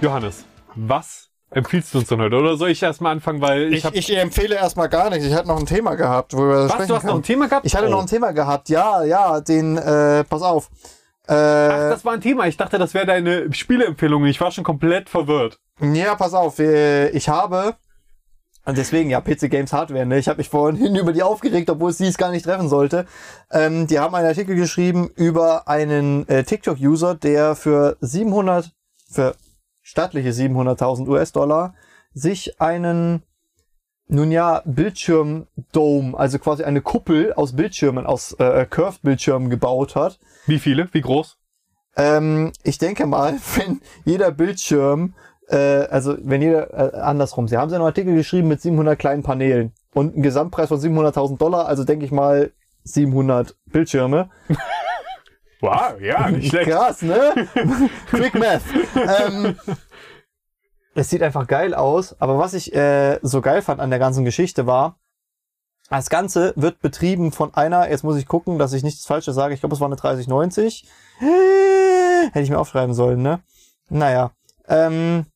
Johannes, 0.00 0.44
was 0.76 1.28
empfiehlst 1.50 1.92
du 1.94 1.98
uns 1.98 2.08
denn 2.08 2.20
heute? 2.20 2.36
Oder 2.36 2.56
soll 2.56 2.70
ich 2.70 2.82
erstmal 2.82 3.12
anfangen, 3.12 3.40
weil 3.40 3.72
ich, 3.74 3.84
Ich, 3.84 4.08
ich 4.10 4.16
empfehle 4.18 4.54
erstmal 4.54 4.88
gar 4.88 5.10
nichts. 5.10 5.26
Ich 5.26 5.34
hatte 5.34 5.48
noch 5.48 5.58
ein 5.58 5.66
Thema 5.66 5.94
gehabt, 5.94 6.32
worüber 6.32 6.54
wir 6.60 6.64
Was, 6.64 6.72
sprechen 6.72 6.88
du 6.88 6.94
hast 6.94 7.02
noch 7.04 7.10
ein 7.10 7.14
können. 7.16 7.22
Thema 7.24 7.48
gehabt? 7.48 7.66
Ich 7.66 7.74
hatte 7.74 7.86
Oh. 7.88 7.90
noch 7.90 8.00
ein 8.00 8.06
Thema 8.06 8.32
gehabt. 8.32 8.68
Ja, 8.68 9.02
ja, 9.04 9.40
den, 9.40 9.76
äh, 9.76 10.24
pass 10.24 10.42
auf. 10.42 10.70
Äh, 11.30 11.32
Ach, 11.32 11.90
das 11.90 12.04
war 12.04 12.14
ein 12.14 12.20
Thema. 12.20 12.48
Ich 12.48 12.56
dachte, 12.56 12.76
das 12.76 12.92
wäre 12.92 13.06
deine 13.06 13.52
Spieleempfehlung. 13.52 14.24
Ich 14.26 14.40
war 14.40 14.50
schon 14.50 14.64
komplett 14.64 15.08
verwirrt. 15.08 15.60
Ja, 15.80 16.16
pass 16.16 16.34
auf, 16.34 16.58
äh, 16.58 17.08
ich 17.10 17.28
habe, 17.28 17.76
und 18.64 18.76
deswegen 18.76 19.10
ja, 19.10 19.20
PC 19.20 19.48
Games 19.48 19.72
Hardware, 19.72 20.04
ne? 20.04 20.18
Ich 20.18 20.28
habe 20.28 20.38
mich 20.38 20.48
vorhin 20.48 20.96
über 20.96 21.12
die 21.12 21.22
aufgeregt, 21.22 21.70
obwohl 21.70 21.90
es 21.90 21.98
sie 21.98 22.08
es 22.08 22.18
gar 22.18 22.32
nicht 22.32 22.44
treffen 22.44 22.68
sollte. 22.68 23.06
Ähm, 23.52 23.86
die 23.86 24.00
haben 24.00 24.14
einen 24.14 24.26
Artikel 24.26 24.56
geschrieben 24.56 25.08
über 25.14 25.68
einen 25.68 26.28
äh, 26.28 26.42
TikTok-User, 26.42 27.14
der 27.14 27.54
für 27.54 27.96
700, 28.00 28.72
für 29.08 29.36
stattliche 29.82 30.30
700.000 30.30 31.08
US-Dollar 31.08 31.74
sich 32.12 32.60
einen, 32.60 33.22
nun 34.10 34.32
ja, 34.32 34.62
Bildschirmdome, 34.64 36.18
also 36.18 36.38
quasi 36.38 36.64
eine 36.64 36.80
Kuppel 36.80 37.32
aus 37.32 37.54
Bildschirmen, 37.54 38.06
aus 38.06 38.32
äh, 38.34 38.66
Curved-Bildschirmen 38.68 39.50
gebaut 39.50 39.94
hat. 39.94 40.18
Wie 40.46 40.58
viele? 40.58 40.88
Wie 40.92 41.00
groß? 41.00 41.38
Ähm, 41.96 42.52
ich 42.62 42.78
denke 42.78 43.06
mal, 43.06 43.34
wenn 43.56 43.80
jeder 44.04 44.32
Bildschirm, 44.32 45.14
äh, 45.48 45.56
also 45.56 46.16
wenn 46.22 46.42
jeder, 46.42 46.94
äh, 46.94 46.98
andersrum, 46.98 47.48
sie 47.48 47.56
haben 47.56 47.70
ja 47.70 47.76
einen 47.76 47.84
Artikel 47.84 48.14
geschrieben 48.14 48.48
mit 48.48 48.60
700 48.60 48.98
kleinen 48.98 49.22
Paneelen 49.22 49.72
und 49.94 50.14
einen 50.14 50.22
Gesamtpreis 50.22 50.68
von 50.68 50.80
700.000 50.80 51.38
Dollar, 51.38 51.66
also 51.66 51.84
denke 51.84 52.04
ich 52.04 52.10
mal 52.10 52.52
700 52.84 53.56
Bildschirme. 53.66 54.30
Wow, 55.62 56.00
ja, 56.00 56.30
nicht 56.30 56.48
schlecht. 56.50 56.70
Krass, 56.70 57.02
ne? 57.02 57.46
Quick 58.08 58.34
Math. 58.34 58.62
ähm, 58.96 59.56
es 60.94 61.10
sieht 61.10 61.22
einfach 61.22 61.46
geil 61.46 61.74
aus, 61.74 62.16
aber 62.20 62.38
was 62.38 62.54
ich 62.54 62.74
äh, 62.74 63.18
so 63.22 63.40
geil 63.40 63.62
fand 63.62 63.80
an 63.80 63.90
der 63.90 63.98
ganzen 63.98 64.24
Geschichte 64.24 64.66
war, 64.66 64.98
Das 65.88 66.08
Ganze 66.08 66.52
wird 66.56 66.80
betrieben 66.80 67.32
von 67.32 67.52
einer, 67.54 67.90
jetzt 67.90 68.04
muss 68.04 68.16
ich 68.16 68.26
gucken, 68.28 68.58
dass 68.58 68.72
ich 68.72 68.84
nichts 68.84 69.06
Falsches 69.06 69.34
sage, 69.34 69.54
ich 69.54 69.60
glaube, 69.60 69.74
es 69.74 69.80
war 69.80 69.88
eine 69.88 69.96
3090. 69.96 70.86
Hätte 71.18 72.40
ich 72.40 72.50
mir 72.50 72.60
aufschreiben 72.60 72.94
sollen, 72.94 73.22
ne? 73.22 73.40
Naja. 73.88 74.30
Ähm, 74.68 75.26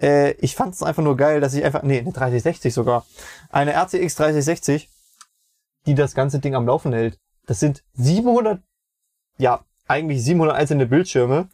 äh, 0.00 0.32
ich 0.34 0.54
fand 0.54 0.74
es 0.74 0.82
einfach 0.84 1.02
nur 1.02 1.16
geil, 1.16 1.40
dass 1.40 1.54
ich 1.54 1.64
einfach, 1.64 1.82
nee, 1.82 1.98
eine 1.98 2.12
3060 2.12 2.72
sogar. 2.72 3.04
Eine 3.50 3.72
RTX 3.72 4.14
3060, 4.14 4.88
die 5.86 5.94
das 5.96 6.14
ganze 6.14 6.38
Ding 6.38 6.54
am 6.54 6.66
Laufen 6.66 6.92
hält. 6.92 7.18
Das 7.46 7.58
sind 7.58 7.82
700, 7.94 8.62
ja, 9.38 9.64
eigentlich 9.88 10.22
700 10.24 10.56
einzelne 10.56 10.86
Bildschirme, 10.86 11.48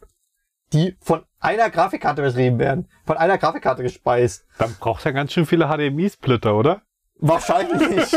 die 0.73 0.97
von 1.01 1.23
einer 1.39 1.69
Grafikkarte 1.69 2.21
betrieben 2.21 2.59
werden. 2.59 2.87
Von 3.05 3.17
einer 3.17 3.37
Grafikkarte 3.37 3.83
gespeist. 3.83 4.45
Dann 4.57 4.75
braucht 4.79 5.05
er 5.05 5.13
ganz 5.13 5.33
schön 5.33 5.45
viele 5.45 5.67
HDMI-Splitter, 5.67 6.55
oder? 6.55 6.81
Wahrscheinlich. 7.21 8.13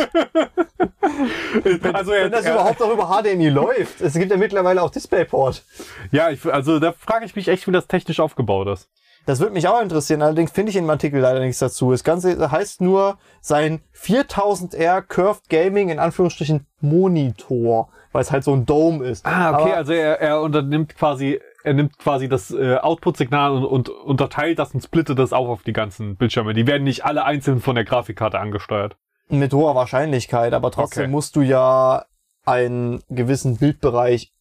also 1.93 2.13
Wenn 2.13 2.31
das 2.31 2.47
überhaupt 2.47 2.81
noch 2.81 2.93
über 2.93 3.07
HDMI 3.07 3.49
läuft. 3.49 4.01
Es 4.01 4.15
gibt 4.15 4.31
ja 4.31 4.37
mittlerweile 4.37 4.83
auch 4.83 4.91
DisplayPort. 4.91 5.65
Ja, 6.13 6.31
ich, 6.31 6.45
also 6.47 6.79
da 6.79 6.93
frage 6.93 7.25
ich 7.25 7.35
mich 7.35 7.49
echt, 7.49 7.67
wie 7.67 7.73
das 7.73 7.89
technisch 7.89 8.21
aufgebaut 8.21 8.69
ist. 8.69 8.89
Das 9.25 9.39
würde 9.39 9.53
mich 9.53 9.69
auch 9.69 9.81
interessieren, 9.81 10.21
allerdings 10.21 10.51
finde 10.51 10.71
ich 10.71 10.77
im 10.77 10.91
Artikel 10.91 11.21
leider 11.21 11.39
nichts 11.39 11.61
dazu. 11.61 11.93
Das 11.93 12.03
Ganze 12.03 12.51
heißt 12.51 12.81
nur 12.81 13.19
sein 13.41 13.81
4000R 13.95 15.03
Curved 15.03 15.49
Gaming 15.49 15.91
in 15.91 16.01
Anführungsstrichen 16.01 16.67
Monitor, 16.81 17.89
weil 18.11 18.23
es 18.23 18.33
halt 18.33 18.43
so 18.43 18.53
ein 18.53 18.67
Dome 18.67 19.07
ist. 19.07 19.25
Ah, 19.25 19.53
okay, 19.53 19.63
Aber 19.63 19.77
also 19.77 19.93
er, 19.93 20.21
er 20.21 20.41
unternimmt 20.41 20.97
quasi, 20.97 21.41
er 21.65 21.75
nimmt 21.75 21.99
quasi 21.99 22.29
das 22.29 22.51
äh, 22.51 22.77
Output-Signal 22.77 23.53
und, 23.53 23.65
und 23.65 23.89
unterteilt 23.89 24.59
das 24.59 24.75
und 24.75 24.83
splittet 24.83 25.19
das 25.19 25.33
auch 25.33 25.49
auf 25.49 25.63
die 25.63 25.73
ganzen 25.73 26.17
Bildschirme. 26.17 26.55
Die 26.55 26.67
werden 26.67 26.85
nicht 26.85 27.05
alle 27.05 27.25
einzeln 27.25 27.61
von 27.61 27.75
der 27.75 27.85
Grafikkarte 27.85 28.39
angesteuert. 28.41 28.97
mit 29.29 29.53
hoher 29.55 29.75
Wahrscheinlichkeit, 29.75 30.53
aber 30.53 30.71
trotzdem 30.71 31.05
Okay. 31.05 31.11
musst 31.11 31.37
du 31.37 31.43
ja 31.43 32.05
einen 32.45 33.03
gewissen 33.09 33.57
Bildbereich 33.57 34.33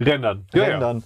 Rendern. 0.00 0.46
rendern. 0.52 1.04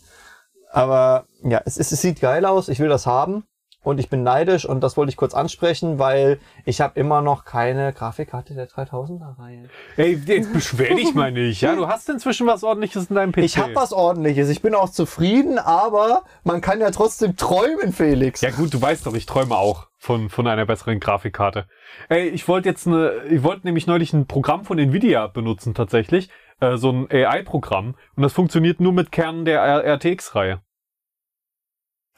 Aber 0.71 1.27
ja, 1.43 1.61
es, 1.65 1.77
es, 1.79 1.93
es 1.93 2.01
sieht 2.01 2.21
geil 2.21 2.45
aus, 2.45 2.69
ich 2.69 2.79
will 2.79 2.89
das 2.89 3.07
haben 3.07 3.45
und 3.83 3.99
ich 4.01 4.11
bin 4.11 4.23
neidisch 4.23 4.67
und 4.67 4.81
das 4.83 4.97
wollte 4.97 5.11
ich 5.11 5.17
kurz 5.17 5.35
ansprechen, 5.35 5.99
weil 5.99 6.39
ich 6.65 6.81
habe 6.81 6.99
immer 6.99 7.23
noch 7.23 7.45
keine 7.45 7.93
Grafikkarte 7.93 8.55
der 8.55 8.69
3000er 8.69 9.39
Reihe. 9.39 9.69
Ey, 9.97 10.21
jetzt 10.27 10.53
beschwer 10.53 10.95
dich 10.95 11.15
mal 11.15 11.31
nicht, 11.33 11.61
ja? 11.63 11.75
Du 11.75 11.87
hast 11.89 12.09
inzwischen 12.09 12.47
was 12.47 12.65
ordentliches 12.65 13.09
in 13.09 13.17
deinem 13.17 13.33
PC. 13.33 13.39
Ich 13.39 13.57
habe 13.59 13.75
was 13.75 13.93
ordentliches, 13.93 14.49
ich 14.51 14.63
bin 14.63 14.75
auch 14.75 14.89
zufrieden, 14.91 15.59
aber 15.59 16.23
man 16.45 16.61
kann 16.61 16.81
ja 16.81 16.91
trotzdem 16.91 17.37
träumen, 17.37 17.93
Felix. 17.93 18.41
Ja 18.41 18.51
gut, 18.51 18.75
du 18.75 18.83
weißt 18.83 19.07
doch, 19.07 19.15
ich 19.15 19.27
träume 19.27 19.55
auch 19.57 19.87
von, 19.97 20.29
von 20.29 20.47
einer 20.47 20.67
besseren 20.67 21.01
Grafikkarte. 21.01 21.67
Ey, 22.09 22.29
ich 22.29 22.47
wollte 22.49 22.69
jetzt 22.69 22.87
eine, 22.87 23.13
ich 23.31 23.43
wollte 23.43 23.67
nämlich 23.67 23.87
neulich 23.87 24.13
ein 24.13 24.27
Programm 24.27 24.65
von 24.65 24.79
Nvidia 24.79 25.27
benutzen 25.29 25.75
tatsächlich, 25.75 26.29
äh, 26.61 26.77
so 26.77 26.91
ein 26.91 27.09
AI-Programm 27.11 27.95
und 28.17 28.23
das 28.23 28.33
funktioniert 28.33 28.81
nur 28.81 28.93
mit 28.93 29.13
Kernen 29.13 29.45
der 29.45 29.61
R- 29.61 29.85
RTX-Reihe. 29.85 30.61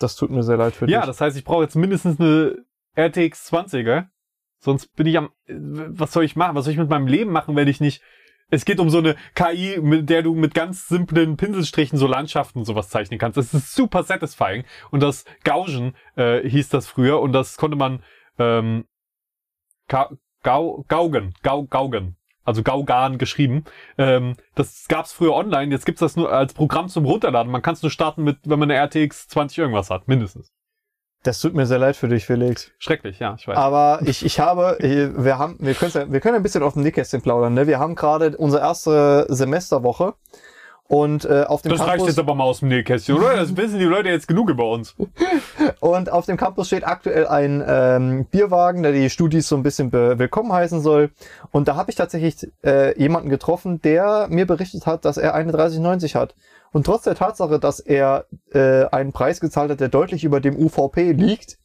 Das 0.00 0.16
tut 0.16 0.30
mir 0.30 0.42
sehr 0.42 0.56
leid 0.56 0.74
für 0.74 0.88
Ja, 0.88 1.06
das 1.06 1.20
heißt, 1.20 1.36
ich 1.36 1.44
brauche 1.44 1.62
jetzt 1.62 1.76
mindestens 1.76 2.18
eine 2.18 2.64
RTX 2.96 3.52
20er, 3.52 4.08
sonst 4.58 4.94
bin 4.96 5.06
ich 5.06 5.16
am, 5.16 5.30
was 5.46 6.12
soll 6.12 6.24
ich 6.24 6.36
machen? 6.36 6.56
Was 6.56 6.64
soll 6.64 6.72
ich 6.72 6.78
mit 6.78 6.90
meinem 6.90 7.06
Leben 7.06 7.30
machen, 7.30 7.54
wenn 7.54 7.68
ich 7.68 7.80
nicht 7.80 8.02
es 8.50 8.64
geht 8.64 8.80
um 8.80 8.90
so 8.90 8.98
eine 8.98 9.16
KI, 9.34 9.78
mit 9.80 10.10
der 10.10 10.22
du 10.22 10.34
mit 10.34 10.54
ganz 10.54 10.88
simplen 10.88 11.36
Pinselstrichen 11.36 11.98
so 11.98 12.06
Landschaften 12.06 12.58
und 12.58 12.64
sowas 12.64 12.88
zeichnen 12.88 13.18
kannst. 13.18 13.36
Das 13.36 13.54
ist 13.54 13.74
super 13.74 14.02
satisfying. 14.02 14.64
Und 14.90 15.02
das 15.02 15.24
Gaugen 15.44 15.94
äh, 16.16 16.46
hieß 16.48 16.68
das 16.68 16.88
früher 16.88 17.20
und 17.20 17.32
das 17.32 17.56
konnte 17.56 17.76
man 17.76 18.02
ähm, 18.38 18.86
Ga 19.88 20.10
Gau 20.42 20.84
Gaugen, 20.88 21.34
Gau 21.42 21.64
Gaugen, 21.64 22.16
also 22.44 22.62
Gaugan 22.62 23.18
geschrieben. 23.18 23.64
Ähm, 23.98 24.36
das 24.54 24.86
gab's 24.88 25.12
früher 25.12 25.34
online, 25.34 25.72
jetzt 25.72 25.86
gibt's 25.86 26.00
das 26.00 26.16
nur 26.16 26.32
als 26.32 26.54
Programm 26.54 26.88
zum 26.88 27.04
Runterladen. 27.04 27.50
Man 27.50 27.62
kann 27.62 27.74
es 27.74 27.82
nur 27.82 27.90
starten 27.90 28.24
mit, 28.24 28.38
wenn 28.44 28.58
man 28.58 28.70
eine 28.70 28.80
RTX 28.80 29.28
20 29.28 29.58
irgendwas 29.58 29.90
hat, 29.90 30.08
mindestens. 30.08 30.52
Das 31.22 31.38
tut 31.38 31.52
mir 31.52 31.66
sehr 31.66 31.78
leid 31.78 31.96
für 31.96 32.08
dich, 32.08 32.24
Felix. 32.24 32.70
Schrecklich, 32.78 33.18
ja, 33.18 33.36
ich 33.38 33.46
weiß. 33.46 33.56
Aber 33.56 34.00
ich, 34.06 34.24
ich 34.24 34.40
habe, 34.40 34.78
wir 34.80 35.38
haben, 35.38 35.56
wir 35.60 35.74
können, 35.74 36.12
wir 36.12 36.20
können 36.20 36.36
ein 36.36 36.42
bisschen 36.42 36.62
auf 36.62 36.72
dem 36.72 36.82
Nähkästchen 36.82 37.20
plaudern. 37.20 37.52
Ne? 37.52 37.66
Wir 37.66 37.78
haben 37.78 37.94
gerade 37.94 38.34
unsere 38.38 38.62
erste 38.62 39.26
Semesterwoche 39.28 40.14
und 40.90 41.24
äh, 41.24 41.44
auf 41.44 41.62
dem 41.62 41.70
das 41.70 41.82
reicht 41.82 41.90
Campus 41.90 42.08
jetzt 42.08 42.18
aber 42.18 42.34
mal 42.34 42.42
aus 42.42 42.58
dem 42.58 42.68
Nähkästchen, 42.68 43.16
oder? 43.16 43.36
Das 43.36 43.56
wissen 43.56 43.78
die 43.78 43.84
Leute 43.84 44.08
jetzt 44.08 44.26
genug 44.26 44.50
über 44.50 44.68
uns. 44.68 44.96
und 45.80 46.10
auf 46.10 46.26
dem 46.26 46.36
Campus 46.36 46.66
steht 46.66 46.84
aktuell 46.84 47.28
ein 47.28 47.62
ähm, 47.64 48.24
Bierwagen, 48.24 48.82
der 48.82 48.90
die 48.90 49.08
Studis 49.08 49.46
so 49.48 49.54
ein 49.54 49.62
bisschen 49.62 49.92
willkommen 49.92 50.52
heißen 50.52 50.80
soll. 50.80 51.12
Und 51.52 51.68
da 51.68 51.76
habe 51.76 51.92
ich 51.92 51.96
tatsächlich 51.96 52.50
äh, 52.64 52.98
jemanden 52.98 53.28
getroffen, 53.28 53.80
der 53.80 54.26
mir 54.30 54.48
berichtet 54.48 54.86
hat, 54.86 55.04
dass 55.04 55.16
er 55.16 55.32
eine 55.32 55.52
3090 55.52 56.16
hat. 56.16 56.34
Und 56.72 56.86
trotz 56.86 57.04
der 57.04 57.14
Tatsache, 57.14 57.60
dass 57.60 57.78
er 57.78 58.24
äh, 58.52 58.86
einen 58.86 59.12
Preis 59.12 59.38
gezahlt 59.38 59.70
hat, 59.70 59.78
der 59.78 59.90
deutlich 59.90 60.24
über 60.24 60.40
dem 60.40 60.56
UVP 60.56 61.12
liegt, 61.12 61.58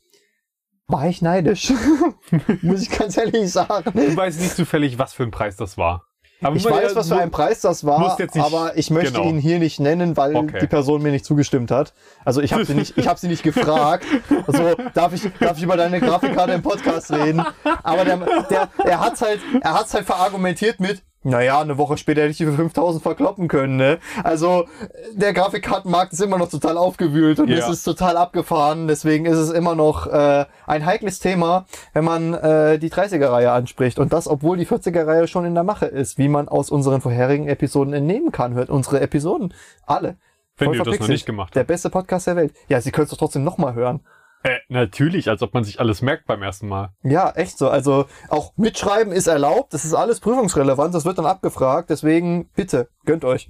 war 0.85 1.07
ich 1.07 1.23
neidisch. 1.23 1.73
Muss 2.61 2.83
ich 2.83 2.91
ganz 2.91 3.17
ehrlich 3.17 3.51
sagen. 3.51 3.91
Du 3.91 4.15
weißt 4.15 4.39
nicht 4.39 4.55
zufällig, 4.55 4.99
was 4.99 5.13
für 5.13 5.23
ein 5.23 5.31
Preis 5.31 5.55
das 5.55 5.79
war. 5.79 6.03
Aber 6.45 6.55
Ich 6.55 6.65
weiß, 6.65 6.95
was 6.95 7.07
für 7.07 7.17
ein 7.17 7.31
Preis 7.31 7.61
das 7.61 7.85
war, 7.85 8.17
nicht- 8.19 8.37
aber 8.37 8.77
ich 8.77 8.89
möchte 8.91 9.13
genau. 9.13 9.25
ihn 9.25 9.37
hier 9.39 9.59
nicht 9.59 9.79
nennen, 9.79 10.15
weil 10.15 10.35
Okay. 10.35 10.59
die 10.61 10.67
Person 10.67 11.01
mir 11.01 11.11
nicht 11.11 11.25
zugestimmt 11.25 11.71
hat. 11.71 11.93
Also 12.23 12.41
ich 12.41 12.53
habe 12.53 12.65
sie 12.65 12.73
nicht, 12.75 12.97
ich 12.97 13.07
habe 13.07 13.19
sie 13.19 13.27
nicht 13.27 13.43
gefragt. 13.43 14.05
Also 14.47 14.75
darf 14.93 15.11
ich, 15.13 15.23
darf 15.39 15.57
ich 15.57 15.63
über 15.63 15.75
deine 15.77 15.99
Grafikkarte 15.99 16.53
im 16.53 16.61
Podcast 16.61 17.11
reden? 17.11 17.43
Aber 17.83 18.05
der, 18.05 18.17
der, 18.49 18.69
er 18.83 18.99
hat's 18.99 19.21
halt, 19.21 19.39
er 19.61 19.73
hat's 19.73 19.93
halt 19.93 20.05
verargumentiert 20.05 20.79
mit. 20.79 21.01
Naja, 21.27 21.59
eine 21.59 21.79
Woche 21.79 21.97
später 21.97 22.21
hätte 22.21 22.31
ich 22.31 22.37
die 22.37 22.45
für 22.45 22.53
5000 22.53 23.01
verkloppen 23.01 23.47
können, 23.47 23.77
ne? 23.77 23.97
Also, 24.23 24.65
der 25.13 25.33
Grafikkartenmarkt 25.33 26.13
ist 26.13 26.21
immer 26.21 26.37
noch 26.37 26.49
total 26.49 26.77
aufgewühlt 26.77 27.39
und 27.39 27.49
Ja. 27.49 27.57
es 27.57 27.67
ist 27.67 27.83
total 27.83 28.15
abgefahren. 28.15 28.87
Deswegen 28.87 29.25
ist 29.25 29.37
es 29.37 29.49
immer 29.49 29.73
noch 29.73 30.05
äh, 30.05 30.45
ein 30.67 30.85
heikles 30.85 31.17
Thema, 31.17 31.65
wenn 31.93 32.05
man 32.05 32.35
äh, 32.35 32.77
die 32.77 32.91
30er-Reihe 32.91 33.51
anspricht. 33.51 33.97
Und 33.97 34.13
das, 34.13 34.27
obwohl 34.27 34.57
die 34.57 34.67
40er-Reihe 34.67 35.27
schon 35.27 35.45
in 35.45 35.55
der 35.55 35.63
Mache 35.63 35.87
ist, 35.87 36.19
wie 36.19 36.27
man 36.27 36.47
aus 36.47 36.69
unseren 36.69 37.01
vorherigen 37.01 37.47
Episoden 37.47 37.93
entnehmen 37.93 38.31
kann. 38.31 38.53
Hört 38.53 38.69
unsere 38.69 39.01
Episoden 39.01 39.51
alle. 39.87 40.17
Wenn 40.57 40.73
ihr 40.73 40.83
das 40.83 40.99
noch 40.99 41.07
nicht 41.07 41.25
gemacht 41.25 41.47
habt. 41.47 41.55
Der 41.55 41.63
beste 41.63 41.89
Podcast 41.89 42.27
der 42.27 42.35
Welt. 42.35 42.53
Ja, 42.69 42.79
Sie 42.79 42.91
können 42.91 43.05
es 43.05 43.09
doch 43.09 43.17
trotzdem 43.17 43.43
nochmal 43.43 43.73
hören. 43.73 43.99
Äh, 44.45 44.59
natürlich, 44.69 45.27
als 45.27 45.41
ob 45.41 45.55
man 45.55 45.63
sich 45.63 45.79
alles 45.79 46.03
merkt 46.03 46.27
beim 46.27 46.43
ersten 46.43 46.67
Mal. 46.67 46.93
Ja, 47.01 47.31
echt 47.31 47.57
so. 47.57 47.67
Also 47.67 48.05
auch 48.29 48.55
mitschreiben 48.57 49.11
ist 49.11 49.25
erlaubt. 49.25 49.73
Das 49.73 49.85
ist 49.85 49.95
alles 49.95 50.19
prüfungsrelevant. 50.19 50.93
Das 50.93 51.03
wird 51.03 51.17
dann 51.17 51.25
abgefragt. 51.25 51.89
Deswegen 51.89 52.47
bitte, 52.55 52.87
gönnt 53.05 53.25
euch. 53.25 53.49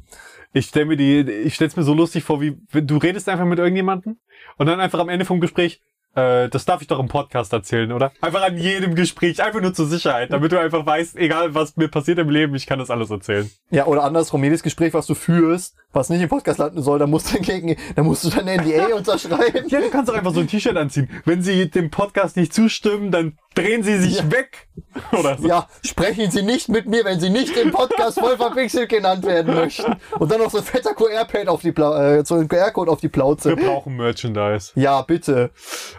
Ich 0.53 0.67
stelle 0.67 0.85
mir 0.85 0.95
die, 0.95 1.19
ich 1.19 1.55
stell's 1.55 1.75
mir 1.75 1.83
so 1.83 1.93
lustig 1.93 2.23
vor, 2.23 2.39
wie 2.39 2.57
wenn 2.71 2.87
du 2.87 2.95
redest 2.95 3.27
einfach 3.27 3.43
mit 3.43 3.59
irgendjemandem 3.59 4.19
und 4.57 4.67
dann 4.67 4.79
einfach 4.79 4.99
am 4.99 5.09
Ende 5.09 5.25
vom 5.25 5.41
Gespräch, 5.41 5.81
äh, 6.15 6.49
das 6.49 6.65
darf 6.65 6.81
ich 6.81 6.87
doch 6.87 6.99
im 6.99 7.07
Podcast 7.07 7.53
erzählen, 7.53 7.91
oder? 7.91 8.11
Einfach 8.21 8.43
an 8.43 8.57
jedem 8.57 8.95
Gespräch, 8.95 9.43
einfach 9.43 9.61
nur 9.61 9.73
zur 9.73 9.85
Sicherheit, 9.87 10.31
damit 10.31 10.51
du 10.51 10.59
einfach 10.59 10.85
weißt, 10.85 11.15
egal 11.17 11.53
was 11.55 11.75
mir 11.77 11.87
passiert 11.87 12.19
im 12.19 12.29
Leben, 12.29 12.55
ich 12.55 12.65
kann 12.65 12.79
das 12.79 12.89
alles 12.89 13.09
erzählen. 13.09 13.49
Ja, 13.71 13.85
oder 13.85 14.03
andersrum, 14.03 14.43
jedes 14.43 14.63
Gespräch, 14.63 14.93
was 14.93 15.05
du 15.07 15.15
führst, 15.15 15.75
was 15.93 16.09
nicht 16.09 16.21
im 16.21 16.29
Podcast 16.29 16.59
landen 16.59 16.81
soll, 16.81 16.99
da 16.99 17.07
musst 17.07 17.33
du 17.33 17.39
gegen, 17.39 17.75
da 17.95 18.03
musst 18.03 18.23
du 18.23 18.29
deine 18.29 18.57
NDA 18.61 18.87
unterschreiben. 18.95 19.67
Ja, 19.67 19.79
du 19.79 19.89
kannst 19.89 20.09
doch 20.09 20.15
einfach 20.15 20.33
so 20.33 20.39
ein 20.41 20.47
T-Shirt 20.47 20.75
anziehen. 20.75 21.09
Wenn 21.25 21.41
sie 21.41 21.69
dem 21.69 21.89
Podcast 21.89 22.35
nicht 22.37 22.53
zustimmen, 22.53 23.11
dann 23.11 23.37
drehen 23.53 23.83
sie 23.83 23.97
sich 23.99 24.17
Ja. 24.17 24.31
weg. 24.31 24.67
Oder 25.17 25.37
so. 25.37 25.47
Ja, 25.47 25.67
sprechen 25.85 26.29
Sie 26.29 26.41
nicht 26.43 26.67
mit 26.67 26.85
mir, 26.87 27.05
wenn 27.05 27.21
Sie 27.21 27.29
nicht 27.29 27.55
im 27.55 27.71
Podcast 27.71 28.19
voll 28.19 28.35
verpixelt 28.35 28.89
genannt 28.89 29.25
werden 29.25 29.55
möchten. 29.55 29.95
Und 30.19 30.29
dann 30.29 30.41
noch 30.41 30.51
so 30.51 30.57
ein 30.57 30.63
fetter 30.65 30.93
QR-Pad 30.93 31.47
auf 31.47 31.61
die 31.61 31.71
Pla 31.71 32.15
äh, 32.17 32.25
so 32.25 32.35
ein 32.35 32.49
QR-Code 32.49 32.91
auf 32.91 32.99
die 32.99 33.03
Wir 33.03 33.11
Plauze. 33.11 33.55
brauchen 33.55 33.95
Merchandise. 33.95 34.71
Ja, 34.75 35.01
bitte. 35.01 35.51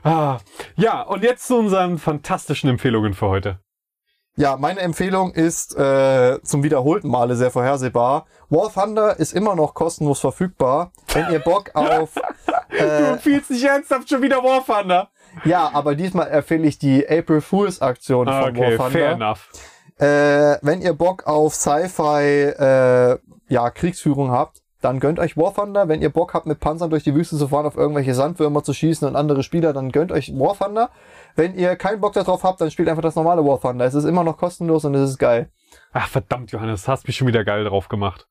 Ah, 0.06 0.38
ja, 0.76 1.02
und 1.02 1.22
jetzt 1.22 1.46
zu 1.46 1.56
unseren 1.58 1.98
fantastischen 1.98 2.70
Empfehlungen 2.70 3.12
für 3.14 3.28
heute. 3.28 3.58
Ja, 4.36 4.56
meine 4.56 4.80
Empfehlung 4.80 5.32
ist 5.32 5.76
äh, 5.76 6.38
zum 6.42 6.62
wiederholten 6.62 7.08
Male 7.08 7.34
sehr 7.36 7.50
vorhersehbar. 7.50 8.26
War 8.50 8.70
Thunder 8.72 9.18
ist 9.18 9.32
immer 9.32 9.56
noch 9.56 9.72
kostenlos 9.74 10.20
verfügbar. 10.20 10.92
Wenn 11.14 11.30
ihr 11.32 11.38
Bock 11.40 11.70
auf 11.74 12.14
Du 12.68 12.76
äh, 12.76 13.12
empfiehlst 13.12 13.50
nicht 13.50 13.64
ernsthaft 13.64 14.08
schon 14.10 14.20
wieder 14.22 14.42
War 14.44 14.64
Thunder. 14.64 15.08
ja, 15.44 15.70
aber 15.72 15.94
diesmal 15.94 16.28
empfehle 16.28 16.66
ich 16.66 16.78
die 16.78 17.08
April 17.08 17.40
Fools 17.40 17.80
Aktion 17.80 18.28
Ah, 18.28 18.42
von 18.42 18.50
okay, 18.50 18.78
War 18.78 18.90
fair 18.90 19.10
Thunder. 19.12 19.26
enough. 19.26 19.48
Äh, 19.98 20.58
wenn 20.60 20.82
ihr 20.82 20.92
Bock 20.92 21.26
auf 21.26 21.54
Sci-Fi, 21.54 22.22
äh, 22.58 23.18
ja, 23.48 23.70
Kriegsführung 23.70 24.30
habt, 24.30 24.60
dann 24.86 25.00
gönnt 25.00 25.18
euch 25.18 25.36
War 25.36 25.52
Thunder. 25.52 25.88
Wenn 25.88 26.00
ihr 26.00 26.10
Bock 26.10 26.32
habt, 26.32 26.46
mit 26.46 26.60
Panzern 26.60 26.90
durch 26.90 27.02
die 27.02 27.14
Wüste 27.14 27.36
zu 27.36 27.48
fahren, 27.48 27.66
auf 27.66 27.76
irgendwelche 27.76 28.14
Sandwürmer 28.14 28.62
zu 28.62 28.72
schießen 28.72 29.06
und 29.06 29.16
andere 29.16 29.42
Spieler, 29.42 29.72
dann 29.72 29.90
gönnt 29.90 30.12
euch 30.12 30.32
War 30.38 30.56
Thunder. 30.56 30.90
Wenn 31.34 31.56
ihr 31.56 31.74
keinen 31.74 32.00
Bock 32.00 32.12
darauf 32.12 32.44
habt, 32.44 32.60
dann 32.60 32.70
spielt 32.70 32.88
einfach 32.88 33.02
das 33.02 33.16
normale 33.16 33.44
War 33.44 33.60
Thunder. 33.60 33.84
Es 33.84 33.94
ist 33.94 34.04
immer 34.04 34.22
noch 34.22 34.38
kostenlos 34.38 34.84
und 34.84 34.94
es 34.94 35.10
ist 35.10 35.18
geil. 35.18 35.50
Ach, 35.92 36.08
verdammt, 36.08 36.52
Johannes, 36.52 36.86
hast 36.86 37.08
mich 37.08 37.16
schon 37.16 37.26
wieder 37.26 37.44
geil 37.44 37.64
drauf 37.64 37.88
gemacht. 37.88 38.28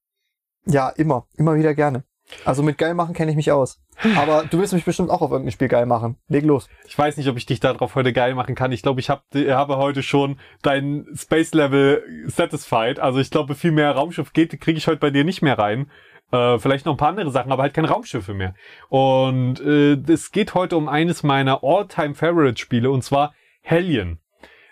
Ja, 0.65 0.89
immer. 0.89 1.27
Immer 1.35 1.55
wieder 1.55 1.73
gerne. 1.73 2.05
Also 2.43 2.63
mit 2.63 2.77
geil 2.77 2.93
machen 2.93 3.13
kenne 3.13 3.31
ich 3.31 3.37
mich 3.37 3.51
aus. 3.51 3.81
Aber 4.15 4.45
du 4.49 4.59
willst 4.59 4.73
mich 4.73 4.85
bestimmt 4.85 5.09
auch 5.09 5.21
auf 5.21 5.31
irgendein 5.31 5.51
Spiel 5.51 5.67
geil 5.67 5.85
machen. 5.85 6.17
Leg 6.27 6.43
los. 6.43 6.67
Ich 6.87 6.97
weiß 6.97 7.17
nicht, 7.17 7.27
ob 7.27 7.37
ich 7.37 7.45
dich 7.45 7.59
darauf 7.59 7.95
heute 7.95 8.13
geil 8.13 8.33
machen 8.33 8.55
kann. 8.55 8.71
Ich 8.71 8.81
glaube, 8.81 8.99
ich 8.99 9.09
hab, 9.09 9.23
habe 9.33 9.77
heute 9.77 10.03
schon 10.03 10.39
dein 10.61 11.05
Space 11.15 11.53
Level 11.53 12.03
satisfied. 12.27 12.99
Also 12.99 13.19
ich 13.19 13.29
glaube, 13.29 13.55
viel 13.55 13.71
mehr 13.71 13.91
Raumschiff 13.91 14.33
geht, 14.33 14.59
kriege 14.59 14.77
ich 14.77 14.87
heute 14.87 14.99
bei 14.99 15.11
dir 15.11 15.23
nicht 15.23 15.41
mehr 15.41 15.59
rein. 15.59 15.91
Äh, 16.31 16.57
vielleicht 16.59 16.85
noch 16.85 16.93
ein 16.93 16.97
paar 16.97 17.09
andere 17.09 17.31
Sachen, 17.31 17.51
aber 17.51 17.63
halt 17.63 17.73
keine 17.73 17.89
Raumschiffe 17.89 18.33
mehr. 18.33 18.55
Und 18.89 19.59
äh, 19.59 19.93
es 20.11 20.31
geht 20.31 20.53
heute 20.53 20.75
um 20.77 20.87
eines 20.89 21.23
meiner 21.23 21.63
All-Time-Favorite-Spiele 21.63 22.89
und 22.89 23.03
zwar 23.03 23.33
Hellion. 23.61 24.19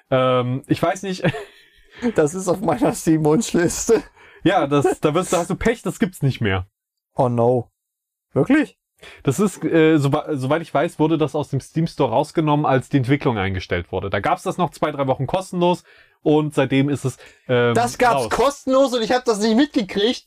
Ähm, 0.09 0.63
ich 0.67 0.81
weiß 0.81 1.03
nicht. 1.03 1.23
Das 2.15 2.33
ist 2.33 2.47
auf 2.47 2.59
meiner 2.59 2.91
Steam-Wunschliste. 2.93 4.01
ja, 4.43 4.65
das, 4.65 4.99
da 4.99 5.13
wirst, 5.13 5.31
da 5.31 5.37
hast 5.37 5.51
du 5.51 5.55
Pech, 5.55 5.83
das 5.83 5.99
gibt's 5.99 6.23
nicht 6.23 6.41
mehr. 6.41 6.65
Oh 7.15 7.29
no. 7.29 7.69
Wirklich? 8.33 8.79
Das 9.21 9.39
ist, 9.39 9.63
äh, 9.63 9.97
so, 9.97 10.09
soweit 10.31 10.63
ich 10.63 10.73
weiß, 10.73 10.97
wurde 10.97 11.19
das 11.19 11.35
aus 11.35 11.49
dem 11.49 11.59
Steam 11.61 11.85
Store 11.85 12.09
rausgenommen, 12.09 12.65
als 12.65 12.89
die 12.89 12.97
Entwicklung 12.97 13.37
eingestellt 13.37 13.91
wurde. 13.91 14.09
Da 14.09 14.21
gab's 14.21 14.41
das 14.41 14.57
noch 14.57 14.71
zwei, 14.71 14.91
drei 14.91 15.05
Wochen 15.05 15.27
kostenlos 15.27 15.83
und 16.23 16.55
seitdem 16.55 16.89
ist 16.89 17.05
es. 17.05 17.17
Ähm, 17.47 17.75
Das 17.75 17.99
gab's 17.99 18.23
raus. 18.23 18.29
kostenlos 18.31 18.93
und 18.95 19.03
ich 19.03 19.11
habe 19.11 19.23
das 19.25 19.39
nicht 19.39 19.55
mitgekriegt. 19.55 20.25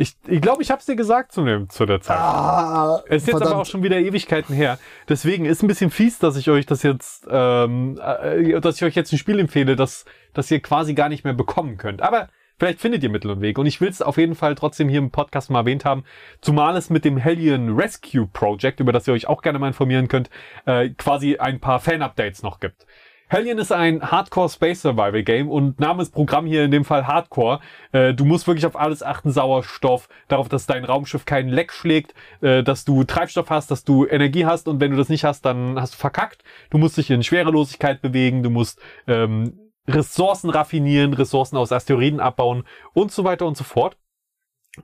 Ich 0.00 0.14
glaube, 0.22 0.34
ich, 0.36 0.40
glaub, 0.40 0.60
ich 0.60 0.70
habe 0.70 0.78
es 0.78 0.86
dir 0.86 0.94
gesagt 0.94 1.32
zu, 1.32 1.44
dem, 1.44 1.68
zu 1.68 1.84
der 1.84 2.00
Zeit. 2.00 2.16
Ah, 2.16 3.02
Es 3.08 3.22
ist 3.22 3.26
jetzt 3.26 3.30
verdammt. 3.30 3.52
aber 3.52 3.60
auch 3.62 3.66
schon 3.66 3.82
wieder 3.82 3.98
Ewigkeiten 3.98 4.54
her. 4.54 4.78
Deswegen 5.08 5.44
ist 5.44 5.62
ein 5.62 5.66
bisschen 5.66 5.90
fies, 5.90 6.20
dass 6.20 6.36
ich 6.36 6.48
euch 6.50 6.66
das 6.66 6.84
jetzt, 6.84 7.26
ähm, 7.28 8.00
äh, 8.00 8.60
dass 8.60 8.76
ich 8.76 8.84
euch 8.84 8.94
jetzt 8.94 9.12
ein 9.12 9.18
Spiel 9.18 9.40
empfehle, 9.40 9.74
das, 9.74 10.04
das 10.34 10.50
ihr 10.52 10.60
quasi 10.60 10.94
gar 10.94 11.08
nicht 11.08 11.24
mehr 11.24 11.34
bekommen 11.34 11.78
könnt. 11.78 12.00
Aber 12.00 12.28
vielleicht 12.60 12.80
findet 12.80 13.02
ihr 13.02 13.10
Mittel 13.10 13.32
und 13.32 13.40
Wege. 13.40 13.60
Und 13.60 13.66
ich 13.66 13.80
will 13.80 13.88
es 13.88 14.00
auf 14.00 14.18
jeden 14.18 14.36
Fall 14.36 14.54
trotzdem 14.54 14.88
hier 14.88 15.00
im 15.00 15.10
Podcast 15.10 15.50
mal 15.50 15.60
erwähnt 15.60 15.84
haben, 15.84 16.04
zumal 16.40 16.76
es 16.76 16.90
mit 16.90 17.04
dem 17.04 17.16
Hellion 17.16 17.74
Rescue 17.76 18.28
Project, 18.32 18.78
über 18.78 18.92
das 18.92 19.08
ihr 19.08 19.14
euch 19.14 19.26
auch 19.26 19.42
gerne 19.42 19.58
mal 19.58 19.66
informieren 19.66 20.06
könnt, 20.06 20.30
äh, 20.64 20.90
quasi 20.90 21.38
ein 21.38 21.58
paar 21.58 21.80
Fan-Updates 21.80 22.44
noch 22.44 22.60
gibt. 22.60 22.86
Hellion 23.30 23.58
ist 23.58 23.72
ein 23.72 24.00
Hardcore 24.10 24.48
Space 24.48 24.80
Survival 24.80 25.22
Game 25.22 25.50
und 25.50 25.78
Name 25.78 26.00
ist 26.00 26.14
Programm 26.14 26.46
hier 26.46 26.64
in 26.64 26.70
dem 26.70 26.86
Fall 26.86 27.06
Hardcore. 27.06 27.60
Äh, 27.92 28.14
du 28.14 28.24
musst 28.24 28.46
wirklich 28.46 28.64
auf 28.64 28.74
alles 28.74 29.02
achten, 29.02 29.32
Sauerstoff, 29.32 30.08
darauf, 30.28 30.48
dass 30.48 30.64
dein 30.64 30.86
Raumschiff 30.86 31.26
keinen 31.26 31.50
Leck 31.50 31.74
schlägt, 31.74 32.14
äh, 32.40 32.62
dass 32.62 32.86
du 32.86 33.04
Treibstoff 33.04 33.50
hast, 33.50 33.70
dass 33.70 33.84
du 33.84 34.06
Energie 34.06 34.46
hast 34.46 34.66
und 34.66 34.80
wenn 34.80 34.92
du 34.92 34.96
das 34.96 35.10
nicht 35.10 35.24
hast, 35.24 35.44
dann 35.44 35.78
hast 35.78 35.92
du 35.92 35.98
verkackt. 35.98 36.42
Du 36.70 36.78
musst 36.78 36.96
dich 36.96 37.10
in 37.10 37.22
Schwerelosigkeit 37.22 38.00
bewegen, 38.00 38.42
du 38.42 38.48
musst 38.48 38.80
ähm, 39.06 39.58
Ressourcen 39.86 40.48
raffinieren, 40.48 41.12
Ressourcen 41.12 41.58
aus 41.58 41.70
Asteroiden 41.70 42.20
abbauen 42.20 42.64
und 42.94 43.12
so 43.12 43.24
weiter 43.24 43.44
und 43.44 43.58
so 43.58 43.64
fort. 43.64 43.98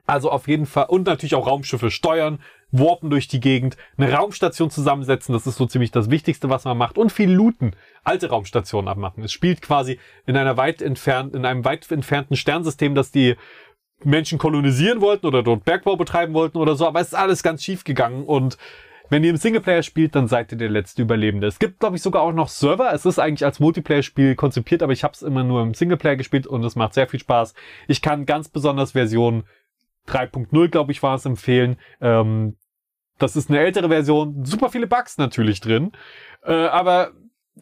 Also 0.06 0.30
auf 0.30 0.48
jeden 0.48 0.66
Fall 0.66 0.86
und 0.88 1.06
natürlich 1.06 1.34
auch 1.34 1.46
Raumschiffe 1.46 1.90
steuern, 1.90 2.40
warpen 2.70 3.10
durch 3.10 3.28
die 3.28 3.40
Gegend, 3.40 3.76
eine 3.96 4.12
Raumstation 4.12 4.70
zusammensetzen, 4.70 5.32
das 5.32 5.46
ist 5.46 5.56
so 5.56 5.66
ziemlich 5.66 5.92
das 5.92 6.10
Wichtigste, 6.10 6.50
was 6.50 6.64
man 6.64 6.76
macht 6.76 6.98
und 6.98 7.12
viel 7.12 7.30
looten, 7.30 7.76
alte 8.02 8.30
Raumstationen 8.30 8.88
abmachen. 8.88 9.22
Es 9.22 9.32
spielt 9.32 9.62
quasi 9.62 9.98
in 10.26 10.36
einer 10.36 10.56
weit 10.56 10.82
entfernt, 10.82 11.34
in 11.34 11.44
einem 11.44 11.64
weit 11.64 11.90
entfernten 11.90 12.36
Sternsystem, 12.36 12.94
das 12.94 13.12
die 13.12 13.36
Menschen 14.02 14.38
kolonisieren 14.38 15.00
wollten 15.00 15.26
oder 15.26 15.42
dort 15.42 15.64
Bergbau 15.64 15.96
betreiben 15.96 16.34
wollten 16.34 16.58
oder 16.58 16.74
so, 16.74 16.86
aber 16.86 17.00
es 17.00 17.08
ist 17.08 17.14
alles 17.14 17.42
ganz 17.42 17.62
schief 17.62 17.84
gegangen 17.84 18.24
und 18.24 18.58
wenn 19.10 19.22
ihr 19.22 19.30
im 19.30 19.36
Singleplayer 19.36 19.82
spielt, 19.82 20.14
dann 20.14 20.28
seid 20.28 20.50
ihr 20.50 20.58
der 20.58 20.70
letzte 20.70 21.02
Überlebende. 21.02 21.46
Es 21.46 21.58
gibt, 21.58 21.78
glaube 21.78 21.96
ich, 21.96 22.02
sogar 22.02 22.22
auch 22.22 22.32
noch 22.32 22.48
Server. 22.48 22.92
Es 22.92 23.04
ist 23.04 23.18
eigentlich 23.18 23.44
als 23.44 23.60
Multiplayer-Spiel 23.60 24.34
konzipiert, 24.34 24.82
aber 24.82 24.92
ich 24.92 25.04
habe 25.04 25.12
es 25.12 25.22
immer 25.22 25.44
nur 25.44 25.62
im 25.62 25.74
Singleplayer 25.74 26.16
gespielt 26.16 26.46
und 26.46 26.64
es 26.64 26.74
macht 26.74 26.94
sehr 26.94 27.06
viel 27.06 27.20
Spaß. 27.20 27.54
Ich 27.86 28.00
kann 28.00 28.24
ganz 28.24 28.48
besonders 28.48 28.92
Version 28.92 29.44
3.0, 30.08 30.68
glaube 30.68 30.92
ich, 30.92 31.02
war 31.02 31.14
es 31.16 31.24
empfehlen. 31.24 31.76
Ähm, 32.00 32.56
das 33.18 33.36
ist 33.36 33.48
eine 33.48 33.60
ältere 33.60 33.88
Version, 33.88 34.44
super 34.44 34.70
viele 34.70 34.86
Bugs 34.86 35.18
natürlich 35.18 35.60
drin. 35.60 35.92
Äh, 36.42 36.52
aber 36.52 37.12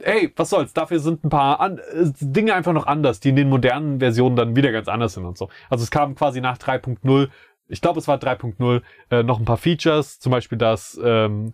ey, 0.00 0.32
was 0.36 0.50
soll's, 0.50 0.72
dafür 0.72 0.98
sind 0.98 1.24
ein 1.24 1.28
paar 1.28 1.60
an 1.60 1.78
äh, 1.78 2.10
Dinge 2.20 2.54
einfach 2.54 2.72
noch 2.72 2.86
anders, 2.86 3.20
die 3.20 3.30
in 3.30 3.36
den 3.36 3.48
modernen 3.48 4.00
Versionen 4.00 4.36
dann 4.36 4.56
wieder 4.56 4.72
ganz 4.72 4.88
anders 4.88 5.14
sind 5.14 5.24
und 5.24 5.36
so. 5.36 5.50
Also 5.68 5.84
es 5.84 5.90
kam 5.90 6.14
quasi 6.14 6.40
nach 6.40 6.58
3.0, 6.58 7.28
ich 7.68 7.80
glaube 7.80 8.00
es 8.00 8.08
war 8.08 8.18
3.0, 8.18 8.82
äh, 9.10 9.22
noch 9.22 9.38
ein 9.38 9.44
paar 9.44 9.58
Features, 9.58 10.18
zum 10.18 10.32
Beispiel 10.32 10.58
dass 10.58 10.98
ähm, 11.02 11.52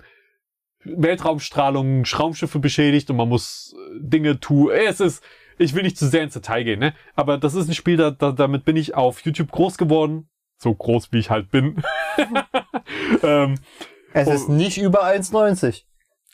Weltraumstrahlung 0.84 2.04
Raumschiffe 2.04 2.58
beschädigt 2.60 3.10
und 3.10 3.16
man 3.16 3.28
muss 3.28 3.74
äh, 3.76 3.98
Dinge 4.00 4.40
tun. 4.40 4.70
Es 4.70 5.00
ist, 5.00 5.24
ich 5.58 5.74
will 5.74 5.82
nicht 5.82 5.98
zu 5.98 6.06
sehr 6.06 6.22
ins 6.22 6.34
Detail 6.34 6.62
gehen, 6.62 6.78
ne? 6.78 6.94
Aber 7.16 7.36
das 7.36 7.54
ist 7.54 7.68
ein 7.68 7.74
Spiel, 7.74 7.96
da, 7.96 8.10
da, 8.12 8.32
damit 8.32 8.64
bin 8.64 8.76
ich 8.76 8.94
auf 8.94 9.20
YouTube 9.24 9.50
groß 9.50 9.76
geworden. 9.76 10.28
So 10.58 10.74
groß, 10.74 11.12
wie 11.12 11.18
ich 11.18 11.30
halt 11.30 11.50
bin. 11.50 11.82
ähm, 13.22 13.54
Es 14.12 14.26
Oh. 14.28 14.32
ist 14.32 14.48
nicht 14.48 14.78
über 14.78 15.04
1,90. 15.04 15.84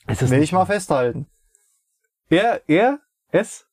es 0.06 0.22
ist 0.22 0.30
Will 0.30 0.42
ich 0.42 0.52
mal 0.52 0.64
festhalten. 0.66 1.26
Er, 2.30 2.62
er, 2.68 3.00
es, 3.30 3.66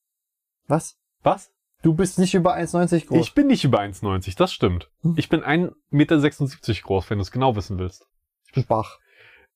Was? 0.67 0.97
was? 1.23 1.51
Du 1.83 1.93
bist 1.95 2.19
nicht 2.19 2.33
über 2.33 2.55
1,90 2.55 3.07
groß. 3.07 3.25
Ich 3.25 3.33
bin 3.33 3.47
nicht 3.47 3.63
über 3.63 3.79
1,90, 3.79 4.37
das 4.37 4.53
stimmt. 4.53 4.91
Hm. 5.01 5.15
Ich 5.17 5.29
bin 5.29 5.41
1,76 5.41 5.73
Meter 5.89 6.17
groß, 6.83 7.09
wenn 7.09 7.17
du 7.17 7.21
es 7.23 7.31
genau 7.31 7.55
wissen 7.55 7.79
willst. 7.79 8.05
ich 8.47 8.53
bin 8.53 8.63
schwach. 8.65 8.99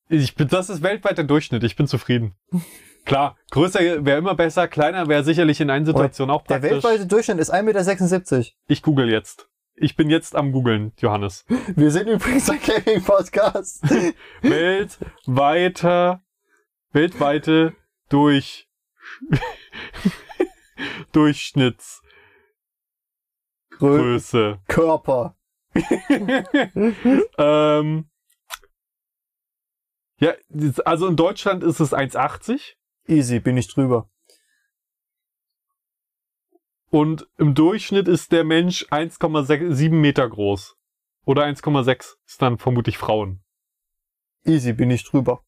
Ich 0.07 0.35
bin, 0.35 0.47
das 0.47 0.69
ist 0.69 0.81
weltweit 0.83 1.17
der 1.17 1.25
Durchschnitt, 1.25 1.63
ich 1.63 1.75
bin 1.75 1.87
zufrieden. 1.87 2.35
Klar, 3.05 3.35
größer 3.51 4.05
wäre 4.05 4.17
immer 4.17 4.33
besser, 4.33 4.67
kleiner 4.67 5.07
wäre 5.07 5.23
sicherlich 5.23 5.61
in 5.61 5.69
einer 5.69 5.85
Situation 5.85 6.29
auch 6.31 6.41
Der 6.43 6.55
praktisch. 6.59 6.71
weltweite 6.83 7.05
Durchschnitt 7.05 7.37
ist 7.39 7.53
1,76 7.53 8.37
Meter. 8.37 8.47
Ich 8.67 8.81
google 8.81 9.09
jetzt. 9.11 9.47
Ich 9.77 9.97
bin 9.97 10.09
jetzt 10.09 10.35
am 10.35 10.53
googeln, 10.53 10.93
Johannes. 10.97 11.43
Wir 11.75 11.91
sind 11.91 12.07
übrigens 12.07 12.49
ein 12.49 12.59
Gaming-Podcast. 12.61 13.83
Weltweiter, 14.41 16.23
weltweite 16.91 17.75
durch, 18.07 18.69
Durchschnittsgröße. 21.11 22.03
Grö 23.79 24.55
Körper. 24.67 25.35
ähm, 27.37 28.09
ja, 30.19 30.33
also 30.85 31.07
in 31.07 31.17
Deutschland 31.17 31.63
ist 31.63 31.81
es 31.81 31.91
1,80 31.91 32.75
Easy, 33.07 33.39
bin 33.41 33.57
ich 33.57 33.67
drüber. 33.67 34.09
Und 36.95 37.27
im 37.37 37.55
Durchschnitt 37.55 38.07
ist 38.07 38.31
der 38.31 38.45
Mensch 38.45 38.85
1,7 38.85 39.89
Meter 39.89 40.29
groß. 40.29 40.77
Oder 41.25 41.43
1,6 41.43 42.15
ist 42.25 42.41
dann 42.41 42.57
vermutlich 42.57 42.97
Frauen. 42.97 43.43
Easy, 44.45 44.71
bin 44.71 44.89
ich 44.91 45.03
drüber. 45.03 45.43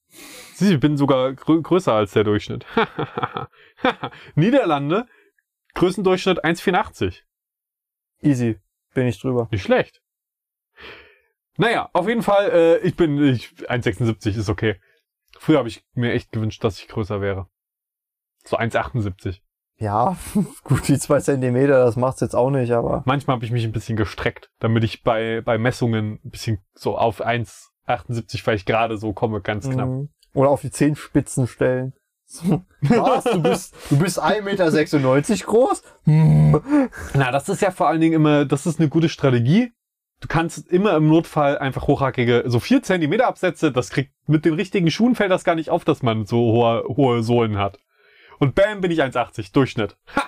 Sie, 0.56 0.74
ich 0.74 0.80
bin 0.82 0.98
sogar 0.98 1.32
grö 1.36 1.62
größer 1.62 1.94
als 1.94 2.12
der 2.12 2.26
Durchschnitt. 2.26 2.66
Niederlande, 4.36 5.08
Größendurchschnitt 5.76 6.44
1,84. 6.44 7.22
Easy, 8.22 8.60
bin 8.94 9.08
ich 9.08 9.18
drüber. 9.18 9.48
Nicht 9.50 9.64
schlecht. 9.64 10.02
Naja, 11.56 11.90
auf 11.94 12.10
jeden 12.10 12.24
Fall, 12.24 12.50
äh, 12.50 12.78
ich 12.80 12.98
bin 12.98 13.24
ich, 13.24 13.52
1,76 13.70 14.38
ist 14.38 14.50
okay. 14.50 14.82
Früher 15.40 15.60
habe 15.60 15.70
ich 15.70 15.86
mir 15.94 16.12
echt 16.12 16.34
gewünscht, 16.34 16.62
dass 16.66 16.78
ich 16.78 16.90
größer 16.90 17.22
wäre. 17.22 17.48
So 18.44 18.58
1,78. 18.58 19.40
Ja, 19.80 20.18
gut, 20.64 20.88
die 20.88 20.98
zwei 20.98 21.20
Zentimeter, 21.20 21.86
das 21.86 21.96
macht's 21.96 22.22
jetzt 22.22 22.36
auch 22.36 22.50
nicht, 22.50 22.72
aber 22.72 23.04
Manchmal 23.06 23.36
habe 23.36 23.46
ich 23.46 23.52
mich 23.52 23.64
ein 23.64 23.72
bisschen 23.72 23.96
gestreckt, 23.96 24.50
damit 24.60 24.84
ich 24.84 25.04
bei, 25.04 25.42
bei 25.42 25.58
Messungen 25.58 26.20
ein 26.24 26.30
bisschen 26.30 26.60
so 26.74 26.98
auf 26.98 27.26
1,78 27.26 28.42
vielleicht 28.42 28.66
gerade 28.66 28.98
so 28.98 29.14
komme, 29.14 29.42
ganz 29.42 29.70
knapp. 29.70 29.90
Mhm. 29.90 30.10
oder 30.34 30.50
auf 30.50 30.62
die 30.62 30.72
Zehenspitzen 30.72 31.48
stellen. 31.48 31.94
Was? 32.82 33.24
Du 33.24 33.42
bist, 33.42 33.74
du 33.90 34.00
bist 34.00 34.22
1,96 34.22 34.42
Meter 34.42 35.46
groß? 35.46 35.84
Hm. 36.04 36.62
Na, 37.14 37.32
das 37.32 37.48
ist 37.48 37.62
ja 37.62 37.72
vor 37.72 37.88
allen 37.88 38.02
Dingen 38.02 38.16
immer, 38.16 38.46
das 38.46 38.66
ist 38.66 38.80
eine 38.80 38.90
gute 38.90 39.08
Strategie. 39.08 39.72
Du 40.20 40.28
kannst 40.28 40.68
immer 40.68 40.96
im 40.96 41.08
Notfall 41.08 41.58
einfach 41.60 41.88
hochhackige, 41.88 42.44
so 42.48 42.60
vier 42.60 42.82
Zentimeter 42.82 43.28
Absätze, 43.28 43.72
das 43.72 43.92
kriegt, 43.92 44.12
mit 44.26 44.46
den 44.46 44.56
richtigen 44.56 44.90
Schuhen 44.90 45.16
fällt 45.16 45.32
das 45.32 45.44
gar 45.44 45.56
nicht 45.56 45.70
auf, 45.70 45.86
dass 45.86 46.02
man 46.02 46.26
so 46.26 46.38
hohe, 46.38 46.84
hohe 46.88 47.24
Sohlen 47.24 47.58
hat. 47.58 47.80
Und 48.40 48.56
bam, 48.56 48.82
bin 48.82 48.92
ich 48.92 49.02
1,80, 49.02 49.54
Durchschnitt. 49.54 49.98
Ha! 50.16 50.24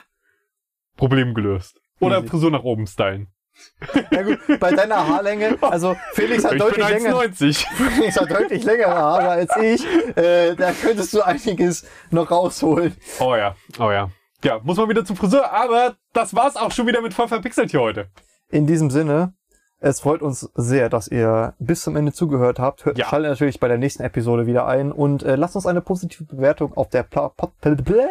Problem 0.97 1.34
gelöst. 1.34 1.80
Oder 1.99 2.20
Easy. 2.20 2.28
Frisur 2.28 2.51
nach 2.51 2.64
oben 2.64 2.88
stylen. 2.88 3.28
Ja 4.12 4.22
gut, 4.24 4.39
bei 4.60 4.72
deiner 4.72 5.07
Haarlänge, 5.07 5.57
also 5.62 5.95
Felix 6.14 6.45
hat 6.45 6.53
Ich 6.53 6.60
deutlich 6.60 6.88
länger, 6.88 7.16
1,90. 7.16 7.66
Felix 7.95 8.20
hat 8.20 8.32
deutlich 8.32 8.64
längere 8.64 8.93
Haare 8.95 9.30
als 9.30 9.55
ich. 9.57 9.86
Äh, 10.16 10.55
da 10.55 10.72
könntest 10.72 11.14
du 11.14 11.22
einiges 11.22 11.86
noch 12.10 12.32
rausholen. 12.32 12.95
Oh 13.20 13.36
ja, 13.36 13.55
oh 13.78 13.91
ja. 13.91 14.10
Ja, 14.43 14.60
muss 14.64 14.78
man 14.78 14.88
wieder 14.88 15.03
zum 15.03 15.18
Friseur, 15.18 15.51
aber 15.51 15.97
das 16.14 16.34
war's 16.34 16.55
auch 16.55 16.72
schon 16.72 16.88
wieder 16.88 17.01
mit 17.01 17.14
voll 17.14 17.28
verpixelt 17.28 17.72
hier 17.72 17.82
heute. 17.82 18.10
In 18.49 18.66
diesem 18.66 18.89
Sinne, 18.89 19.34
es 19.82 20.01
freut 20.01 20.21
uns 20.21 20.49
sehr, 20.55 20.89
dass 20.89 21.07
ihr 21.07 21.53
bis 21.59 21.84
zum 21.84 21.95
Ende 21.95 22.11
zugehört 22.11 22.59
habt. 22.59 22.86
Hört, 22.86 22.97
Ja. 22.97 23.07
Schaltet 23.07 23.32
natürlich 23.32 23.59
bei 23.59 23.67
der 23.67 23.77
nächsten 23.77 24.03
Episode 24.03 24.45
wieder 24.45 24.67
ein 24.67 24.91
und 24.91 25.23
äh, 25.23 25.36
lasst 25.36 25.55
uns 25.55 25.65
eine 25.65 25.82
positive 25.82 26.23
Bewertung 26.25 26.75
auf 26.75 26.89
der 26.89 27.03
Pla 27.03 27.30
Pod 27.30 27.51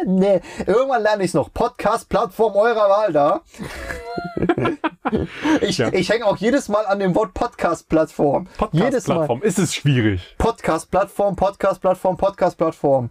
nee, 0.05 0.41
irgendwann 0.65 1.03
lerne 1.03 1.23
ich 1.23 1.33
noch 1.33 1.53
Podcast-Plattform 1.53 2.55
eurer 2.55 2.89
Wahl 2.89 3.13
da. 3.13 3.41
Ich, 5.61 5.79
Ja. 5.79 5.91
ich 5.91 6.09
hänge 6.09 6.25
auch 6.25 6.37
jedes 6.37 6.69
Mal 6.69 6.85
an 6.85 6.99
dem 6.99 7.15
Wort 7.15 7.33
Podcast-Plattform. 7.33 8.47
Podcast-Plattform. 8.57 9.41
Ist 9.41 9.57
es 9.57 9.73
schwierig. 9.73 10.35
Podcast-Plattform, 10.37 11.35
Podcast-Plattform, 11.35 12.17
Podcast-Plattform. 12.17 13.09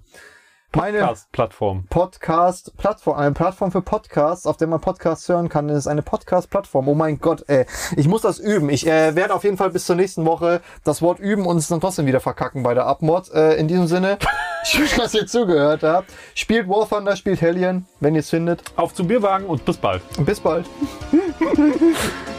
Meine 0.77 0.99
Podcast-Plattform. 0.99 1.87
Podcast-Plattform, 1.89 3.17
eine 3.17 3.33
Plattform 3.33 3.73
für 3.73 3.81
Podcasts, 3.81 4.47
auf 4.47 4.59
der 4.59 4.69
man 4.69 4.83
Podcasts 4.83 5.27
hören 5.27 5.49
kann, 5.49 5.71
ist 5.71 5.87
eine 5.87 6.03
Podcast-Plattform. 6.03 6.89
Oh 6.89 6.95
mein 6.95 7.19
Gott, 7.21 7.43
ey. 7.49 7.65
Ich 7.97 8.07
muss 8.07 8.21
das 8.21 8.39
üben. 8.39 8.69
Ich 8.69 8.87
äh, 8.87 9.15
werde 9.15 9.35
auf 9.35 9.45
jeden 9.45 9.57
Fall 9.57 9.71
bis 9.71 9.87
zur 9.87 9.97
nächsten 9.97 10.27
Woche 10.27 10.61
das 10.85 11.01
Wort 11.01 11.21
üben 11.21 11.47
und 11.47 11.57
es 11.57 11.69
dann 11.69 11.81
trotzdem 11.81 12.05
wieder 12.05 12.21
verkacken 12.21 12.63
bei 12.63 12.75
der 12.75 12.85
Abmod. 12.85 13.33
Äh, 13.33 13.55
in 13.55 13.67
diesem 13.67 13.87
Sinne, 13.87 14.19
schön, 14.65 14.89
dass 14.99 15.15
ihr 15.15 15.27
zugehört 15.27 15.83
habt. 15.83 16.13
Spielt 16.35 16.69
War 16.69 16.87
Thunder, 16.87 17.17
spielt 17.17 17.41
Hellion, 17.41 17.87
wenn 18.01 18.15
ihr 18.15 18.21
es 18.21 18.29
findet. 18.29 18.63
Auf 18.77 18.93
zum 18.93 19.09
Bierwagen 19.09 19.47
und 19.47 19.65
bis 19.65 19.79
bald. 19.79 20.03
Und 20.19 20.27
bis 20.27 20.39
bald. 20.39 20.67